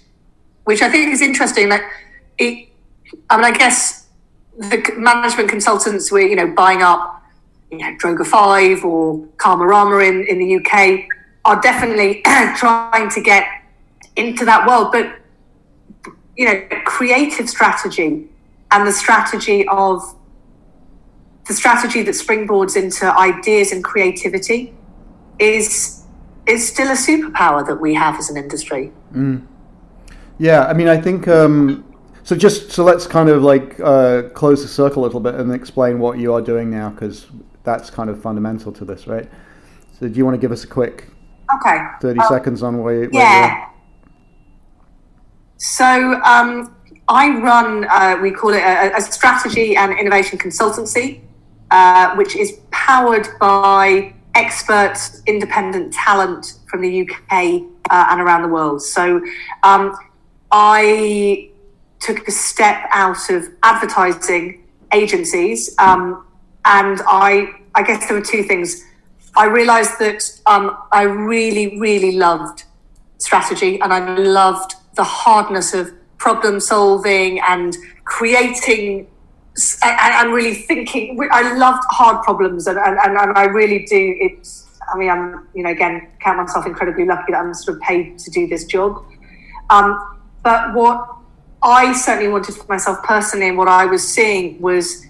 which 0.65 0.82
I 0.82 0.89
think 0.89 1.12
is 1.12 1.21
interesting. 1.21 1.67
Like 1.69 1.82
it, 2.38 2.69
I 3.30 3.38
mean, 3.38 3.45
I 3.45 3.51
guess 3.51 4.08
the 4.58 4.82
management 4.97 5.49
consultants 5.49 6.12
were 6.12 6.21
you 6.21 6.36
know 6.36 6.47
buying 6.47 6.84
up 6.84 7.23
you 7.71 7.80
know 7.80 7.95
Droga 7.97 8.25
Five 8.25 8.86
or 8.86 9.17
Karmarama 9.38 10.08
in 10.08 10.28
in 10.28 10.38
the 10.38 10.58
UK 10.58 11.08
are 11.43 11.60
definitely 11.62 12.21
trying 12.56 13.10
to 13.10 13.21
get 13.21 13.47
into 14.15 14.45
that 14.45 14.67
world, 14.67 14.91
but 14.91 15.19
you 16.38 16.45
know, 16.45 16.62
creative 16.86 17.49
strategy 17.49 18.28
and 18.71 18.88
the 18.88 18.91
strategy 18.91 19.67
of 19.67 20.01
the 21.47 21.54
strategy 21.54 22.01
that 22.04 22.12
springboards 22.12 22.75
into 22.75 23.06
ideas 23.17 23.71
and 23.71 23.84
creativity 23.84 24.73
is 25.39 26.05
is 26.47 26.67
still 26.67 26.89
a 26.89 26.95
superpower 26.95 27.65
that 27.65 27.79
we 27.79 27.93
have 27.93 28.17
as 28.17 28.29
an 28.29 28.38
industry. 28.38 28.91
Mm. 29.13 29.45
Yeah, 30.38 30.65
I 30.65 30.73
mean, 30.73 30.88
I 30.88 30.99
think 30.99 31.27
um, 31.27 31.84
so. 32.23 32.36
Just 32.36 32.71
so 32.71 32.84
let's 32.84 33.08
kind 33.08 33.29
of 33.29 33.41
like 33.41 33.79
uh, 33.79 34.23
close 34.34 34.62
the 34.62 34.67
circle 34.67 35.03
a 35.03 35.05
little 35.05 35.21
bit 35.21 35.36
and 35.36 35.53
explain 35.53 35.99
what 35.99 36.19
you 36.19 36.34
are 36.34 36.41
doing 36.41 36.69
now, 36.69 36.89
because 36.89 37.27
that's 37.63 37.89
kind 37.89 38.10
of 38.10 38.21
fundamental 38.21 38.71
to 38.73 38.86
this, 38.86 39.08
right? 39.08 39.29
So, 39.97 40.10
do 40.10 40.17
you 40.17 40.25
want 40.25 40.36
to 40.36 40.41
give 40.41 40.51
us 40.51 40.63
a 40.63 40.67
quick 40.67 41.10
okay 41.55 41.79
thirty 42.01 42.19
um, 42.19 42.27
seconds 42.27 42.63
on 42.63 42.84
where? 42.84 43.10
where 43.10 43.10
yeah. 43.12 43.69
So 45.58 46.21
um, 46.23 46.75
I 47.08 47.29
run, 47.39 47.86
uh, 47.86 48.17
we 48.21 48.31
call 48.31 48.51
it 48.51 48.62
a, 48.62 48.95
a, 48.97 49.01
strategy 49.01 49.75
and 49.75 49.97
innovation 49.97 50.38
consultancy, 50.38 51.21
uh, 51.71 52.15
which 52.15 52.36
is 52.36 52.60
powered 52.71 53.27
by 53.39 54.14
expert 54.36 54.95
independent 55.26 55.93
talent 55.93 56.60
from 56.67 56.82
the 56.82 57.02
UK 57.02 57.63
uh, 57.89 58.08
and 58.10 58.21
around 58.21 58.43
the 58.43 58.48
world. 58.48 58.82
So 58.82 59.21
um, 59.63 59.98
I 60.52 61.50
took 62.00 62.28
a 62.28 62.32
step 62.32 62.88
out 62.91 63.30
of 63.30 63.48
advertising 63.63 64.63
agencies, 64.93 65.74
um, 65.80 66.26
and 66.65 67.02
I, 67.08 67.48
I 67.74 67.84
guess 67.84 68.08
there 68.08 68.17
were 68.17 68.26
two 68.26 68.43
things. 68.43 68.84
I 69.36 69.45
realized 69.45 70.00
that 70.00 70.24
um, 70.45 70.78
I 70.91 71.04
really, 71.04 71.80
really 71.80 72.13
loved 72.13 72.63
strategy 73.17 73.80
and 73.82 73.91
I 73.91 74.15
loved 74.17 74.76
the 74.95 75.04
hardness 75.04 75.73
of 75.73 75.92
problem 76.17 76.60
solving 76.60 77.40
and 77.42 77.75
creating 78.06 79.08
and, 79.83 79.99
and 79.99 80.33
really 80.33 80.56
thinking. 80.56 81.17
I 81.31 81.53
loved 81.56 81.83
hard 81.89 82.23
problems, 82.23 82.67
and, 82.67 82.77
and, 82.77 82.97
and 82.99 83.37
I 83.37 83.45
really 83.45 83.85
do. 83.85 84.15
It's. 84.19 84.63
I 84.93 84.97
mean, 84.97 85.10
I'm 85.10 85.47
you 85.56 85.63
know 85.63 85.71
again 85.71 86.08
count 86.19 86.37
myself 86.37 86.65
incredibly 86.65 87.06
lucky 87.06 87.31
that 87.31 87.39
I'm 87.39 87.53
sort 87.53 87.77
of 87.77 87.83
paid 87.83 88.19
to 88.19 88.31
do 88.31 88.47
this 88.47 88.65
job. 88.65 89.03
Um, 89.69 90.17
but 90.43 90.73
what 90.75 91.08
I 91.63 91.93
certainly 91.93 92.31
wanted 92.31 92.56
for 92.56 92.67
myself 92.67 93.01
personally, 93.03 93.49
and 93.49 93.58
what 93.58 93.67
I 93.67 93.85
was 93.85 94.08
seeing 94.08 94.62
was 94.62 95.06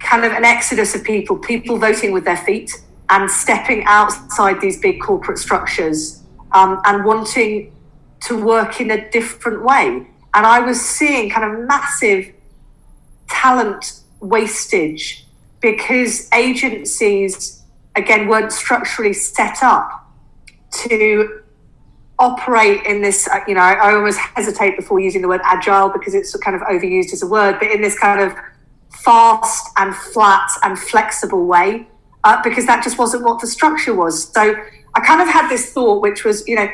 kind 0.00 0.24
of 0.24 0.32
an 0.32 0.44
exodus 0.44 0.94
of 0.94 1.02
people, 1.02 1.38
people 1.38 1.78
voting 1.78 2.12
with 2.12 2.24
their 2.24 2.36
feet 2.36 2.72
and 3.10 3.30
stepping 3.30 3.84
outside 3.86 4.60
these 4.60 4.78
big 4.80 5.00
corporate 5.00 5.38
structures 5.38 6.22
um, 6.52 6.80
and 6.84 7.04
wanting 7.04 7.74
to 8.20 8.42
work 8.42 8.80
in 8.80 8.90
a 8.90 9.10
different 9.10 9.64
way. 9.64 10.06
And 10.34 10.46
I 10.46 10.60
was 10.60 10.80
seeing 10.80 11.30
kind 11.30 11.52
of 11.52 11.66
massive 11.66 12.32
talent 13.28 14.00
wastage 14.20 15.26
because 15.60 16.28
agencies, 16.32 17.62
again, 17.96 18.28
weren't 18.28 18.52
structurally 18.52 19.12
set 19.12 19.62
up 19.62 20.06
to 20.70 21.42
operate 22.18 22.84
in 22.84 23.00
this, 23.00 23.28
uh, 23.28 23.40
you 23.46 23.54
know, 23.54 23.60
I 23.60 23.94
almost 23.94 24.18
hesitate 24.18 24.76
before 24.76 25.00
using 25.00 25.22
the 25.22 25.28
word 25.28 25.40
agile 25.44 25.88
because 25.88 26.14
it's 26.14 26.36
kind 26.38 26.56
of 26.56 26.62
overused 26.62 27.12
as 27.12 27.22
a 27.22 27.26
word, 27.26 27.58
but 27.60 27.70
in 27.70 27.80
this 27.80 27.98
kind 27.98 28.20
of 28.20 28.34
fast 29.04 29.68
and 29.76 29.94
flat 29.94 30.50
and 30.62 30.78
flexible 30.78 31.46
way, 31.46 31.86
uh, 32.24 32.42
because 32.42 32.66
that 32.66 32.82
just 32.82 32.98
wasn't 32.98 33.24
what 33.24 33.40
the 33.40 33.46
structure 33.46 33.94
was. 33.94 34.32
So 34.32 34.54
I 34.94 35.00
kind 35.00 35.20
of 35.20 35.28
had 35.28 35.48
this 35.48 35.72
thought, 35.72 36.02
which 36.02 36.24
was, 36.24 36.46
you 36.48 36.56
know, 36.56 36.68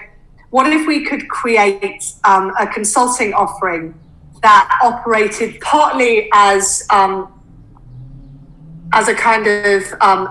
what 0.51 0.67
if 0.73 0.87
we 0.87 1.05
could 1.05 1.29
create 1.29 2.15
um, 2.25 2.53
a 2.59 2.67
consulting 2.67 3.35
offering 3.35 3.95
that 4.45 4.79
operated 4.83 5.59
partly 5.63 6.29
as 6.35 6.87
um, 6.91 7.33
as 8.93 9.09
a 9.09 9.15
kind 9.15 9.47
of 9.47 9.83
um, 10.03 10.23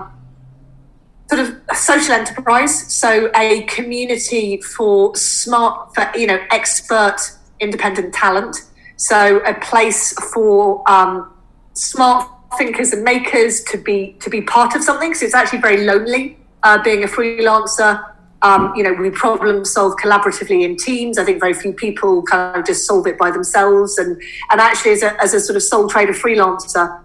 sort 1.28 1.40
of 1.40 1.76
social 1.76 2.14
enterprise, 2.14 2.92
so 2.92 3.30
a 3.34 3.62
community 3.62 4.60
for 4.60 5.14
smart, 5.16 5.94
for, 5.94 6.08
you 6.16 6.28
know, 6.28 6.38
expert, 6.50 7.16
independent 7.58 8.14
talent. 8.14 8.62
So 8.96 9.38
a 9.38 9.54
place 9.54 10.14
for 10.32 10.88
um, 10.88 11.32
smart 11.72 12.30
thinkers 12.56 12.92
and 12.92 13.02
makers 13.02 13.64
to 13.64 13.78
be 13.78 14.16
to 14.20 14.30
be 14.30 14.40
part 14.42 14.76
of 14.76 14.84
something. 14.84 15.12
So 15.12 15.26
it's 15.26 15.34
actually 15.34 15.60
very 15.60 15.84
lonely 15.84 16.38
uh, 16.62 16.80
being 16.84 17.02
a 17.02 17.08
freelancer. 17.08 18.13
Um, 18.44 18.72
you 18.76 18.84
know, 18.84 18.92
we 18.92 19.10
problem 19.10 19.64
solve 19.64 19.94
collaboratively 19.96 20.62
in 20.62 20.76
teams. 20.76 21.18
I 21.18 21.24
think 21.24 21.40
very 21.40 21.54
few 21.54 21.72
people 21.72 22.22
kind 22.22 22.60
of 22.60 22.64
just 22.64 22.86
solve 22.86 23.06
it 23.08 23.18
by 23.18 23.30
themselves. 23.32 23.98
And 23.98 24.20
and 24.50 24.60
actually, 24.60 24.92
as 24.92 25.02
a, 25.02 25.20
as 25.20 25.34
a 25.34 25.40
sort 25.40 25.56
of 25.56 25.62
sole 25.62 25.88
trader 25.88 26.12
freelancer, 26.12 27.02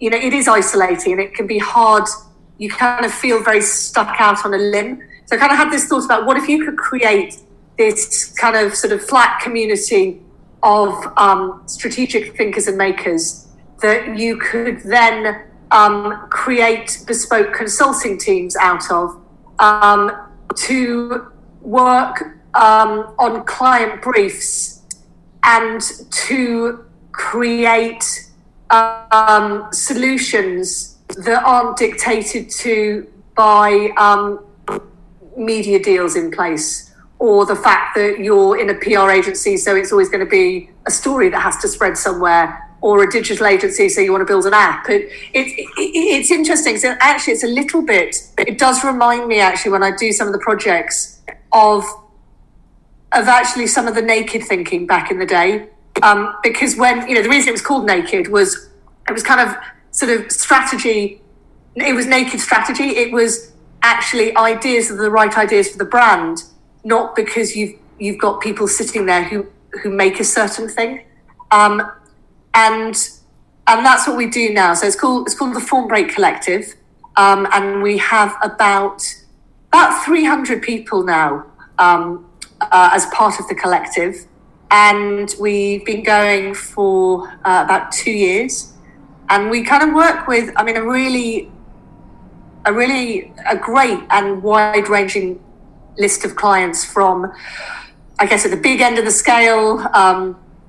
you 0.00 0.10
know, 0.10 0.18
it 0.18 0.34
is 0.34 0.48
isolating 0.48 1.12
and 1.12 1.20
it 1.20 1.32
can 1.32 1.46
be 1.46 1.58
hard 1.58 2.04
you 2.58 2.68
kind 2.68 3.04
of 3.04 3.14
feel 3.14 3.42
very 3.42 3.62
stuck 3.62 4.20
out 4.20 4.44
on 4.44 4.52
a 4.52 4.58
limb. 4.58 5.00
So 5.26 5.36
I 5.36 5.38
kind 5.38 5.52
of 5.52 5.58
had 5.58 5.70
this 5.70 5.86
thought 5.86 6.04
about 6.04 6.26
what 6.26 6.36
if 6.36 6.48
you 6.48 6.64
could 6.64 6.76
create 6.76 7.38
this 7.78 8.32
kind 8.32 8.56
of 8.56 8.74
sort 8.74 8.92
of 8.92 9.02
flat 9.02 9.40
community 9.40 10.20
of 10.62 10.92
um, 11.16 11.62
strategic 11.66 12.36
thinkers 12.36 12.66
and 12.66 12.76
makers 12.76 13.46
that 13.80 14.18
you 14.18 14.36
could 14.38 14.80
then 14.82 15.44
um, 15.70 16.26
create 16.30 16.98
bespoke 17.06 17.54
consulting 17.54 18.18
teams 18.18 18.56
out 18.56 18.90
of 18.90 19.16
um, 19.60 20.10
to 20.56 21.30
work 21.60 22.38
um, 22.54 23.14
on 23.18 23.44
client 23.44 24.02
briefs 24.02 24.82
and 25.44 25.80
to 26.10 26.84
create 27.12 28.28
um, 28.70 29.68
solutions 29.72 30.98
that 31.24 31.42
aren't 31.44 31.76
dictated 31.76 32.50
to 32.50 33.10
by 33.34 33.90
um, 33.96 34.44
media 35.36 35.82
deals 35.82 36.16
in 36.16 36.30
place 36.30 36.88
or 37.18 37.44
the 37.46 37.56
fact 37.56 37.96
that 37.96 38.20
you're 38.20 38.58
in 38.58 38.70
a 38.70 38.74
PR 38.74 39.10
agency, 39.10 39.56
so 39.56 39.74
it's 39.74 39.90
always 39.90 40.08
going 40.08 40.24
to 40.24 40.30
be 40.30 40.70
a 40.86 40.90
story 40.90 41.28
that 41.28 41.40
has 41.40 41.56
to 41.58 41.68
spread 41.68 41.96
somewhere, 41.96 42.67
or 42.80 43.02
a 43.02 43.10
digital 43.10 43.46
agency, 43.46 43.88
so 43.88 44.00
you 44.00 44.12
want 44.12 44.22
to 44.22 44.26
build 44.26 44.46
an 44.46 44.54
app. 44.54 44.88
It, 44.88 45.10
it, 45.34 45.46
it, 45.58 45.68
it's 45.76 46.30
interesting. 46.30 46.76
So 46.78 46.96
actually, 47.00 47.34
it's 47.34 47.44
a 47.44 47.48
little 47.48 47.82
bit. 47.82 48.16
It 48.38 48.58
does 48.58 48.84
remind 48.84 49.26
me 49.26 49.40
actually 49.40 49.72
when 49.72 49.82
I 49.82 49.90
do 49.96 50.12
some 50.12 50.26
of 50.26 50.32
the 50.32 50.38
projects 50.38 51.20
of 51.52 51.84
of 53.12 53.26
actually 53.26 53.66
some 53.66 53.88
of 53.88 53.94
the 53.94 54.02
naked 54.02 54.42
thinking 54.44 54.86
back 54.86 55.10
in 55.10 55.18
the 55.18 55.26
day, 55.26 55.68
um, 56.02 56.36
because 56.42 56.76
when 56.76 57.08
you 57.08 57.14
know 57.14 57.22
the 57.22 57.28
reason 57.28 57.48
it 57.48 57.52
was 57.52 57.62
called 57.62 57.86
naked 57.86 58.28
was 58.28 58.68
it 59.08 59.12
was 59.12 59.22
kind 59.22 59.40
of 59.40 59.56
sort 59.90 60.12
of 60.12 60.30
strategy. 60.30 61.20
It 61.74 61.94
was 61.94 62.06
naked 62.06 62.40
strategy. 62.40 62.96
It 62.96 63.12
was 63.12 63.52
actually 63.82 64.36
ideas 64.36 64.90
are 64.90 64.96
the 64.96 65.10
right 65.10 65.36
ideas 65.36 65.70
for 65.70 65.78
the 65.78 65.84
brand, 65.84 66.44
not 66.84 67.16
because 67.16 67.56
you've 67.56 67.78
you've 67.98 68.20
got 68.20 68.40
people 68.40 68.68
sitting 68.68 69.06
there 69.06 69.24
who 69.24 69.46
who 69.82 69.90
make 69.90 70.20
a 70.20 70.24
certain 70.24 70.68
thing, 70.68 71.04
um, 71.50 71.82
and 72.58 72.96
and 73.66 73.84
that's 73.84 74.08
what 74.08 74.16
we 74.16 74.26
do 74.26 74.52
now. 74.52 74.74
So 74.74 74.86
it's 74.86 74.96
called 74.96 75.26
it's 75.26 75.36
called 75.38 75.54
the 75.54 75.60
Fawnbrake 75.60 76.10
Collective, 76.14 76.74
um, 77.16 77.46
and 77.52 77.82
we 77.82 77.98
have 77.98 78.34
about 78.42 79.00
about 79.72 80.04
three 80.04 80.24
hundred 80.24 80.62
people 80.62 81.04
now 81.04 81.46
um, 81.78 82.26
uh, 82.60 82.90
as 82.92 83.06
part 83.06 83.38
of 83.40 83.46
the 83.48 83.54
collective, 83.54 84.14
and 84.70 85.34
we've 85.38 85.84
been 85.84 86.02
going 86.02 86.54
for 86.54 87.28
uh, 87.44 87.62
about 87.64 87.92
two 87.92 88.16
years. 88.26 88.72
And 89.30 89.50
we 89.50 89.62
kind 89.62 89.82
of 89.86 89.94
work 89.94 90.26
with 90.26 90.46
i 90.56 90.62
mean 90.64 90.76
a 90.76 90.82
really 90.82 91.52
a 92.64 92.72
really 92.72 93.30
a 93.54 93.56
great 93.56 94.00
and 94.08 94.42
wide 94.42 94.88
ranging 94.88 95.38
list 95.98 96.24
of 96.24 96.34
clients 96.34 96.82
from 96.94 97.30
i 98.18 98.24
guess 98.24 98.46
at 98.46 98.50
the 98.50 98.62
big 98.70 98.80
end 98.80 98.96
of 98.98 99.04
the 99.04 99.16
scale 99.24 99.86
um, 99.92 100.24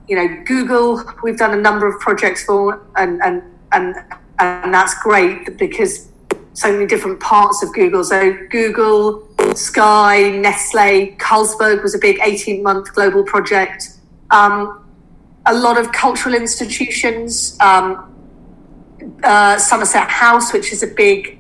you 0.10 0.16
know 0.16 0.44
google 0.46 1.04
we've 1.24 1.38
done 1.38 1.58
a 1.58 1.62
number 1.62 1.88
of 1.88 2.00
projects 2.00 2.44
for 2.44 2.86
and 2.98 3.22
and 3.22 3.44
and 3.72 3.96
and 4.40 4.74
that's 4.74 4.94
great 5.02 5.58
because 5.58 6.10
so 6.54 6.72
many 6.72 6.86
different 6.86 7.20
parts 7.20 7.62
of 7.64 7.74
google 7.74 8.04
so 8.04 8.36
google 8.50 9.28
sky 9.56 10.32
nestle 10.32 11.16
carlsberg 11.18 11.82
was 11.84 11.96
a 11.96 12.00
big 12.00 12.20
18 12.22 12.64
month 12.64 12.94
global 12.94 13.24
project 13.24 13.92
um, 14.32 14.86
a 15.46 15.54
lot 15.54 15.78
of 15.78 15.92
cultural 15.92 16.36
institutions 16.36 17.58
um, 17.62 18.10
uh, 19.24 19.58
Somerset 19.58 20.10
House, 20.10 20.54
which 20.54 20.72
is 20.72 20.84
a 20.84 20.88
big 20.88 21.40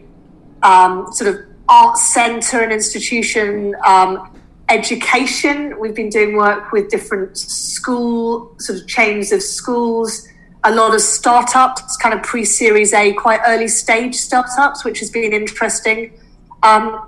um, 0.63 1.11
sort 1.11 1.33
of 1.33 1.41
art 1.67 1.97
centre 1.97 2.61
and 2.61 2.71
institution. 2.71 3.75
Um, 3.85 4.38
education, 4.69 5.79
we've 5.79 5.95
been 5.95 6.09
doing 6.09 6.35
work 6.35 6.71
with 6.71 6.89
different 6.89 7.37
school 7.37 8.55
sort 8.59 8.79
of 8.79 8.87
chains 8.87 9.31
of 9.31 9.41
schools. 9.41 10.27
A 10.63 10.73
lot 10.73 10.93
of 10.93 11.01
startups, 11.01 11.97
kind 11.97 12.13
of 12.13 12.21
pre-series 12.21 12.93
A, 12.93 13.13
quite 13.13 13.39
early 13.47 13.67
stage 13.67 14.15
startups, 14.15 14.83
which 14.83 14.99
has 14.99 15.09
been 15.09 15.31
interesting, 15.31 16.19
um, 16.63 17.07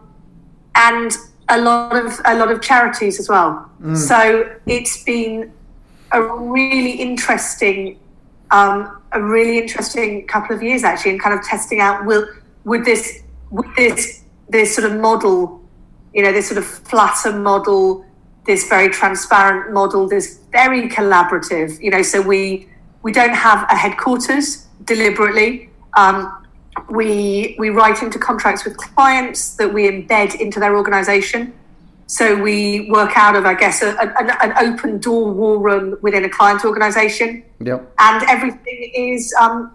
and 0.76 1.12
a 1.50 1.60
lot 1.60 1.96
of 1.96 2.20
a 2.26 2.36
lot 2.38 2.50
of 2.50 2.62
charities 2.62 3.20
as 3.20 3.28
well. 3.28 3.70
Mm. 3.82 3.98
So 3.98 4.56
it's 4.66 5.04
been 5.04 5.52
a 6.12 6.22
really 6.22 6.94
interesting 6.94 8.00
um, 8.52 9.02
a 9.12 9.22
really 9.22 9.58
interesting 9.58 10.28
couple 10.28 10.56
of 10.56 10.64
years 10.64 10.84
actually, 10.84 11.12
and 11.12 11.22
kind 11.22 11.38
of 11.38 11.44
testing 11.46 11.80
out 11.82 12.06
will 12.06 12.26
would 12.64 12.86
this 12.86 13.22
would 13.50 13.68
this 13.76 14.24
this 14.50 14.76
sort 14.76 14.90
of 14.92 15.00
model, 15.00 15.61
you 16.14 16.22
know, 16.22 16.32
this 16.32 16.48
sort 16.48 16.58
of 16.58 16.66
flatter 16.66 17.38
model, 17.38 18.06
this 18.46 18.68
very 18.68 18.90
transparent 18.90 19.74
model, 19.74 20.08
this 20.08 20.40
very 20.52 20.90
collaborative, 20.90 21.82
you 21.82 21.90
know, 21.90 22.02
so 22.02 22.22
we 22.22 22.68
we 23.04 23.12
don't 23.12 23.34
have 23.34 23.64
a 23.70 23.76
headquarters 23.76 24.68
deliberately. 24.86 25.70
Um, 25.96 26.46
we 26.90 27.56
we 27.60 27.70
write 27.70 28.02
into 28.02 28.20
contracts 28.20 28.66
with 28.66 28.78
clients 28.78 29.56
that 29.56 29.74
we 29.74 29.90
embed 29.90 30.40
into 30.40 30.60
their 30.60 30.76
organization. 30.76 31.54
So 32.08 32.36
we 32.36 32.90
work 32.92 33.12
out 33.16 33.38
of, 33.38 33.46
I 33.46 33.54
guess, 33.54 33.82
a, 33.82 33.96
a, 33.96 34.44
an 34.44 34.52
open 34.58 35.00
door 35.00 35.32
war 35.32 35.60
room 35.60 35.98
within 36.02 36.26
a 36.26 36.30
client 36.30 36.66
organization. 36.66 37.42
Yep. 37.62 37.90
And 38.00 38.24
everything 38.28 38.92
is 38.94 39.34
um, 39.40 39.74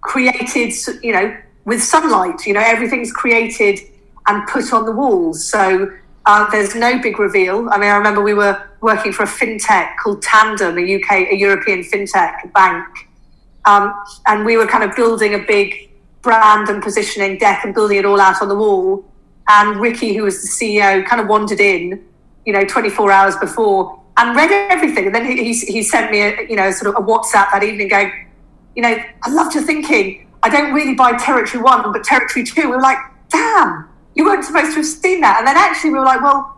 created, 0.00 0.72
you 1.02 1.12
know, 1.12 1.36
with 1.66 1.82
sunlight. 1.82 2.46
You 2.46 2.54
know, 2.54 2.62
everything's 2.64 3.12
created 3.12 3.80
and 4.26 4.46
put 4.48 4.72
on 4.72 4.84
the 4.84 4.92
walls. 4.92 5.44
So 5.44 5.92
uh, 6.26 6.50
there's 6.50 6.74
no 6.74 7.00
big 7.00 7.18
reveal. 7.18 7.68
I 7.70 7.78
mean, 7.78 7.90
I 7.90 7.96
remember 7.96 8.22
we 8.22 8.34
were 8.34 8.70
working 8.80 9.12
for 9.12 9.24
a 9.24 9.26
fintech 9.26 9.96
called 10.02 10.22
Tandem, 10.22 10.78
a 10.78 10.94
UK, 10.96 11.12
a 11.30 11.36
European 11.36 11.80
fintech 11.80 12.52
bank. 12.52 12.86
Um, 13.66 13.94
and 14.26 14.44
we 14.44 14.56
were 14.56 14.66
kind 14.66 14.84
of 14.84 14.94
building 14.96 15.34
a 15.34 15.38
big 15.38 15.90
brand 16.22 16.68
and 16.68 16.82
positioning 16.82 17.38
deck 17.38 17.64
and 17.64 17.74
building 17.74 17.98
it 17.98 18.04
all 18.04 18.20
out 18.20 18.40
on 18.40 18.48
the 18.48 18.54
wall 18.54 19.04
and 19.48 19.80
Ricky, 19.80 20.14
who 20.14 20.22
was 20.22 20.42
the 20.42 20.48
CEO, 20.48 21.04
kind 21.06 21.20
of 21.20 21.28
wandered 21.28 21.60
in, 21.60 22.02
you 22.44 22.52
know, 22.52 22.64
24 22.64 23.10
hours 23.12 23.36
before 23.36 24.00
and 24.16 24.36
read 24.36 24.50
everything. 24.70 25.06
And 25.06 25.14
then 25.14 25.24
he, 25.26 25.54
he 25.54 25.82
sent 25.82 26.10
me, 26.10 26.22
a, 26.22 26.46
you 26.48 26.56
know, 26.56 26.70
sort 26.70 26.94
of 26.94 27.02
a 27.02 27.06
WhatsApp 27.06 27.50
that 27.52 27.62
evening 27.62 27.88
going, 27.88 28.12
you 28.74 28.82
know, 28.82 28.96
I 29.22 29.30
loved 29.30 29.54
your 29.54 29.64
thinking. 29.64 30.30
I 30.42 30.48
don't 30.48 30.72
really 30.72 30.94
buy 30.94 31.16
Territory 31.16 31.62
One, 31.62 31.92
but 31.92 32.04
Territory 32.04 32.44
Two. 32.44 32.62
We 32.62 32.76
were 32.76 32.80
like, 32.80 32.98
damn, 33.28 33.88
you 34.14 34.24
weren't 34.24 34.44
supposed 34.44 34.70
to 34.70 34.76
have 34.76 34.86
seen 34.86 35.20
that. 35.20 35.38
And 35.38 35.46
then 35.46 35.56
actually 35.56 35.90
we 35.90 35.98
were 35.98 36.04
like, 36.04 36.20
well, 36.20 36.56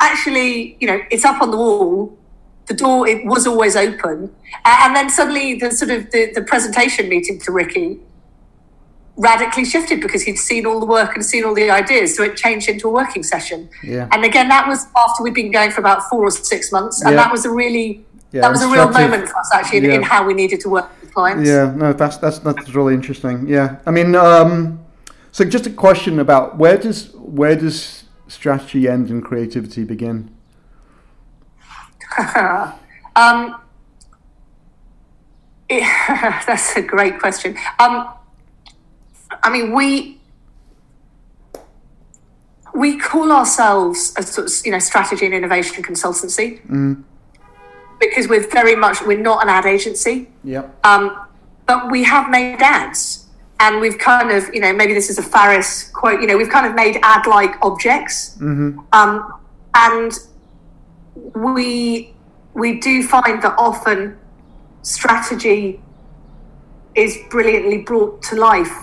actually, 0.00 0.76
you 0.80 0.86
know, 0.86 1.00
it's 1.10 1.24
up 1.24 1.40
on 1.40 1.50
the 1.50 1.56
wall. 1.56 2.18
The 2.66 2.74
door 2.74 3.08
it 3.08 3.26
was 3.26 3.46
always 3.46 3.74
open, 3.74 4.32
and 4.64 4.94
then 4.94 5.10
suddenly 5.10 5.54
the 5.54 5.72
sort 5.72 5.90
of 5.90 6.12
the, 6.12 6.32
the 6.32 6.42
presentation 6.42 7.08
meeting 7.08 7.40
to 7.40 7.50
Ricky 7.50 7.98
radically 9.16 9.64
shifted 9.64 10.00
because 10.00 10.22
he'd 10.22 10.38
seen 10.38 10.66
all 10.66 10.80
the 10.80 10.86
work 10.86 11.14
and 11.14 11.24
seen 11.24 11.44
all 11.44 11.54
the 11.54 11.70
ideas. 11.70 12.16
So 12.16 12.22
it 12.22 12.36
changed 12.36 12.68
into 12.68 12.88
a 12.88 12.92
working 12.92 13.22
session. 13.22 13.68
Yeah. 13.82 14.08
And 14.10 14.24
again, 14.24 14.48
that 14.48 14.66
was 14.66 14.86
after 14.96 15.22
we'd 15.22 15.34
been 15.34 15.52
going 15.52 15.70
for 15.70 15.80
about 15.80 16.08
four 16.08 16.22
or 16.22 16.30
six 16.30 16.72
months. 16.72 17.02
And 17.02 17.10
yeah. 17.10 17.16
that 17.16 17.32
was 17.32 17.44
a 17.44 17.50
really, 17.50 18.04
yeah, 18.32 18.42
that 18.42 18.50
was 18.50 18.62
a 18.62 18.68
real 18.68 18.88
moment 18.90 19.28
for 19.28 19.38
us 19.38 19.50
actually 19.52 19.78
in, 19.78 19.90
in, 19.90 20.02
how 20.02 20.26
we 20.26 20.34
needed 20.34 20.60
to 20.60 20.70
work 20.70 20.90
with 21.00 21.12
clients. 21.12 21.48
Yeah, 21.48 21.72
no, 21.76 21.92
that's 21.92 22.16
that's 22.16 22.38
that's 22.38 22.74
really 22.74 22.94
interesting. 22.94 23.46
Yeah, 23.46 23.76
I 23.86 23.90
mean, 23.90 24.14
um, 24.14 24.81
so 25.32 25.44
just 25.44 25.66
a 25.66 25.70
question 25.70 26.20
about 26.20 26.58
where 26.58 26.76
does 26.76 27.12
where 27.14 27.56
does 27.56 28.04
strategy 28.28 28.86
end 28.86 29.10
and 29.10 29.24
creativity 29.24 29.82
begin? 29.82 30.30
um, 33.16 33.60
it, 35.68 35.82
that's 36.46 36.76
a 36.76 36.82
great 36.82 37.18
question. 37.18 37.56
Um, 37.78 38.12
I 39.42 39.50
mean, 39.50 39.74
we 39.74 40.20
we 42.74 42.98
call 42.98 43.32
ourselves 43.32 44.14
a 44.16 44.22
sort 44.22 44.46
of, 44.46 44.66
you 44.66 44.72
know 44.72 44.78
strategy 44.78 45.24
and 45.24 45.34
innovation 45.34 45.82
consultancy 45.82 46.60
because 48.00 48.28
we're 48.28 48.46
very 48.48 48.76
much 48.76 49.00
we're 49.02 49.18
not 49.18 49.42
an 49.42 49.48
ad 49.48 49.64
agency. 49.64 50.28
Yep. 50.44 50.84
Um, 50.84 51.26
but 51.66 51.90
we 51.90 52.04
have 52.04 52.28
made 52.30 52.60
ads, 52.60 53.21
and 53.62 53.80
we've 53.80 53.98
kind 53.98 54.32
of, 54.32 54.52
you 54.52 54.60
know, 54.60 54.72
maybe 54.72 54.92
this 54.92 55.08
is 55.08 55.18
a 55.18 55.22
Faris 55.22 55.88
quote. 55.92 56.20
You 56.20 56.26
know, 56.26 56.36
we've 56.36 56.50
kind 56.50 56.66
of 56.66 56.74
made 56.74 56.98
ad-like 57.02 57.54
objects, 57.62 58.36
um, 58.92 59.40
and 59.74 60.12
we 61.34 62.12
we 62.54 62.80
do 62.80 63.06
find 63.06 63.40
that 63.42 63.54
often 63.56 64.18
strategy 64.82 65.80
is 66.94 67.16
brilliantly 67.30 67.78
brought 67.78 68.20
to 68.24 68.36
life 68.36 68.74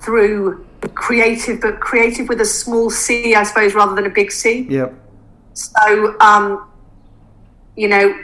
through 0.00 0.66
creative, 0.94 1.60
but 1.60 1.78
creative 1.78 2.28
with 2.28 2.40
a 2.40 2.44
small 2.44 2.90
c, 2.90 3.34
I 3.36 3.44
suppose, 3.44 3.72
rather 3.74 3.94
than 3.94 4.06
a 4.06 4.10
big 4.10 4.32
C. 4.32 4.66
Yep. 4.68 4.94
So, 5.52 6.18
um, 6.20 6.68
you 7.76 7.88
know, 7.88 8.18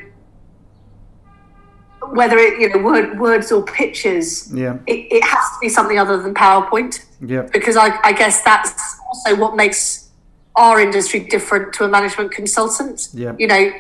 whether 2.15 2.37
it 2.39 2.61
you 2.61 2.69
know 2.69 2.79
word, 2.83 3.19
words 3.19 3.51
or 3.53 3.65
pictures, 3.65 4.53
Yeah. 4.53 4.79
it, 4.87 5.07
it 5.11 5.25
has 5.25 5.45
to 5.53 5.57
be 5.61 5.69
something 5.69 5.99
other 5.99 6.21
than 6.23 6.35
PowerPoint 6.35 7.05
yeah 7.21 7.43
because 7.53 7.77
I, 7.77 7.99
I 8.05 8.13
guess 8.13 8.43
that's 8.43 8.99
also 9.07 9.37
what 9.37 9.57
makes 9.57 10.11
our 10.55 10.81
industry 10.81 11.21
different 11.21 11.73
to 11.75 11.85
a 11.85 11.89
management 11.89 12.31
consultant. 12.33 13.09
Yeah. 13.13 13.35
You 13.39 13.47
know, 13.47 13.71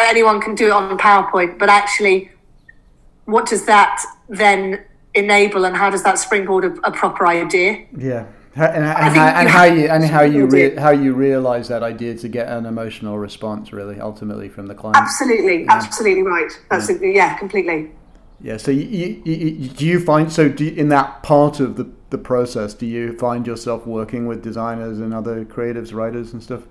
anyone 0.00 0.40
can 0.40 0.54
do 0.54 0.66
it 0.68 0.72
on 0.72 0.96
PowerPoint, 0.98 1.58
but 1.58 1.68
actually, 1.68 2.30
what 3.24 3.46
does 3.46 3.64
that 3.66 4.02
then 4.28 4.82
enable, 5.14 5.64
and 5.64 5.76
how 5.76 5.90
does 5.90 6.02
that 6.04 6.18
springboard 6.18 6.64
a, 6.64 6.72
a 6.84 6.92
proper 6.92 7.26
idea? 7.26 7.84
Yeah. 7.96 8.26
And, 8.54 8.84
and, 8.84 8.84
how, 8.84 9.26
and 9.28 9.46
you 9.46 9.52
how 9.52 9.64
you 9.64 9.88
and 9.88 10.04
how 10.04 10.22
you 10.22 10.46
re- 10.46 10.76
how 10.76 10.90
you 10.90 11.14
realize 11.14 11.68
that 11.68 11.82
idea 11.82 12.14
to 12.16 12.28
get 12.28 12.48
an 12.48 12.66
emotional 12.66 13.18
response, 13.18 13.72
really, 13.72 13.98
ultimately 13.98 14.50
from 14.50 14.66
the 14.66 14.74
client. 14.74 14.98
Absolutely, 14.98 15.66
absolutely 15.68 16.22
right. 16.22 16.52
That's 16.70 16.90
yeah, 16.90 16.96
yeah 17.02 17.38
completely. 17.38 17.92
Yeah. 18.42 18.58
So 18.58 18.70
you, 18.70 18.82
you, 18.84 19.22
you, 19.24 19.68
do 19.68 19.86
you 19.86 20.00
find 20.00 20.30
so 20.30 20.50
do 20.50 20.68
in 20.68 20.88
that 20.90 21.22
part 21.22 21.60
of 21.60 21.76
the, 21.76 21.90
the 22.10 22.18
process, 22.18 22.74
do 22.74 22.84
you 22.84 23.16
find 23.16 23.46
yourself 23.46 23.86
working 23.86 24.26
with 24.26 24.42
designers 24.42 24.98
and 24.98 25.14
other 25.14 25.46
creatives, 25.46 25.94
writers, 25.94 26.34
and 26.34 26.42
stuff? 26.42 26.62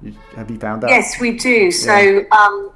You, 0.00 0.14
have 0.34 0.50
you 0.50 0.58
found 0.58 0.82
that? 0.82 0.90
Yes, 0.90 1.20
we 1.20 1.36
do. 1.36 1.70
So, 1.70 2.24
um, 2.32 2.72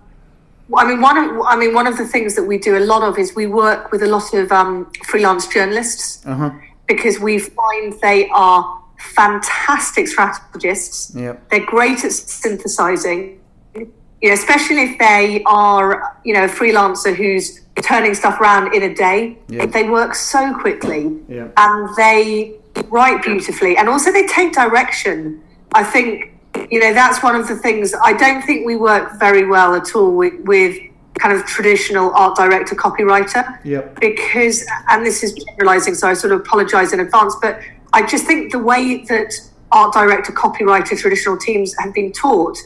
I 0.77 0.85
mean, 0.87 1.01
one 1.01 1.17
of 1.17 1.41
I 1.47 1.57
mean, 1.57 1.73
one 1.73 1.87
of 1.87 1.97
the 1.97 2.07
things 2.07 2.35
that 2.35 2.45
we 2.45 2.59
do 2.59 2.77
a 2.77 2.85
lot 2.85 3.03
of 3.03 3.19
is 3.19 3.35
we 3.35 3.47
work 3.47 3.93
with 3.93 4.03
a 4.03 4.09
lot 4.09 4.35
of 4.35 4.53
um, 4.53 4.91
freelance 5.05 5.47
journalists 5.47 6.27
Uh 6.27 6.35
huh. 6.35 6.51
Because 6.87 7.19
we 7.19 7.39
find 7.39 7.93
they 8.01 8.29
are 8.31 8.83
fantastic 8.99 10.09
strategists. 10.09 11.15
Yep. 11.15 11.51
They're 11.51 11.67
great 11.67 12.05
at 12.05 12.13
synthesizing. 12.13 13.41
You 13.75 14.29
know, 14.31 14.33
especially 14.35 14.83
if 14.83 14.99
they 14.99 15.43
are, 15.45 16.19
you 16.25 16.33
know, 16.33 16.45
a 16.45 16.49
freelancer 16.49 17.15
who's 17.15 17.61
turning 17.83 18.15
stuff 18.15 18.41
around 18.41 18.75
in 18.75 18.83
a 18.83 18.95
day. 18.95 19.39
Yeah. 19.49 19.67
They 19.67 19.89
work 19.89 20.15
so 20.15 20.55
quickly 20.59 21.21
Yeah. 21.29 21.49
and 21.57 21.95
they 21.97 22.55
write 22.89 23.23
beautifully 23.23 23.77
and 23.79 23.89
also 23.89 24.13
they 24.13 24.27
take 24.27 24.53
direction 24.53 25.43
i 25.73 25.83
think 25.83 26.31
you 26.71 26.79
know 26.79 26.93
that's 26.93 27.23
one 27.23 27.35
of 27.35 27.49
the 27.49 27.57
things 27.57 27.95
i 28.05 28.13
don't 28.13 28.43
think 28.43 28.67
we 28.67 28.77
work 28.77 29.19
very 29.19 29.47
well 29.47 29.75
at 29.75 29.95
all 29.97 30.15
with, 30.15 30.35
with 30.41 30.77
kind 31.19 31.37
of 31.37 31.45
traditional 31.47 32.13
art 32.15 32.37
director 32.37 32.75
copywriter 32.75 33.59
Yep. 33.65 34.01
because 34.01 34.65
and 34.91 35.05
this 35.05 35.23
is 35.23 35.33
generalizing 35.33 35.95
so 35.95 36.09
i 36.09 36.15
sort 36.15 36.33
of 36.33 36.41
apologize 36.41 36.93
in 36.93 37.01
advance 37.01 37.35
but 37.41 37.61
i 37.93 38.05
just 38.07 38.25
think 38.27 38.53
the 38.53 38.59
way 38.59 39.05
that 39.05 39.33
art 39.73 39.93
director 39.95 40.33
copywriter 40.33 40.97
traditional 40.99 41.37
teams 41.37 41.75
have 41.79 41.93
been 41.95 42.13
taught 42.13 42.57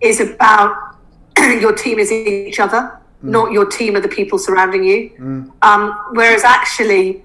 is 0.00 0.20
about 0.20 0.76
your 1.38 1.74
team 1.74 1.98
is 1.98 2.12
each 2.12 2.60
other 2.60 2.98
not 3.24 3.52
your 3.52 3.64
team 3.66 3.94
are 3.96 4.00
the 4.00 4.08
people 4.08 4.36
surrounding 4.38 4.82
you 4.82 5.52
um, 5.62 5.96
whereas 6.12 6.42
actually 6.44 7.24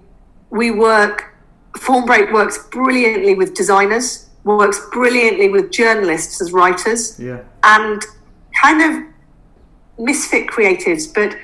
we 0.52 0.72
work 0.72 1.34
Fawnbrake 1.78 2.32
works 2.34 2.58
brilliantly 2.72 3.36
with 3.36 3.54
designers, 3.54 4.30
works 4.44 4.80
brilliantly 4.92 5.50
with 5.50 5.70
journalists 5.72 6.42
as 6.42 6.52
writers, 6.52 7.20
Yeah. 7.20 7.42
and 7.64 8.02
kind 8.60 8.82
of 8.82 9.04
misfit 9.98 10.48
creatives. 10.48 11.12
But 11.14 11.38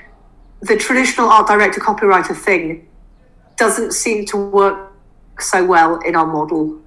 the 0.62 0.78
traditional 0.78 1.28
art 1.30 1.48
director 1.48 1.82
copywriter 1.82 2.36
thing 2.36 2.88
doesn't 3.58 3.94
seem 3.94 4.26
to 4.28 4.38
work 4.38 4.94
so 5.40 5.66
well 5.66 6.00
in 6.00 6.16
our 6.16 6.26
model. 6.26 6.80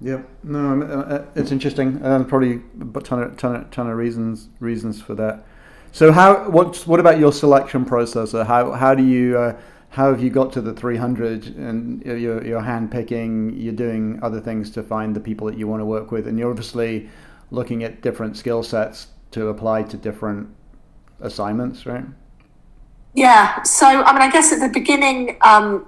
Yeah, 0.00 0.22
No, 0.42 0.82
uh, 0.82 1.14
uh, 1.14 1.24
it's 1.36 1.52
interesting, 1.52 2.00
and 2.02 2.28
probably 2.28 2.60
a 2.80 3.00
ton 3.00 3.22
of, 3.22 3.36
ton 3.36 3.54
of, 3.54 3.70
ton 3.70 3.88
of 3.88 3.96
reasons 3.96 4.48
reasons 4.58 5.00
for 5.00 5.14
that. 5.14 5.44
So, 5.92 6.10
how 6.10 6.50
what 6.50 6.76
what 6.88 6.98
about 6.98 7.20
your 7.20 7.32
selection 7.32 7.84
process? 7.84 8.34
Or 8.34 8.44
how 8.44 8.72
how 8.72 8.96
do 8.96 9.04
you 9.04 9.38
uh, 9.38 9.60
how 9.90 10.10
have 10.10 10.20
you 10.20 10.30
got 10.30 10.52
to 10.54 10.62
the 10.62 10.72
300 10.72 11.56
and 11.56 12.02
you're, 12.04 12.42
you're 12.44 12.62
hand 12.62 12.90
picking, 12.90 13.54
you're 13.54 13.74
doing 13.74 14.18
other 14.22 14.40
things 14.40 14.70
to 14.70 14.82
find 14.82 15.14
the 15.14 15.20
people 15.20 15.46
that 15.46 15.58
you 15.58 15.68
want 15.68 15.80
to 15.82 15.84
work 15.84 16.10
with, 16.10 16.26
and 16.26 16.38
you're 16.38 16.50
obviously 16.50 17.10
looking 17.50 17.84
at 17.84 18.00
different 18.00 18.36
skill 18.36 18.62
sets 18.62 19.08
to 19.32 19.48
apply 19.48 19.82
to 19.82 19.96
different 19.98 20.48
assignments, 21.22 21.86
right? 21.86 22.04
Yeah. 23.14 23.62
So, 23.62 23.86
I 23.86 24.12
mean, 24.12 24.22
I 24.22 24.30
guess 24.30 24.52
at 24.52 24.60
the 24.60 24.68
beginning, 24.68 25.36
um, 25.42 25.86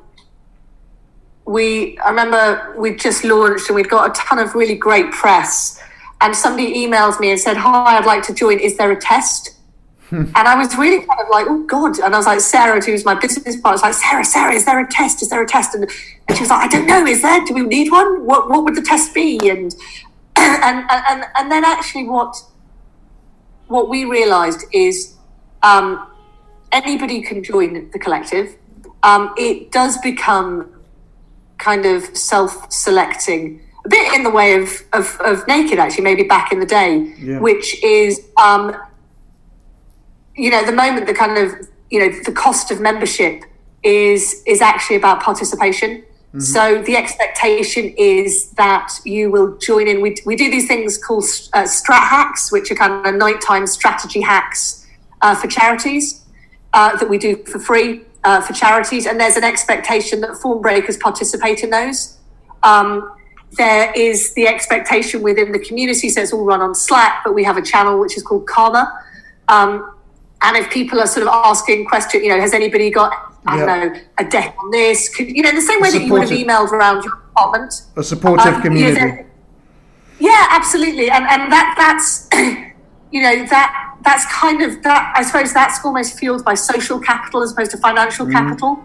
we, 1.47 1.99
I 1.99 2.11
remember 2.11 2.75
we'd 2.77 2.99
just 2.99 3.25
launched 3.25 3.69
and 3.69 3.77
we'd 3.77 3.89
got 3.89 4.11
a 4.11 4.21
ton 4.21 4.39
of 4.39 4.55
really 4.55 4.75
great 4.75 5.11
press. 5.13 5.81
And 6.21 6.35
somebody 6.35 6.75
emailed 6.75 7.21
me 7.21 7.31
and 7.31 7.41
said, 7.41 7.57
Hi, 7.57 7.99
I'd 7.99 8.07
like 8.07 8.23
to 8.25 8.35
join. 8.35 8.59
Is 8.59 8.77
there 8.77 8.91
a 8.91 9.01
test? 9.01 9.51
and 10.11 10.37
I 10.37 10.55
was 10.55 10.77
really 10.77 11.05
kind 11.05 11.21
of 11.21 11.29
like, 11.31 11.47
Oh, 11.49 11.65
God. 11.65 11.99
And 11.99 12.15
I 12.15 12.17
was 12.17 12.27
like, 12.27 12.41
Sarah, 12.41 12.81
who's 12.83 13.05
my 13.05 13.15
business 13.15 13.61
partner, 13.61 13.71
I 13.71 13.73
was 13.73 13.83
like, 13.83 13.95
Sarah, 13.95 14.25
Sarah, 14.25 14.55
is 14.55 14.65
there 14.65 14.81
a 14.81 14.91
test? 14.91 15.23
Is 15.23 15.29
there 15.29 15.43
a 15.43 15.47
test? 15.47 15.75
And, 15.75 15.85
and 16.29 16.37
she 16.37 16.43
was 16.43 16.51
like, 16.51 16.67
I 16.67 16.69
don't 16.69 16.87
know. 16.87 17.05
Is 17.05 17.23
there? 17.23 17.45
Do 17.45 17.55
we 17.55 17.63
need 17.63 17.91
one? 17.91 18.25
What, 18.25 18.49
what 18.49 18.65
would 18.65 18.75
the 18.75 18.83
test 18.83 19.15
be? 19.15 19.39
And, 19.49 19.75
And, 20.37 20.85
and, 20.91 21.05
and, 21.09 21.25
and 21.37 21.51
then 21.51 21.65
actually, 21.65 22.07
what, 22.07 22.37
what 23.69 23.89
we 23.89 24.05
realized 24.05 24.65
is, 24.73 25.14
um, 25.65 26.07
anybody 26.71 27.23
can 27.23 27.43
join 27.43 27.91
the 27.91 27.99
collective. 27.99 28.57
Um, 29.03 29.35
it 29.37 29.73
does 29.73 29.99
become 29.99 30.71
kind 31.59 31.87
of 31.87 32.05
self-selecting, 32.17 33.61
a 33.85 33.89
bit 33.89 34.13
in 34.15 34.23
the 34.23 34.31
way 34.31 34.55
of, 34.55 34.83
of, 34.93 35.17
of 35.21 35.47
Naked, 35.47 35.79
actually, 35.79 36.05
maybe 36.05 36.23
back 36.23 36.53
in 36.53 36.61
the 36.61 36.67
day, 36.67 37.15
Yeah. 37.19 37.39
which 37.39 37.83
is, 37.83 38.21
um, 38.43 38.75
you 40.37 40.51
know, 40.51 40.65
the 40.65 40.73
moment 40.73 41.07
the 41.07 41.15
kind 41.15 41.39
of, 41.39 41.53
you 41.91 42.01
know, 42.01 42.11
the 42.25 42.33
cost 42.33 42.71
of 42.71 42.81
membership 42.81 43.45
is 43.83 44.43
is 44.47 44.61
actually 44.63 44.97
about 44.97 45.23
participation. 45.23 46.03
So 46.39 46.83
the 46.83 46.97
expectation 46.97 47.95
is 47.97 48.51
that 48.63 48.91
you 49.05 49.31
will 49.31 49.57
join 49.59 49.87
in. 49.87 50.01
We, 50.01 50.17
we 50.27 50.35
do 50.35 50.51
these 50.51 50.67
things 50.67 50.99
called 50.99 51.23
uh, 51.53 51.63
strat 51.63 52.09
hacks, 52.09 52.51
which 52.51 52.73
are 52.73 52.75
kind 52.75 53.07
of 53.07 53.15
nighttime 53.15 53.69
strategy 53.69 54.21
hacks 54.21 54.84
uh, 55.25 55.35
for 55.35 55.49
charities 55.49 56.23
uh, 56.75 56.97
that 56.99 57.09
we 57.09 57.19
do 57.19 57.37
for 57.47 57.59
free 57.59 58.03
uh, 58.25 58.41
for 58.41 58.53
charities. 58.53 59.07
And 59.07 59.19
there's 59.19 59.37
an 59.37 59.45
expectation 59.45 60.21
that 60.21 60.33
Fawnbrakers 60.33 61.01
participate 61.01 61.65
in 61.65 61.71
those. 61.71 62.19
Um, 62.63 63.11
there 63.53 63.93
is 63.97 64.35
the 64.35 64.47
expectation 64.47 65.23
within 65.23 65.53
the 65.53 65.59
community, 65.59 66.09
so 66.09 66.21
it's 66.21 66.33
all 66.33 66.45
run 66.45 66.61
on 66.61 66.75
Slack, 66.75 67.23
but 67.25 67.35
we 67.35 67.45
have 67.45 67.57
a 67.57 67.63
channel 67.63 67.99
which 68.01 68.17
is 68.17 68.23
called 68.23 68.47
Karma. 68.47 68.85
Um, 69.49 69.95
and 70.43 70.57
if 70.57 70.71
people 70.71 71.01
are 71.01 71.07
sort 71.07 71.27
of 71.27 71.33
asking 71.33 71.87
questions, 71.87 72.23
you 72.23 72.29
know, 72.29 72.41
has 72.41 72.53
anybody 72.53 72.91
got, 72.91 73.13
I 73.47 73.57
don't 73.57 73.67
know, 73.67 74.01
a 74.19 74.25
deck 74.25 74.57
on 74.63 74.71
this? 74.73 75.09
Could, 75.15 75.29
you 75.29 75.43
know, 75.43 75.53
the 75.53 75.63
same 75.63 75.81
way 75.81 75.91
that 75.91 76.03
you 76.03 76.13
would 76.13 76.29
have 76.29 76.31
emailed 76.31 76.73
around 76.73 77.05
your 77.05 77.15
department. 77.29 77.73
A 77.97 78.03
supportive 78.03 78.47
Um, 78.47 78.53
you 78.53 78.59
know, 78.59 78.63
community. 78.63 79.25
yeah, 80.19 80.49
absolutely, 80.51 81.09
and 81.11 81.25
and 81.25 81.51
that 81.53 81.75
that's 81.79 82.29
you 83.13 83.23
know 83.23 83.47
that 83.47 83.84
that's 84.05 84.27
kind 84.27 84.63
of 84.63 84.83
that. 84.83 85.13
I 85.17 85.23
suppose 85.23 85.53
that's 85.53 85.85
almost 85.85 86.19
fueled 86.19 86.45
by 86.45 86.55
social 86.55 86.99
capital 86.99 87.43
as 87.43 87.53
opposed 87.53 87.71
to 87.73 87.79
financial 87.79 88.27
capital. 88.31 88.83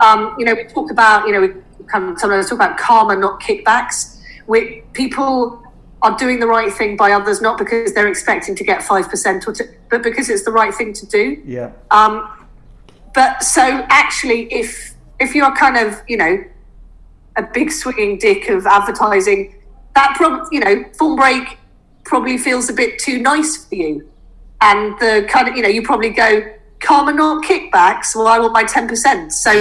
Um, 0.00 0.34
you 0.38 0.44
know, 0.44 0.54
we 0.54 0.64
talk 0.64 0.90
about 0.90 1.26
you 1.26 1.32
know 1.32 1.40
we 1.40 1.48
come 1.86 2.16
sometimes 2.18 2.48
talk 2.48 2.58
about 2.58 2.76
karma, 2.76 3.16
not 3.16 3.40
kickbacks. 3.40 4.18
We 4.46 4.82
people 4.92 5.62
are 6.02 6.16
doing 6.16 6.40
the 6.40 6.46
right 6.46 6.72
thing 6.72 6.96
by 6.96 7.12
others 7.12 7.40
not 7.40 7.58
because 7.58 7.92
they're 7.92 8.08
expecting 8.08 8.54
to 8.56 8.64
get 8.64 8.82
five 8.82 9.08
percent 9.08 9.46
or 9.46 9.52
to, 9.52 9.64
but 9.90 10.02
because 10.02 10.28
it's 10.30 10.44
the 10.44 10.52
right 10.52 10.74
thing 10.74 10.92
to 10.94 11.06
do. 11.06 11.42
yeah. 11.44 11.72
Um, 11.90 12.48
but 13.14 13.42
so 13.42 13.86
actually, 13.88 14.52
if 14.52 14.94
if 15.18 15.34
you're 15.34 15.54
kind 15.54 15.76
of 15.76 16.02
you 16.08 16.16
know 16.16 16.44
a 17.36 17.42
big 17.42 17.70
swinging 17.70 18.18
dick 18.18 18.48
of 18.48 18.66
advertising, 18.66 19.54
that 19.94 20.16
you 20.50 20.60
know 20.60 20.84
Fawnbrake 20.98 21.56
probably 22.04 22.38
feels 22.38 22.68
a 22.68 22.72
bit 22.72 22.98
too 22.98 23.20
nice 23.20 23.64
for 23.64 23.74
you, 23.74 24.09
and 24.62 24.98
the 24.98 25.26
kind 25.28 25.48
of 25.48 25.56
you 25.56 25.62
know 25.62 25.68
you 25.68 25.82
probably 25.82 26.10
go 26.10 26.42
karma 26.80 27.12
not 27.12 27.44
kickbacks. 27.44 28.16
Well, 28.16 28.26
I 28.26 28.38
want 28.38 28.52
my 28.52 28.64
ten 28.64 28.88
percent. 28.88 29.32
So 29.32 29.52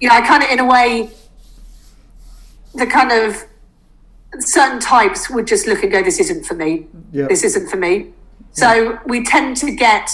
you 0.00 0.08
know, 0.08 0.14
I 0.14 0.20
kind 0.26 0.42
of 0.42 0.50
in 0.50 0.60
a 0.60 0.64
way 0.64 1.10
the 2.74 2.86
kind 2.86 3.12
of 3.12 3.44
certain 4.38 4.78
types 4.78 5.30
would 5.30 5.46
just 5.46 5.66
look 5.66 5.82
and 5.82 5.92
go, 5.92 6.02
"This 6.02 6.20
isn't 6.20 6.46
for 6.46 6.54
me. 6.54 6.86
Yeah. 7.12 7.26
This 7.28 7.44
isn't 7.44 7.68
for 7.68 7.76
me." 7.76 8.12
So 8.52 8.98
we 9.06 9.24
tend 9.24 9.56
to 9.58 9.70
get 9.70 10.10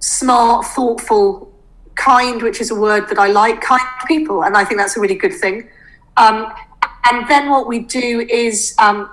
smart, 0.00 0.66
thoughtful, 0.66 1.52
kind, 1.94 2.42
which 2.42 2.60
is 2.60 2.70
a 2.70 2.74
word 2.74 3.08
that 3.08 3.18
I 3.18 3.28
like, 3.28 3.60
kind 3.60 3.82
people, 4.06 4.44
and 4.44 4.56
I 4.56 4.64
think 4.64 4.78
that's 4.78 4.96
a 4.96 5.00
really 5.00 5.14
good 5.14 5.32
thing. 5.32 5.68
Um, 6.16 6.52
and 7.10 7.28
then 7.28 7.50
what 7.50 7.66
we 7.66 7.80
do 7.80 8.20
is, 8.28 8.74
um, 8.78 9.10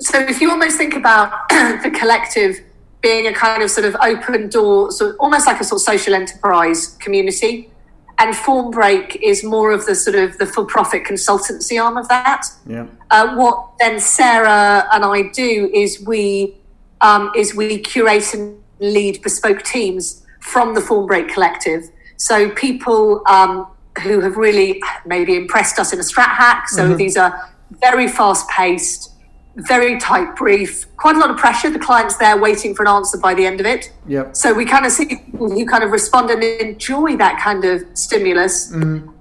so 0.00 0.18
if 0.18 0.40
you 0.40 0.50
almost 0.50 0.76
think 0.76 0.94
about 0.94 1.48
the 1.48 1.94
collective 1.96 2.60
being 3.00 3.26
a 3.26 3.32
kind 3.32 3.62
of 3.62 3.70
sort 3.70 3.86
of 3.86 3.96
open 4.02 4.48
door, 4.48 4.90
sort 4.90 5.10
of 5.10 5.16
almost 5.20 5.46
like 5.46 5.60
a 5.60 5.64
sort 5.64 5.80
of 5.80 5.84
social 5.84 6.14
enterprise 6.14 6.96
community, 7.00 7.70
and 8.18 8.34
Fawnbrake 8.34 9.16
is 9.22 9.44
more 9.44 9.70
of 9.70 9.86
the 9.86 9.94
sort 9.94 10.16
of 10.16 10.38
the 10.38 10.46
for-profit 10.46 11.04
consultancy 11.04 11.82
arm 11.82 11.96
of 11.96 12.08
that. 12.08 12.46
Yeah. 12.66 12.86
Uh, 13.10 13.36
what 13.36 13.70
then 13.78 14.00
Sarah 14.00 14.88
and 14.92 15.04
I 15.04 15.22
do 15.28 15.70
is 15.72 16.04
we 16.04 16.56
um, 17.00 17.30
is 17.36 17.54
we 17.54 17.78
curate 17.78 18.34
and 18.34 18.60
lead 18.80 19.22
bespoke 19.22 19.62
teams 19.62 20.24
from 20.40 20.74
the 20.74 20.80
Fawnbrake 20.80 21.32
Collective. 21.32 21.84
So 22.16 22.50
people 22.50 23.22
um, 23.26 23.68
who 24.02 24.20
have 24.20 24.36
really 24.36 24.82
maybe 25.06 25.36
impressed 25.36 25.78
us 25.78 25.92
in 25.92 26.00
a 26.00 26.02
strat 26.02 26.30
hack. 26.30 26.68
So 26.68 26.94
these 26.94 27.16
are 27.16 27.52
very 27.80 28.08
fast 28.08 28.48
paced, 28.48 29.12
very 29.58 29.98
tight 29.98 30.36
brief, 30.36 30.86
quite 30.96 31.16
a 31.16 31.18
lot 31.18 31.30
of 31.30 31.36
pressure. 31.36 31.70
The 31.70 31.78
client's 31.78 32.16
there 32.16 32.40
waiting 32.40 32.74
for 32.74 32.82
an 32.82 32.88
answer 32.88 33.18
by 33.18 33.34
the 33.34 33.44
end 33.44 33.60
of 33.60 33.66
it. 33.66 33.92
Yep. 34.06 34.36
So 34.36 34.54
we 34.54 34.64
kind 34.64 34.86
of 34.86 34.92
see 34.92 35.06
people 35.06 35.50
who 35.50 35.66
kind 35.66 35.82
of 35.82 35.90
respond 35.90 36.30
and 36.30 36.42
enjoy 36.42 37.16
that 37.16 37.40
kind 37.40 37.64
of 37.64 37.82
stimulus. 37.94 38.72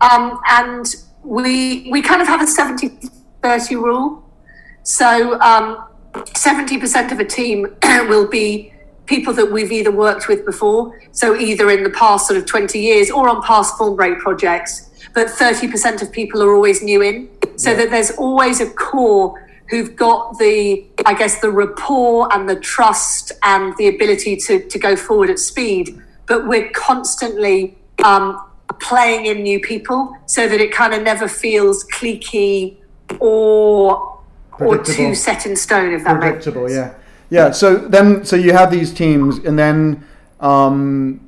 Um, 0.02 0.40
and 0.48 0.86
we 1.24 1.90
we 1.92 2.02
kind 2.02 2.22
of 2.22 2.28
have 2.28 2.42
a 2.42 2.48
70 2.48 3.10
30 3.42 3.76
rule. 3.76 4.24
So 4.84 5.40
um, 5.42 5.88
70% 6.14 7.12
of 7.12 7.20
a 7.20 7.26
team 7.26 7.68
will 7.84 8.28
be 8.28 8.74
people 9.06 9.34
that 9.34 9.52
we've 9.52 9.72
either 9.72 9.92
worked 9.92 10.28
with 10.28 10.46
before, 10.46 11.00
so 11.12 11.36
either 11.36 11.70
in 11.70 11.84
the 11.84 11.90
past 11.90 12.28
sort 12.28 12.38
of 12.38 12.46
20 12.46 12.80
years 12.80 13.10
or 13.10 13.30
on 13.30 13.42
past 13.42 13.78
Fawnbrake 13.78 14.20
projects, 14.20 14.90
but 15.14 15.28
30% 15.28 16.02
of 16.02 16.12
people 16.12 16.44
are 16.44 16.54
always 16.54 16.84
new 16.84 17.02
in. 17.02 17.30
So 17.56 17.74
that 17.74 17.90
there's 17.90 18.12
always 18.12 18.62
a 18.62 18.70
core 18.70 19.47
who've 19.70 19.96
got 19.96 20.38
the, 20.40 20.86
I 21.06 21.14
guess, 21.14 21.42
the 21.42 21.52
rapport 21.52 22.34
and 22.34 22.48
the 22.48 22.56
trust 22.56 23.32
and 23.44 23.76
the 23.78 23.88
ability 23.90 24.38
to, 24.38 24.68
to 24.68 24.80
go 24.80 24.96
forward 24.96 25.30
at 25.30 25.40
speed. 25.40 26.02
But 26.26 26.48
we're 26.48 26.70
constantly 26.70 27.78
um, 28.04 28.48
playing 28.80 29.26
in 29.26 29.44
new 29.44 29.60
people 29.60 30.16
so 30.26 30.48
that 30.48 30.60
it 30.60 30.72
kind 30.72 30.94
of 30.94 31.04
never 31.04 31.28
feels 31.28 31.86
cliquey 31.86 32.78
or 33.20 34.18
or 34.60 34.84
too 34.84 35.14
set 35.14 35.46
in 35.46 35.56
stone, 35.56 35.94
if 35.94 36.04
that 36.04 36.20
makes 36.20 36.46
predictable 36.46 36.70
yeah. 36.70 36.96
Yeah 37.30 37.52
so 37.52 37.78
then 37.78 38.26
so 38.26 38.36
you 38.36 38.54
have 38.54 38.72
these 38.72 38.92
teams 38.94 39.38
and 39.40 39.58
then 39.58 40.06
um 40.40 41.22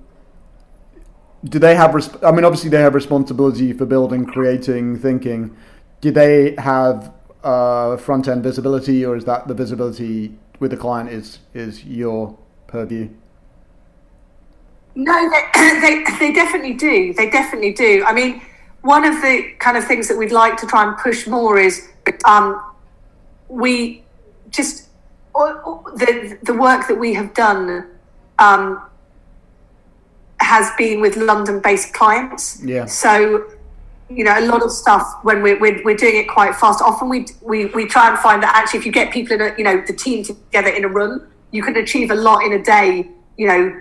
do 1.44 1.60
they 1.60 1.76
have 1.76 1.92
resp- 1.92 2.26
i 2.28 2.32
mean 2.32 2.44
obviously 2.44 2.70
they 2.70 2.82
have 2.82 2.96
responsibility 2.96 3.72
for 3.74 3.86
building 3.86 4.26
creating 4.26 4.98
thinking. 4.98 5.56
Do 6.02 6.12
they 6.12 6.56
have 6.58 7.14
uh 7.44 7.96
front 7.98 8.28
end 8.28 8.44
visibility 8.44 9.06
or 9.06 9.16
is 9.16 9.26
that 9.26 9.48
the 9.48 9.54
visibility 9.54 10.34
with 10.60 10.72
the 10.72 10.78
client 10.78 11.10
is 11.10 11.40
is 11.54 11.86
your 11.86 12.38
purview 12.68 13.10
No, 14.96 15.30
they, 15.30 15.44
they, 15.82 16.04
they 16.20 16.34
definitely 16.34 16.74
do. 16.74 17.14
They 17.14 17.30
definitely 17.30 17.74
do. 17.74 18.04
I 18.06 18.12
mean, 18.14 18.42
one 18.82 19.06
of 19.06 19.22
the 19.22 19.54
kind 19.60 19.78
of 19.78 19.86
things 19.86 20.08
that 20.10 20.18
we'd 20.18 20.32
like 20.32 20.58
to 20.58 20.68
try 20.68 20.84
and 20.88 20.98
push 20.98 21.28
more 21.28 21.58
is 21.58 21.88
um, 22.26 22.62
we 23.48 24.04
just 24.50 24.90
or- 25.34 25.62
or 25.62 25.84
the 25.96 26.38
the 26.44 26.54
work 26.54 26.88
that 26.88 26.98
we 26.98 27.14
have 27.14 27.34
done 27.34 27.88
um, 28.40 28.82
has 30.42 30.70
been 30.78 31.02
with 31.02 31.16
London-based 31.18 31.94
clients. 31.94 32.62
Yeah. 32.64 32.86
So 32.86 33.46
you 34.10 34.24
know, 34.24 34.38
a 34.38 34.46
lot 34.46 34.64
of 34.64 34.72
stuff 34.72 35.20
when 35.24 35.42
we're, 35.42 35.60
we're, 35.60 35.84
we're 35.84 35.96
doing 35.96 36.18
it 36.18 36.28
quite 36.28 36.56
fast. 36.56 36.82
Often 36.82 37.10
we, 37.10 37.26
we 37.42 37.66
we 37.68 37.86
try 37.86 38.10
and 38.10 38.18
find 38.20 38.42
that 38.44 38.56
actually, 38.56 38.80
if 38.80 38.86
you 38.86 38.92
get 38.92 39.12
people 39.14 39.34
in 39.36 39.42
a 39.42 39.56
you 39.58 39.64
know 39.64 39.84
the 39.86 39.94
team 39.94 40.24
together 40.24 40.70
in 40.70 40.84
a 40.84 40.90
room, 40.90 41.28
you 41.52 41.62
can 41.62 41.76
achieve 41.78 42.12
a 42.12 42.16
lot 42.16 42.44
in 42.44 42.54
a 42.54 42.64
day. 42.64 43.08
You 43.38 43.48
know, 43.48 43.80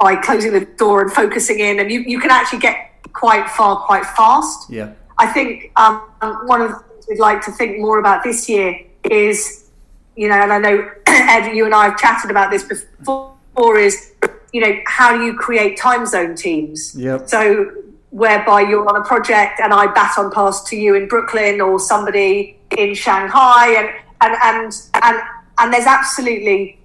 by 0.00 0.16
closing 0.16 0.52
the 0.52 0.64
door 0.64 1.02
and 1.02 1.12
focusing 1.12 1.58
in, 1.58 1.80
and 1.80 1.90
you, 1.90 2.00
you 2.00 2.20
can 2.20 2.30
actually 2.30 2.60
get 2.60 2.76
quite 3.12 3.48
far 3.50 3.76
quite 3.84 4.04
fast. 4.04 4.70
yeah 4.70 4.92
I 5.18 5.26
think 5.26 5.72
um, 5.76 6.00
one 6.46 6.62
of 6.62 6.70
the 6.70 6.78
things 6.78 7.06
we'd 7.08 7.18
like 7.18 7.44
to 7.44 7.52
think 7.52 7.78
more 7.80 7.98
about 7.98 8.22
this 8.22 8.48
year 8.48 8.80
is, 9.10 9.68
you 10.16 10.28
know, 10.28 10.36
and 10.36 10.52
I 10.52 10.58
know 10.58 10.90
Ed, 11.06 11.52
you 11.54 11.64
and 11.64 11.74
I 11.74 11.86
have 11.86 11.98
chatted 11.98 12.30
about 12.30 12.50
this 12.50 12.62
before, 12.62 13.34
is, 13.76 14.12
you 14.52 14.60
know, 14.60 14.78
how 14.86 15.16
do 15.16 15.24
you 15.24 15.34
create 15.34 15.76
time 15.76 16.06
zone 16.06 16.36
teams? 16.36 16.94
Yep. 16.96 17.28
So 17.28 17.72
whereby 18.18 18.62
you're 18.62 18.88
on 18.88 18.96
a 18.96 19.04
project 19.04 19.60
and 19.60 19.72
I 19.72 19.86
baton 19.86 20.30
pass 20.30 20.62
to 20.64 20.76
you 20.76 20.94
in 20.94 21.08
Brooklyn 21.08 21.60
or 21.60 21.78
somebody 21.78 22.58
in 22.76 22.94
Shanghai, 22.94 23.68
and 23.78 23.88
and 24.20 24.36
and 24.42 24.72
and, 25.02 25.22
and 25.58 25.72
there's 25.72 25.86
absolutely 25.86 26.78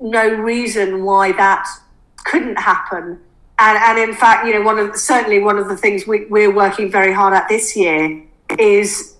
no 0.00 0.28
reason 0.28 1.04
why 1.04 1.32
that 1.32 1.66
couldn't 2.24 2.56
happen. 2.56 3.20
And, 3.58 3.78
and 3.78 4.10
in 4.10 4.16
fact, 4.16 4.46
you 4.46 4.54
know, 4.54 4.62
one 4.62 4.78
of 4.78 4.96
certainly 4.96 5.40
one 5.40 5.58
of 5.58 5.68
the 5.68 5.76
things 5.76 6.06
we, 6.06 6.24
we're 6.26 6.54
working 6.54 6.90
very 6.90 7.12
hard 7.12 7.34
at 7.34 7.48
this 7.48 7.76
year 7.76 8.22
is 8.58 9.16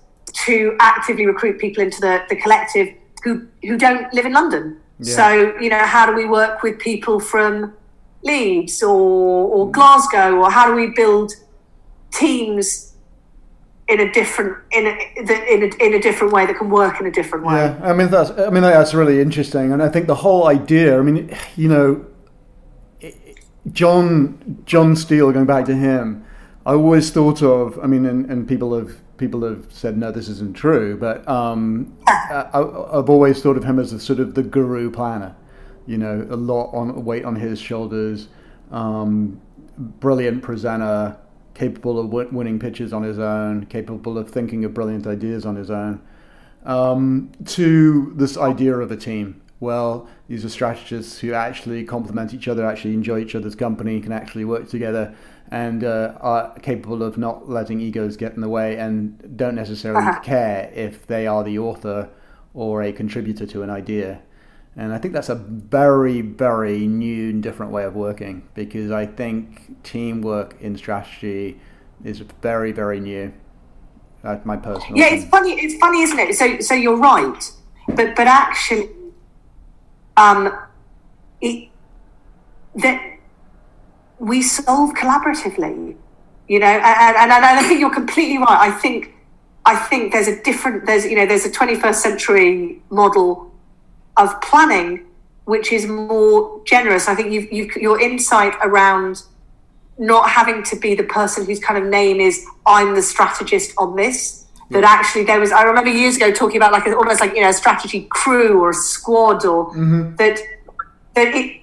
to 0.47 0.77
actively 0.81 1.27
recruit 1.27 1.61
people 1.61 1.83
into 1.83 2.01
the, 2.01 2.25
the 2.29 2.37
collective 2.37 2.89
who 3.23 3.47
who 3.63 3.79
don't 3.79 4.13
live 4.13 4.27
in 4.27 4.33
London. 4.33 4.81
Yeah. 4.99 5.15
So 5.15 5.59
you 5.61 5.71
know, 5.71 5.85
how 5.85 6.07
do 6.07 6.15
we 6.15 6.27
work 6.27 6.63
with 6.63 6.79
people 6.79 7.21
from 7.21 7.75
Leeds 8.25 8.83
or 8.83 8.91
or 8.91 9.71
Glasgow, 9.71 10.37
or 10.37 10.51
how 10.51 10.67
do 10.67 10.75
we 10.75 10.89
build 10.89 11.33
teams 12.11 12.95
in 13.89 14.01
a 14.01 14.11
different 14.13 14.57
in 14.73 14.87
a, 14.87 15.53
in 15.53 15.63
a, 15.63 15.85
in 15.85 15.95
a 15.95 16.01
different 16.01 16.33
way 16.33 16.47
that 16.47 16.57
can 16.57 16.71
work 16.71 17.01
in 17.01 17.07
a 17.07 17.11
different 17.11 17.45
way? 17.45 17.55
Yeah, 17.55 17.79
I 17.83 17.93
mean 17.93 18.09
that's 18.09 18.31
I 18.31 18.51
mean 18.51 18.63
that's 18.63 18.95
really 18.95 19.21
interesting, 19.21 19.73
and 19.73 19.83
I 19.83 19.89
think 19.89 20.07
the 20.07 20.15
whole 20.15 20.47
idea. 20.49 20.99
I 20.99 21.03
mean, 21.03 21.37
you 21.57 21.69
know, 21.69 22.07
Jon 23.73 24.63
Jon 24.65 24.97
Steel. 24.97 25.31
Going 25.33 25.47
back 25.47 25.67
to 25.67 25.75
him, 25.75 26.25
I 26.65 26.73
always 26.73 27.11
thought 27.11 27.43
of. 27.43 27.79
I 27.83 27.87
mean, 27.87 28.07
and, 28.07 28.31
and 28.31 28.49
people 28.49 28.77
have 28.77 28.97
people 29.17 29.45
have 29.45 29.67
said 29.71 29.97
no, 29.97 30.11
this 30.11 30.29
isn't 30.29 30.55
true, 30.55 30.97
but 30.97 31.27
um, 31.29 31.97
I, 32.07 32.47
I've 32.53 33.11
always 33.11 33.43
thought 33.43 33.57
of 33.57 33.65
him 33.65 33.79
as 33.79 33.93
a 33.93 34.01
sort 34.01 34.19
of 34.19 34.35
the 34.35 34.43
guru 34.43 34.91
planner. 34.91 35.37
You 35.87 35.99
know, 35.99 36.27
a 36.31 36.37
lot 36.37 36.71
on 36.73 37.05
weight 37.05 37.25
on 37.25 37.37
his 37.37 37.59
shoulders. 37.61 38.29
Um, 38.71 39.41
brilliant 39.79 40.43
presenter, 40.43 41.17
capable 41.55 41.99
of 41.99 42.07
w- 42.07 42.29
winning 42.33 42.59
pitches 42.59 42.93
on 42.93 43.03
his 43.03 43.19
own, 43.19 43.67
capable 43.67 44.17
of 44.19 44.31
thinking 44.31 44.65
of 44.65 44.73
brilliant 44.75 45.07
ideas 45.07 45.45
on 45.45 45.57
his 45.57 45.71
own 45.71 46.01
um, 46.65 47.31
to 47.47 48.13
this 48.17 48.37
idea 48.37 48.77
of 48.77 48.91
a 48.91 48.97
team. 48.97 49.41
Well, 49.61 50.09
these 50.29 50.45
are 50.45 50.49
strategists 50.49 51.19
who 51.21 51.33
actually 51.33 51.85
complement 51.85 52.35
each 52.35 52.49
other, 52.49 52.67
actually 52.67 52.95
enjoy 52.95 53.21
each 53.21 53.35
other's 53.35 53.55
company, 53.55 54.01
can 54.01 54.13
actually 54.13 54.45
work 54.45 54.69
together, 54.69 55.15
and 55.51 55.85
uh, 55.85 56.15
are 56.21 56.59
capable 56.61 57.03
of 57.03 57.17
not 57.17 57.49
letting 57.49 57.81
egos 57.81 58.17
get 58.17 58.35
in 58.35 58.41
the 58.41 58.49
way 58.49 58.77
and 58.77 59.37
don't 59.37 59.55
necessarily 59.55 60.07
Uh-huh. 60.07 60.21
care 60.21 60.71
if 60.75 61.07
they 61.07 61.27
are 61.27 61.45
the 61.45 61.59
author 61.59 62.09
or 62.53 62.83
a 62.83 62.93
contributor 62.93 63.47
to 63.47 63.63
an 63.63 63.71
idea. 63.71 64.21
And 64.77 64.93
I 64.93 64.99
think 64.99 65.15
that's 65.15 65.29
a 65.29 65.37
very, 65.37 66.21
very 66.21 66.87
new 66.87 67.31
and 67.31 67.43
different 67.43 67.71
way 67.71 67.85
of 67.85 67.95
working 67.95 68.49
because 68.55 68.91
I 68.91 69.07
think 69.07 69.83
teamwork 69.85 70.57
in 70.61 70.77
strategy 70.77 71.61
is 72.03 72.21
very, 72.43 72.73
very 72.73 72.99
new. 72.99 73.33
That's 74.23 74.45
my 74.45 74.57
personal. 74.57 74.99
Yeah, 74.99 75.07
opinion. 75.07 75.23
it's 75.23 75.31
funny. 75.31 75.53
It's 75.53 75.75
funny, 75.79 76.03
isn't 76.03 76.19
it? 76.19 76.35
So, 76.35 76.59
so 76.61 76.75
you're 76.75 76.97
right, 76.97 77.53
but 77.89 78.17
but 78.17 78.27
actually, 78.27 78.89
um, 80.17 80.51
it, 81.41 81.69
that 82.77 83.19
we 84.19 84.43
solve 84.43 84.95
collaboratively, 84.95 85.97
you 86.49 86.59
know, 86.59 86.67
and, 86.67 87.17
and, 87.17 87.33
and 87.33 87.45
I 87.45 87.63
think 87.63 87.81
you're 87.81 87.95
completely 87.95 88.39
right. 88.39 88.59
I 88.59 88.71
think 88.71 89.15
I 89.67 89.77
think 89.77 90.13
there's 90.13 90.29
a 90.29 90.43
different 90.43 90.87
there's 90.87 91.05
you 91.05 91.17
know 91.17 91.27
there's 91.27 91.45
a 91.45 91.51
21st 91.51 91.95
century 91.95 92.83
model 92.91 93.54
of 94.17 94.41
planning 94.41 95.07
which 95.45 95.73
is 95.73 95.87
more 95.87 96.63
generous. 96.65 97.09
I 97.09 97.15
think 97.15 97.33
you've, 97.33 97.53
you've 97.53 97.77
your 97.77 98.01
insight 98.01 98.55
around 98.63 99.23
not 99.99 100.29
having 100.29 100.63
to 100.65 100.77
be 100.77 100.95
the 100.95 101.05
person 101.05 101.45
whose 101.45 101.61
kind 101.61 101.83
of 101.83 101.89
name 101.89 102.21
is 102.21 102.45
I'm 102.67 102.95
the 102.95 103.03
strategist 103.03 103.75
on 103.79 103.97
this. 103.97 104.43
That 104.71 104.83
actually 104.83 105.25
there 105.25 105.39
was 105.39 105.53
I 105.53 105.63
remember 105.63 105.91
years 105.91 106.17
ago 106.17 106.33
talking 106.33 106.57
about 106.57 106.73
like 106.73 106.87
almost 106.87 107.21
like 107.21 107.35
you 107.35 107.43
know 107.43 107.51
a 107.51 107.53
strategy 107.53 108.09
crew 108.11 108.61
or 108.63 108.71
a 108.71 108.75
squad 108.75 109.45
or 109.45 109.73
that 110.17 110.41
that 111.15 111.35
it 111.35 111.61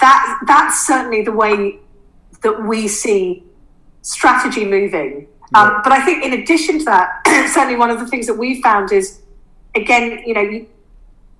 that 0.00 0.40
that's 0.46 0.86
certainly 0.86 1.22
the 1.22 1.32
way 1.32 1.80
that 2.42 2.62
we 2.62 2.86
see 2.86 3.42
strategy 4.02 4.64
moving. 4.64 5.26
Um, 5.54 5.80
but 5.82 5.92
I 5.92 6.04
think 6.04 6.24
in 6.24 6.40
addition 6.40 6.78
to 6.78 6.84
that, 6.84 7.22
certainly 7.52 7.76
one 7.76 7.90
of 7.90 7.98
the 7.98 8.06
things 8.06 8.28
that 8.28 8.34
we 8.34 8.62
found 8.62 8.92
is 8.92 9.20
again, 9.74 10.22
you 10.24 10.34
know, 10.34 10.40
you, 10.40 10.68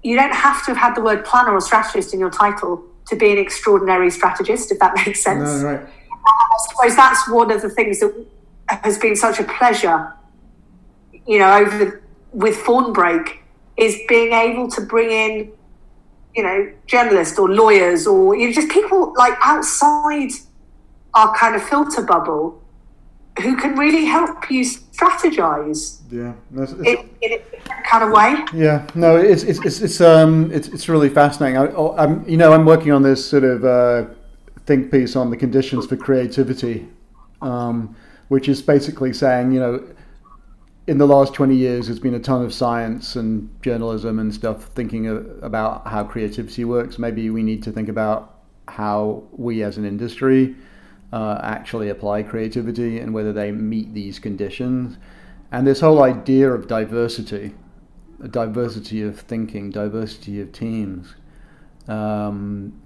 you 0.06 0.14
don't 0.14 0.32
have 0.32 0.64
to 0.64 0.72
have 0.72 0.76
had 0.76 0.94
the 0.94 1.00
word 1.00 1.24
planner 1.24 1.52
or 1.52 1.60
strategist 1.60 2.14
in 2.14 2.20
your 2.20 2.30
title 2.30 2.80
to 3.08 3.16
be 3.16 3.32
an 3.32 3.38
extraordinary 3.38 4.08
strategist, 4.08 4.70
if 4.70 4.78
that 4.78 4.94
makes 5.04 5.20
sense. 5.20 5.62
No, 5.62 5.68
right. 5.68 5.80
Uh, 5.80 6.28
I 6.28 6.56
suppose 6.68 6.96
that's 6.96 7.28
one 7.28 7.50
of 7.50 7.60
the 7.60 7.70
things 7.70 7.98
that 7.98 8.14
has 8.68 8.98
been 8.98 9.16
such 9.16 9.40
a 9.40 9.44
pleasure, 9.44 10.12
you 11.26 11.40
know, 11.40 11.52
over 11.56 11.78
the, 11.78 12.00
with 12.30 12.54
Fawnbrake 12.56 13.38
is 13.76 13.98
being 14.06 14.32
able 14.32 14.68
to 14.70 14.80
bring 14.80 15.10
in, 15.10 15.52
you 16.36 16.44
know, 16.44 16.72
journalists 16.86 17.36
or 17.36 17.48
lawyers 17.48 18.06
or 18.06 18.36
you 18.36 18.46
know, 18.46 18.52
just 18.52 18.68
people 18.68 19.12
like 19.16 19.34
outside 19.42 20.30
our 21.14 21.36
kind 21.36 21.56
of 21.56 21.62
filter 21.64 22.02
bubble 22.02 22.62
who 23.42 23.56
can 23.56 23.76
really 23.76 24.04
help 24.04 24.50
you 24.50 24.62
strategize 24.64 26.00
Yeah. 26.10 26.32
No, 26.50 26.62
it's- 26.62 26.78
it's- 26.80 27.04
in, 27.22 27.32
in 27.32 27.38
a 27.40 27.82
kind 27.90 28.04
of 28.04 28.10
way. 28.10 28.36
Yeah, 28.54 28.86
no, 28.94 29.16
it's 29.16 29.42
it's 29.42 29.64
it's 29.64 29.80
it's 29.80 30.00
um 30.00 30.50
it's 30.52 30.68
it's 30.68 30.88
really 30.88 31.08
fascinating. 31.08 31.56
I, 31.58 31.66
oh, 31.68 31.94
I'm 31.96 32.28
you 32.28 32.36
know 32.36 32.52
I'm 32.52 32.64
working 32.64 32.92
on 32.92 33.02
this 33.02 33.24
sort 33.24 33.44
of 33.44 33.64
uh, 33.64 34.06
think 34.66 34.90
piece 34.90 35.14
on 35.16 35.30
the 35.30 35.36
conditions 35.36 35.86
for 35.86 35.96
creativity, 35.96 36.88
um, 37.42 37.94
which 38.28 38.48
is 38.48 38.62
basically 38.62 39.12
saying 39.12 39.52
you 39.52 39.60
know 39.60 39.84
in 40.88 40.98
the 40.98 41.06
last 41.06 41.34
20 41.34 41.54
years 41.54 41.86
there's 41.88 41.98
been 41.98 42.14
a 42.14 42.20
ton 42.20 42.44
of 42.44 42.54
science 42.54 43.16
and 43.16 43.48
journalism 43.60 44.20
and 44.20 44.32
stuff 44.32 44.66
thinking 44.76 45.08
about 45.42 45.86
how 45.86 46.04
creativity 46.04 46.64
works. 46.64 46.98
Maybe 46.98 47.28
we 47.30 47.42
need 47.42 47.62
to 47.64 47.72
think 47.72 47.88
about 47.88 48.34
how 48.68 49.24
we 49.32 49.62
as 49.64 49.78
an 49.78 49.84
industry 49.84 50.54
uh, 51.12 51.40
actually 51.42 51.88
apply 51.88 52.22
creativity 52.22 52.98
and 52.98 53.14
whether 53.14 53.32
they 53.32 53.52
meet 53.52 53.94
these 53.94 54.18
conditions. 54.18 54.98
And 55.52 55.66
this 55.66 55.80
whole 55.80 56.02
idea 56.02 56.50
of 56.50 56.66
diversity, 56.66 57.54
a 58.22 58.28
diversity 58.28 59.02
of 59.02 59.20
thinking, 59.20 59.70
diversity 59.70 60.40
of 60.40 60.52
teams, 60.52 61.14
um, 61.88 62.80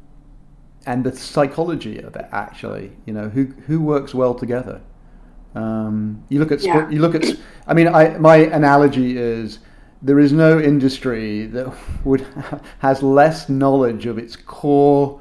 and 0.87 1.05
the 1.05 1.15
psychology 1.15 1.99
of 1.99 2.17
it 2.17 2.27
actually, 2.33 2.93
you 3.07 3.13
know, 3.13 3.29
who 3.29 3.47
who 3.67 3.81
works 3.81 4.15
well 4.15 4.35
together. 4.35 4.81
Um, 5.55 6.23
you 6.29 6.39
look 6.39 6.53
at 6.53 6.63
Yeah. 6.63 6.89
you 6.91 7.01
look 7.01 7.15
at. 7.15 7.25
I 7.67 7.75
mean, 7.75 7.89
I, 7.89 8.17
my 8.19 8.37
analogy 8.37 9.17
is 9.19 9.59
there 10.03 10.19
is 10.19 10.33
no 10.33 10.59
industry 10.61 11.47
that 11.47 11.73
would 12.05 12.27
has 12.79 13.03
less 13.03 13.49
knowledge 13.49 14.07
of 14.07 14.19
its 14.19 14.37
core 14.37 15.21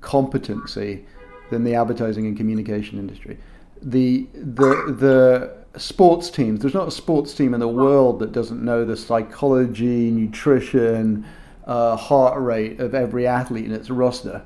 competency 0.00 1.04
than 1.50 1.64
the 1.64 1.74
advertising 1.74 2.26
and 2.26 2.36
communication 2.36 2.98
industry. 2.98 3.38
The 3.82 4.26
the 4.34 4.94
the 4.98 5.58
sports 5.78 6.30
teams. 6.30 6.60
There's 6.60 6.74
not 6.74 6.88
a 6.88 6.92
sports 6.92 7.34
team 7.34 7.54
in 7.54 7.60
the 7.60 7.68
world 7.68 8.18
that 8.20 8.32
doesn't 8.32 8.62
know 8.62 8.84
the 8.84 8.96
psychology, 8.96 10.10
nutrition, 10.10 11.26
uh, 11.66 11.96
heart 11.96 12.40
rate 12.40 12.80
of 12.80 12.94
every 12.94 13.26
athlete 13.26 13.66
in 13.66 13.72
its 13.72 13.90
roster. 13.90 14.42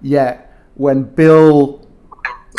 Yet 0.00 0.52
when 0.74 1.02
Bill 1.02 1.86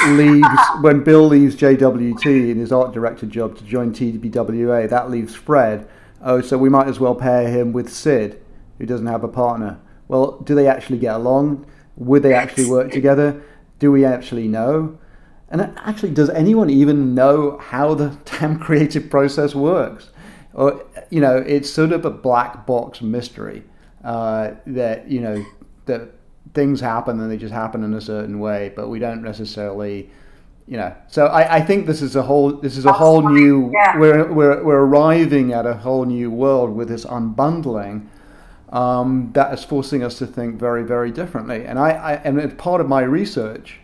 leaves 0.07 0.47
when 0.82 1.03
Bill 1.03 1.28
leaves 1.28 1.55
JWT 1.55 2.51
in 2.51 2.60
his 2.60 2.72
art 2.72 2.93
director 2.93 3.26
job 3.26 3.57
to 3.57 3.64
join 3.64 3.93
TBWA, 3.93 4.89
that 4.89 5.10
leaves 5.10 5.36
Fred. 5.36 5.88
Oh, 6.22 6.41
so 6.41 6.57
we 6.57 6.70
might 6.70 6.88
as 6.88 6.99
well 6.99 7.16
pair 7.16 7.47
him 7.47 7.72
with 7.72 7.89
Sid, 7.89 8.41
who 8.78 8.86
doesn't 8.86 9.07
have 9.07 9.24
a 9.24 9.30
partner. 9.30 9.80
Well, 10.10 10.39
do 10.39 10.53
they 10.53 10.68
actually 10.68 10.97
get 10.97 11.16
along? 11.16 11.66
Would 11.99 12.23
they 12.23 12.33
actually 12.33 12.65
work 12.65 12.91
together? 12.91 13.41
Do 13.77 13.91
we 13.91 14.03
actually 14.05 14.47
know? 14.47 14.97
And 15.49 15.61
actually, 15.77 16.11
does 16.11 16.29
anyone 16.29 16.69
even 16.69 17.13
know 17.13 17.57
how 17.57 17.93
the 17.93 18.17
damn 18.39 18.59
creative 18.59 19.09
process 19.09 19.53
works? 19.55 20.09
Or 20.53 20.85
you 21.09 21.21
know, 21.21 21.37
it's 21.37 21.69
sort 21.69 21.91
of 21.91 22.05
a 22.05 22.09
black 22.09 22.65
box 22.65 23.01
mystery 23.01 23.63
uh, 24.03 24.51
that 24.65 25.09
you 25.09 25.21
know 25.21 25.45
that 25.85 26.09
things 26.53 26.79
happen 26.81 27.19
and 27.19 27.29
they 27.31 27.37
just 27.37 27.53
happen 27.53 27.83
in 27.83 27.93
a 27.93 28.01
certain 28.01 28.39
way, 28.39 28.71
but 28.75 28.89
we 28.89 28.97
don't 28.99 29.21
necessarily, 29.21 30.09
you 30.67 30.77
know. 30.77 30.95
So 31.07 31.27
I, 31.27 31.57
I 31.57 31.61
think 31.61 31.85
this 31.85 32.01
is 32.01 32.15
a 32.15 32.21
whole 32.23 32.51
this 32.53 32.77
is 32.77 32.85
a 32.85 32.93
whole 32.93 33.29
new 33.29 33.71
Yeah. 33.73 33.97
we're, 33.97 34.31
we're 34.31 34.63
we're 34.63 34.79
arriving 34.85 35.53
at 35.53 35.65
a 35.65 35.73
whole 35.75 36.05
new 36.05 36.31
world 36.31 36.75
with 36.75 36.89
this 36.89 37.05
unbundling 37.05 38.07
um, 38.72 39.32
that 39.34 39.53
is 39.53 39.63
forcing 39.63 40.03
us 40.03 40.17
to 40.20 40.28
think 40.28 40.59
very 40.59 40.84
very 40.84 41.11
differently. 41.11 41.65
And 41.65 41.80
I, 41.80 41.89
I 41.89 42.13
and 42.24 42.39
as 42.39 42.53
part 42.53 42.82
of 42.82 42.88
my 42.88 43.01
research, 43.01 43.80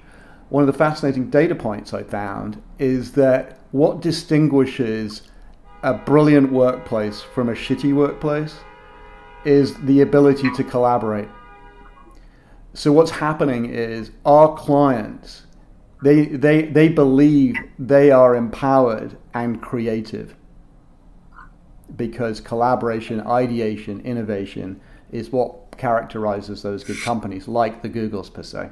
one 0.50 0.62
of 0.64 0.68
the 0.68 0.78
fascinating 0.78 1.30
data 1.30 1.56
points 1.56 1.94
I 1.94 2.04
found 2.04 2.62
is 2.80 3.14
that 3.14 3.60
what 3.72 4.02
distinguishes 4.02 5.24
a 5.84 5.94
brilliant 5.94 6.52
workplace 6.52 7.22
from 7.22 7.50
a 7.50 7.54
shitty 7.54 7.94
workplace 7.94 8.56
is 9.44 9.76
the 9.82 10.02
ability 10.02 10.50
to 10.56 10.64
collaborate. 10.64 11.30
So 12.74 12.92
what's 12.92 13.12
happening 13.12 13.66
is 13.66 14.12
our 14.26 14.56
clients 14.56 15.44
they 16.04 16.26
they 16.26 16.64
they 16.64 16.90
believe 16.90 17.56
they 17.80 18.12
are 18.12 18.36
empowered 18.36 19.18
and 19.34 19.62
creative 19.62 20.36
because 21.96 22.40
collaboration, 22.40 23.22
ideation, 23.22 24.02
innovation 24.02 24.80
is 25.12 25.32
what 25.32 25.78
characterizes 25.78 26.62
those 26.64 26.84
good 26.84 27.02
companies, 27.02 27.48
like 27.48 27.82
the 27.82 27.90
Googles 27.90 28.32
per 28.34 28.44
se. 28.44 28.70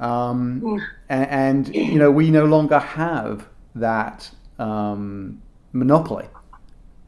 Um, 0.00 0.62
and, 1.08 1.28
and 1.68 1.74
you 1.74 1.98
know 1.98 2.10
we 2.10 2.30
no 2.30 2.44
longer 2.44 2.78
have 2.78 3.48
that 3.74 4.30
um, 4.58 5.42
monopoly 5.72 6.26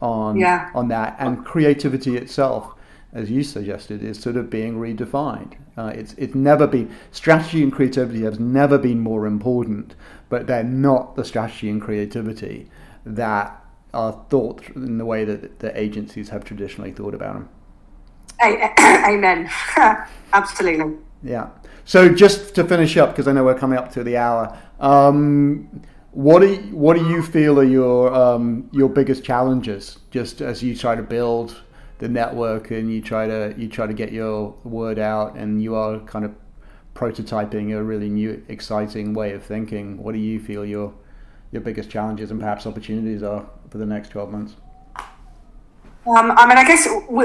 on 0.01 0.39
Yeah. 0.39 0.71
on 0.75 0.89
that, 0.89 1.17
and 1.19 1.45
creativity 1.45 2.17
itself, 2.17 2.75
as 3.13 3.31
you 3.31 3.43
suggested, 3.45 4.03
is 4.03 4.19
sort 4.19 4.37
of 4.37 4.51
being 4.51 4.75
redefined. 4.77 5.55
Uh, 5.77 5.93
it's 5.95 6.15
it's 6.15 6.35
never 6.35 6.67
been 6.67 6.91
strategy 7.13 7.63
and 7.63 7.73
creativity 7.73 8.23
has 8.23 8.41
never 8.41 8.79
been 8.79 9.01
more 9.01 9.27
important, 9.27 9.95
but 10.29 10.47
they're 10.47 10.65
not 10.65 11.17
the 11.17 11.25
strategy 11.25 11.71
and 11.71 11.81
creativity 11.83 12.71
that 13.05 13.60
are 13.93 14.25
thought 14.31 14.69
in 14.75 14.99
the 14.99 15.05
way 15.05 15.25
that 15.25 15.59
the 15.59 15.79
agencies 15.79 16.29
have 16.29 16.45
traditionally 16.45 16.93
thought 16.93 17.15
about 17.15 17.35
them. 17.35 17.49
Amen. 18.43 19.51
Absolutely. 20.33 20.97
Yeah. 21.23 21.51
So 21.85 22.09
just 22.15 22.55
to 22.55 22.65
finish 22.65 22.97
up, 22.97 23.11
because 23.11 23.29
I 23.29 23.33
know 23.33 23.45
we're 23.45 23.59
coming 23.59 23.79
up 23.79 23.93
to 23.93 24.05
the 24.05 24.17
hour, 24.17 24.57
um, 24.79 25.83
what 26.13 26.41
do 26.41 26.55
you, 26.55 26.77
what 26.77 26.97
do 26.97 27.05
you 27.09 27.23
feel 27.23 27.61
are 27.61 27.65
your 27.65 28.13
um, 28.13 28.69
your 28.73 28.89
biggest 28.89 29.23
challenges? 29.25 29.99
Just 30.11 30.41
as 30.41 30.63
you 30.63 30.75
try 30.75 30.97
to 30.97 31.03
build 31.03 31.61
the 31.99 32.09
network 32.09 32.71
and 32.71 32.93
you 32.93 33.01
try 33.01 33.27
to 33.27 33.55
you 33.57 33.69
try 33.69 33.87
to 33.87 33.93
get 33.93 34.13
your 34.13 34.55
word 34.65 34.99
out, 34.99 35.37
and 35.37 35.63
you 35.63 35.75
are 35.75 36.01
kind 36.01 36.25
of 36.25 36.35
prototyping 36.95 37.77
a 37.77 37.83
really 37.83 38.09
new, 38.09 38.43
exciting 38.49 39.15
way 39.15 39.33
of 39.33 39.43
thinking. 39.45 39.99
What 39.99 40.13
do 40.13 40.19
you 40.19 40.41
feel 40.41 40.65
your 40.65 40.93
your 41.53 41.63
biggest 41.63 41.91
challenges 41.91 42.31
and 42.31 42.41
perhaps 42.41 42.67
opportunities 42.67 43.23
are 43.23 43.49
for 43.71 43.79
the 43.79 43.87
next 43.87 44.11
twelve 44.11 44.31
months? 44.31 44.55
Um, 46.07 46.33
I 46.33 46.47
mean, 46.47 46.59
I 46.59 46.65
guess 46.65 46.89
we, 47.09 47.25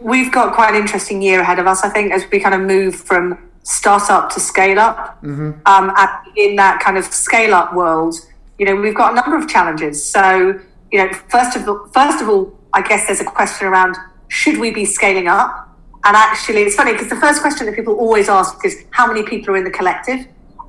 we've 0.00 0.32
got 0.32 0.54
quite 0.54 0.74
an 0.74 0.80
interesting 0.80 1.22
year 1.22 1.40
ahead 1.40 1.58
of 1.58 1.66
us. 1.66 1.84
I 1.84 1.88
think 1.88 2.12
as 2.12 2.24
we 2.30 2.40
kind 2.40 2.54
of 2.54 2.60
move 2.60 2.94
from 2.94 3.38
startup 3.62 4.30
to 4.30 4.40
scale 4.40 4.78
up, 4.78 5.18
um, 5.66 5.92
and 5.96 6.10
in 6.36 6.56
that 6.56 6.80
kind 6.80 6.96
of 6.96 7.04
scale 7.04 7.54
up 7.54 7.74
world, 7.74 8.14
you 8.58 8.66
know, 8.66 8.74
we've 8.76 8.94
got 8.94 9.12
a 9.12 9.14
number 9.16 9.36
of 9.36 9.48
challenges. 9.48 10.04
So, 10.04 10.58
you 10.90 10.98
know, 10.98 11.12
first 11.28 11.56
of 11.56 11.68
all, 11.68 11.86
first 11.92 12.22
of 12.22 12.28
all, 12.28 12.58
I 12.72 12.82
guess 12.82 13.06
there's 13.06 13.20
a 13.20 13.24
question 13.24 13.66
around 13.66 13.96
should 14.28 14.58
we 14.58 14.70
be 14.70 14.84
scaling 14.84 15.28
up? 15.28 15.62
And 16.04 16.16
actually, 16.16 16.62
it's 16.62 16.76
funny 16.76 16.92
because 16.92 17.08
the 17.08 17.16
first 17.16 17.40
question 17.40 17.66
that 17.66 17.74
people 17.74 17.94
always 17.94 18.28
ask 18.28 18.64
is 18.64 18.84
how 18.90 19.06
many 19.06 19.22
people 19.24 19.54
are 19.54 19.56
in 19.56 19.64
the 19.64 19.70
collective. 19.70 20.26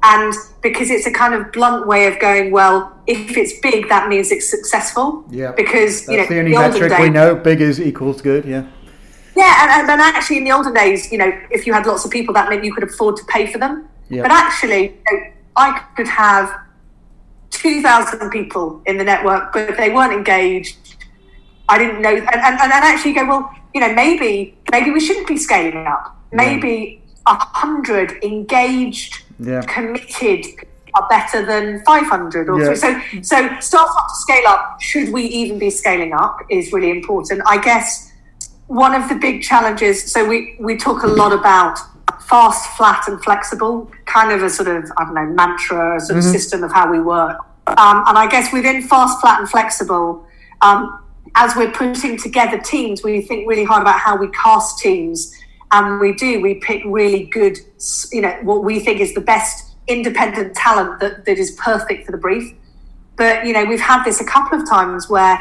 And 0.09 0.33
because 0.61 0.89
it's 0.89 1.05
a 1.05 1.11
kind 1.11 1.33
of 1.33 1.51
blunt 1.51 1.85
way 1.85 2.07
of 2.07 2.17
going, 2.19 2.51
well, 2.51 2.97
if 3.07 3.35
it's 3.35 3.59
big, 3.59 3.89
that 3.89 4.07
means 4.07 4.31
it's 4.31 4.49
successful. 4.49 5.25
Yeah. 5.29 5.51
Because 5.51 6.07
you 6.07 6.13
know, 6.13 6.17
That's 6.17 6.29
the 6.29 6.39
only 6.39 6.55
olden 6.55 6.71
metric 6.71 6.91
days- 6.91 6.99
we 7.01 7.09
know. 7.09 7.35
Big 7.35 7.59
is 7.61 7.81
equals 7.81 8.21
good. 8.21 8.45
Yeah. 8.45 8.65
yeah, 9.35 9.63
and, 9.63 9.81
and 9.81 9.89
then 9.89 9.99
actually 9.99 10.37
in 10.37 10.45
the 10.45 10.51
olden 10.51 10.73
days, 10.73 11.11
you 11.11 11.17
know, 11.17 11.31
if 11.51 11.67
you 11.67 11.73
had 11.73 11.85
lots 11.85 12.05
of 12.05 12.11
people, 12.11 12.33
that 12.35 12.49
meant 12.49 12.63
you 12.63 12.73
could 12.73 12.85
afford 12.85 13.17
to 13.17 13.25
pay 13.25 13.51
for 13.51 13.57
them. 13.57 13.89
Yeah. 14.09 14.21
But 14.21 14.31
actually, 14.31 14.83
you 14.83 15.03
know, 15.11 15.25
I 15.57 15.83
could 15.97 16.07
have 16.07 16.57
2,000 17.51 18.29
people 18.29 18.81
in 18.85 18.97
the 18.97 19.03
network, 19.03 19.51
but 19.51 19.75
they 19.75 19.89
weren't 19.89 20.13
engaged. 20.13 20.95
I 21.67 21.77
didn't 21.77 22.01
know. 22.01 22.15
And, 22.15 22.25
and, 22.25 22.59
and 22.61 22.71
actually 22.71 23.13
go, 23.13 23.25
well, 23.27 23.51
you 23.73 23.81
know, 23.81 23.93
maybe 23.93 24.57
maybe 24.71 24.91
we 24.91 24.99
shouldn't 24.99 25.27
be 25.27 25.37
scaling 25.37 25.85
up. 25.85 26.15
Maybe 26.31 27.01
a 27.25 27.35
hundred 27.35 28.23
engaged, 28.23 29.23
Yeah. 29.39 29.61
committed 29.61 30.45
are 30.95 31.07
better 31.09 31.45
than 31.45 31.83
500 31.85 32.49
or 32.49 32.59
Yeah. 32.59 32.73
so. 32.73 32.99
So 33.21 33.49
start 33.59 33.89
up 33.89 34.07
to 34.07 34.15
scale 34.15 34.47
up. 34.47 34.81
Should 34.81 35.11
we 35.13 35.23
even 35.23 35.59
be 35.59 35.69
scaling 35.69 36.13
up? 36.13 36.39
Is 36.49 36.71
really 36.73 36.89
important. 36.89 37.41
I 37.45 37.57
guess 37.57 38.11
one 38.67 38.93
of 38.95 39.07
the 39.09 39.15
big 39.15 39.43
challenges. 39.43 40.11
So 40.11 40.25
we 40.27 40.55
we 40.59 40.75
talk 40.77 41.03
a 41.03 41.07
lot 41.07 41.33
about 41.33 41.77
fast, 42.21 42.75
flat, 42.77 43.07
and 43.07 43.21
flexible, 43.23 43.89
kind 44.05 44.31
of 44.31 44.43
a 44.43 44.49
sort 44.49 44.67
of 44.69 44.91
I 44.97 45.03
don't 45.05 45.13
know 45.13 45.25
mantra, 45.27 45.97
a 45.97 45.99
sort 45.99 46.17
of 46.17 46.23
system 46.23 46.63
of 46.63 46.71
how 46.71 46.89
we 46.91 46.99
work. 46.99 47.37
Um, 47.67 48.03
and 48.07 48.17
I 48.17 48.27
guess 48.27 48.51
within 48.53 48.81
fast, 48.81 49.19
flat, 49.21 49.39
and 49.39 49.49
flexible, 49.49 50.25
um, 50.61 51.03
as 51.35 51.55
we're 51.55 51.71
putting 51.71 52.17
together 52.17 52.57
teams, 52.57 53.03
we 53.03 53.21
think 53.21 53.47
really 53.47 53.65
hard 53.65 53.81
about 53.81 53.99
how 53.99 54.15
we 54.17 54.29
cast 54.29 54.79
teams, 54.79 55.33
and 55.71 55.99
we 55.99 56.13
do. 56.13 56.41
We 56.41 56.55
pick 56.55 56.83
really 56.85 57.25
good, 57.25 57.57
you 58.11 58.21
know, 58.21 58.37
what 58.43 58.63
we 58.63 58.79
think 58.79 58.99
is 58.99 59.13
the 59.13 59.21
best 59.21 59.75
independent 59.87 60.55
talent 60.55 60.99
that, 60.99 61.25
that 61.25 61.37
is 61.37 61.51
perfect 61.51 62.05
for 62.05 62.11
the 62.11 62.17
brief. 62.17 62.53
But 63.15 63.45
you 63.45 63.53
know, 63.53 63.65
we've 63.65 63.81
had 63.81 64.03
this 64.03 64.21
a 64.21 64.25
couple 64.25 64.61
of 64.61 64.69
times 64.69 65.09
where 65.09 65.39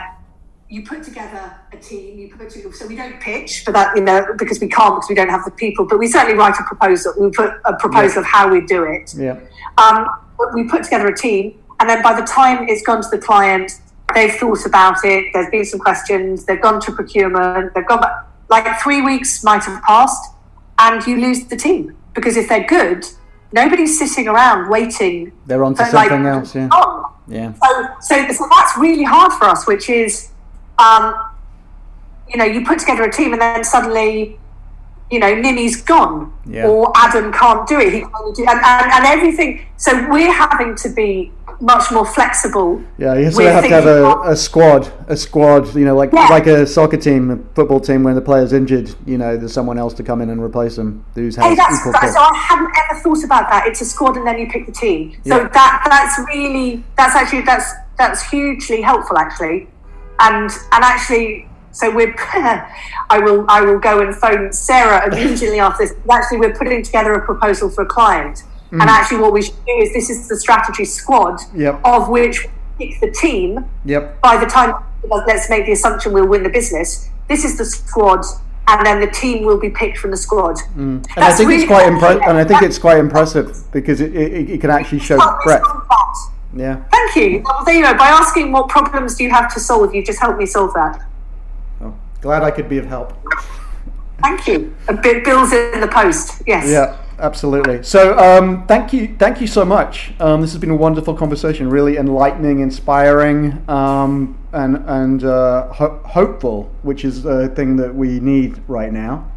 you 0.68 0.84
put 0.84 1.02
together 1.02 1.54
a 1.72 1.76
team, 1.76 2.18
you 2.18 2.28
put 2.28 2.50
together, 2.50 2.74
so 2.74 2.86
we 2.86 2.96
don't 2.96 3.20
pitch 3.20 3.62
for 3.64 3.70
that, 3.72 3.96
you 3.96 4.02
know, 4.02 4.34
because 4.36 4.60
we 4.60 4.68
can't 4.68 4.96
because 4.96 5.08
we 5.08 5.14
don't 5.14 5.28
have 5.28 5.44
the 5.44 5.50
people, 5.52 5.86
but 5.86 5.98
we 5.98 6.08
certainly 6.08 6.36
write 6.36 6.58
a 6.58 6.64
proposal. 6.64 7.12
We 7.18 7.30
put 7.30 7.52
a 7.64 7.74
proposal 7.76 8.20
of 8.20 8.26
how 8.26 8.50
we 8.50 8.66
do 8.66 8.84
it. 8.84 9.14
Yeah. 9.16 9.38
Um, 9.78 10.08
but 10.36 10.54
we 10.54 10.64
put 10.64 10.84
together 10.84 11.06
a 11.06 11.16
team, 11.16 11.58
and 11.78 11.88
then 11.88 12.02
by 12.02 12.18
the 12.18 12.26
time 12.26 12.68
it's 12.68 12.82
gone 12.82 13.02
to 13.02 13.08
the 13.08 13.18
client, 13.18 13.72
they've 14.14 14.32
thought 14.32 14.66
about 14.66 15.04
it. 15.04 15.32
There's 15.32 15.50
been 15.50 15.64
some 15.64 15.80
questions. 15.80 16.44
They've 16.44 16.60
gone 16.60 16.80
to 16.82 16.92
procurement. 16.92 17.74
They've 17.74 17.86
gone 17.86 18.00
back. 18.00 18.26
Like 18.48 18.80
three 18.80 19.02
weeks 19.02 19.42
might 19.42 19.64
have 19.64 19.82
passed, 19.82 20.32
and 20.78 21.04
you 21.06 21.20
lose 21.20 21.46
the 21.46 21.56
team 21.56 21.96
because 22.14 22.36
if 22.36 22.48
they're 22.48 22.66
good, 22.66 23.04
nobody's 23.52 23.98
sitting 23.98 24.28
around 24.28 24.68
waiting. 24.70 25.32
They're 25.46 25.64
on 25.64 25.74
to 25.74 25.84
for, 25.84 25.92
like, 25.92 26.08
something 26.10 26.26
else. 26.26 26.54
Yeah. 26.54 26.68
on. 26.68 27.12
Yeah. 27.28 27.52
So, 27.54 27.88
so, 28.00 28.32
so 28.32 28.48
that's 28.50 28.78
really 28.78 29.04
hard 29.04 29.32
for 29.32 29.46
us, 29.46 29.66
which 29.66 29.90
is, 29.90 30.30
um, 30.78 31.14
you 32.28 32.38
know, 32.38 32.44
you 32.44 32.64
put 32.64 32.78
together 32.78 33.02
a 33.02 33.12
team 33.12 33.32
and 33.32 33.42
then 33.42 33.64
suddenly, 33.64 34.38
you 35.10 35.18
know, 35.18 35.34
Nini's 35.34 35.82
gone 35.82 36.32
Yeah. 36.46 36.66
or 36.68 36.92
Adam 36.96 37.32
can't 37.32 37.66
do 37.66 37.78
it. 37.78 37.92
He 37.92 38.00
can 38.00 38.10
only 38.18 38.32
do, 38.34 38.44
and, 38.48 38.60
and, 38.64 38.92
and 38.92 39.04
everything. 39.06 39.66
So 39.76 40.08
we're 40.08 40.32
having 40.32 40.74
to 40.76 40.88
be 40.88 41.32
much 41.60 41.90
more 41.90 42.04
flexible. 42.04 42.82
Yeah, 42.98 43.14
you 43.14 43.30
sort 43.30 43.46
of 43.46 43.52
have 43.52 43.64
to 43.64 43.70
have 43.70 43.86
a, 43.86 44.30
a 44.30 44.36
squad, 44.36 44.90
a 45.08 45.16
squad. 45.16 45.74
You 45.74 45.84
know, 45.84 45.96
like 45.96 46.12
Yeah. 46.12 46.28
like 46.28 46.46
a 46.46 46.66
soccer 46.66 46.96
team, 46.96 47.30
a 47.30 47.38
football 47.54 47.80
team. 47.80 48.02
When 48.02 48.14
the 48.14 48.20
player's 48.20 48.52
injured, 48.52 48.94
you 49.06 49.18
know, 49.18 49.36
there's 49.36 49.52
someone 49.52 49.78
else 49.78 49.94
to 49.94 50.02
come 50.02 50.20
in 50.20 50.30
and 50.30 50.42
replace 50.42 50.76
them. 50.76 51.04
Who's 51.14 51.36
Hey, 51.36 51.54
that's, 51.54 51.80
equal 51.80 51.92
that, 51.92 52.12
so 52.12 52.20
I 52.20 52.34
hadn't 52.36 52.70
ever 52.90 53.00
thought 53.00 53.24
about 53.24 53.48
that. 53.50 53.66
It's 53.66 53.80
a 53.80 53.84
squad, 53.84 54.16
and 54.16 54.26
then 54.26 54.38
you 54.38 54.48
pick 54.48 54.66
the 54.66 54.72
team. 54.72 55.12
So 55.26 55.36
Yeah. 55.38 55.48
that 55.48 55.86
that's 55.90 56.18
really 56.28 56.84
that's 56.96 57.14
actually 57.14 57.42
that's 57.42 57.72
that's 57.98 58.22
hugely 58.30 58.82
helpful, 58.82 59.16
actually. 59.18 59.68
And 60.20 60.50
and 60.72 60.84
actually, 60.84 61.48
so 61.72 61.90
we're 61.94 62.14
I 63.08 63.18
will 63.18 63.44
I 63.48 63.60
will 63.62 63.78
go 63.78 64.00
and 64.00 64.14
phone 64.14 64.52
Sarah 64.52 65.06
immediately 65.12 65.60
after 65.60 65.86
this. 65.86 65.94
Actually, 66.10 66.38
we're 66.40 66.54
putting 66.54 66.82
together 66.82 67.12
a 67.14 67.24
proposal 67.24 67.70
for 67.70 67.82
a 67.82 67.86
client, 67.86 68.42
Mm. 68.72 68.80
and 68.80 68.90
actually, 68.90 69.18
what 69.18 69.32
we 69.32 69.42
should 69.42 69.64
do 69.64 69.72
is 69.78 69.92
this 69.92 70.10
is 70.10 70.28
the 70.28 70.36
strategy 70.36 70.84
squad 70.84 71.40
Yep. 71.54 71.80
of 71.84 72.08
which 72.08 72.44
we 72.78 72.90
pick 72.90 73.00
the 73.00 73.10
team. 73.10 73.64
Yep. 73.84 74.20
by 74.20 74.36
the 74.36 74.46
time 74.46 74.74
let's 75.26 75.48
make 75.48 75.66
the 75.66 75.72
assumption 75.72 76.12
we'll 76.12 76.26
win 76.26 76.42
the 76.42 76.48
business 76.48 77.08
this 77.28 77.44
is 77.44 77.56
the 77.58 77.64
squad 77.64 78.24
and 78.68 78.84
then 78.84 79.00
the 79.00 79.06
team 79.06 79.44
will 79.44 79.58
be 79.58 79.70
picked 79.70 79.98
from 79.98 80.10
the 80.10 80.16
squad. 80.16 80.56
Mm. 80.76 81.06
And 81.16 81.24
I 81.24 81.32
think 81.32 81.50
it's 81.52 81.66
quite 81.66 81.86
impre- 81.86 82.26
and 82.26 82.36
I 82.36 82.44
think 82.44 82.62
it's 82.62 82.78
quite 82.78 82.98
impressive 82.98 83.70
because 83.72 84.00
it, 84.00 84.14
it, 84.14 84.50
it 84.50 84.60
can 84.60 84.70
actually 84.70 84.98
show 84.98 85.18
breadth. 85.44 85.64
Yeah. 86.54 86.82
thank 86.90 87.16
you. 87.16 87.42
Well, 87.44 87.64
there 87.64 87.74
you 87.74 87.82
go. 87.82 87.94
By 87.96 88.08
asking 88.08 88.50
what 88.50 88.68
problems 88.68 89.14
do 89.14 89.24
you 89.24 89.30
have 89.30 89.52
to 89.54 89.60
solve 89.60 89.94
you 89.94 90.02
just 90.04 90.20
helped 90.20 90.38
me 90.38 90.46
solve 90.46 90.72
that. 90.74 91.00
Oh, 91.82 91.94
glad 92.20 92.42
I 92.42 92.50
could 92.50 92.68
be 92.68 92.78
of 92.78 92.86
help. 92.86 93.12
thank 94.22 94.46
you. 94.48 94.74
A 94.88 94.94
bit 94.94 95.24
bills 95.24 95.52
in 95.52 95.80
the 95.80 95.88
post. 95.88 96.42
Yes. 96.46 96.68
Yeah, 96.68 96.96
absolutely. 97.18 97.82
So, 97.82 98.18
um, 98.18 98.66
thank 98.66 98.92
you, 98.92 99.16
thank 99.18 99.40
you 99.40 99.46
so 99.46 99.64
much. 99.64 100.12
Um, 100.20 100.40
this 100.40 100.52
has 100.52 100.60
been 100.60 100.70
a 100.70 100.76
wonderful 100.76 101.14
conversation, 101.14 101.68
really 101.70 101.96
enlightening, 101.96 102.60
inspiring, 102.60 103.62
um, 103.68 104.38
and 104.52 104.76
and 104.86 105.24
uh, 105.24 105.72
ho- 105.72 106.00
hopeful, 106.04 106.70
which 106.82 107.04
is 107.04 107.24
a 107.24 107.48
thing 107.48 107.76
that 107.76 107.94
we 107.94 108.20
need 108.20 108.62
right 108.68 108.92
now. 108.92 109.30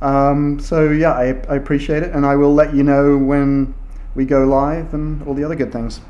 Um, 0.00 0.60
so, 0.60 0.90
yeah, 0.90 1.12
I, 1.12 1.26
I 1.48 1.56
appreciate 1.56 2.02
it, 2.02 2.12
and 2.12 2.26
I 2.26 2.36
will 2.36 2.54
let 2.54 2.74
you 2.74 2.82
know 2.82 3.16
when 3.16 3.74
we 4.14 4.24
go 4.24 4.44
live 4.44 4.92
and 4.94 5.22
all 5.26 5.34
the 5.34 5.44
other 5.44 5.56
good 5.56 5.72
things. 5.72 6.00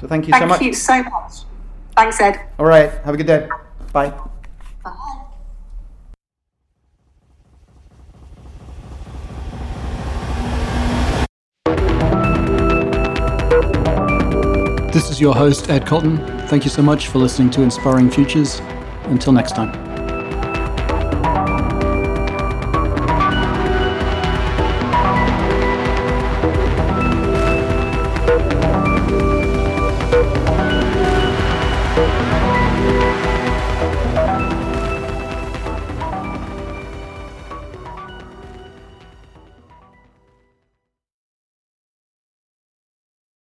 So, 0.00 0.06
thank 0.06 0.26
you 0.26 0.34
so 0.34 0.46
much. 0.46 0.58
thank 0.58 0.68
you 0.68 0.74
so 0.74 1.02
much 1.02 1.44
thanks 2.00 2.20
ed 2.20 2.40
All 2.58 2.66
right, 2.66 2.90
have 3.04 3.14
a 3.14 3.16
good 3.16 3.26
day. 3.26 3.48
Bye. 3.92 4.12
Your 15.20 15.34
host, 15.34 15.68
Ed 15.68 15.86
Cotton. 15.86 16.16
Thank 16.48 16.64
you 16.64 16.70
so 16.70 16.82
much 16.82 17.08
for 17.08 17.18
listening 17.18 17.50
to 17.50 17.62
Inspiring 17.62 18.10
Futures. 18.10 18.60
Until 19.04 19.32
next 19.32 19.52
time. 19.52 19.89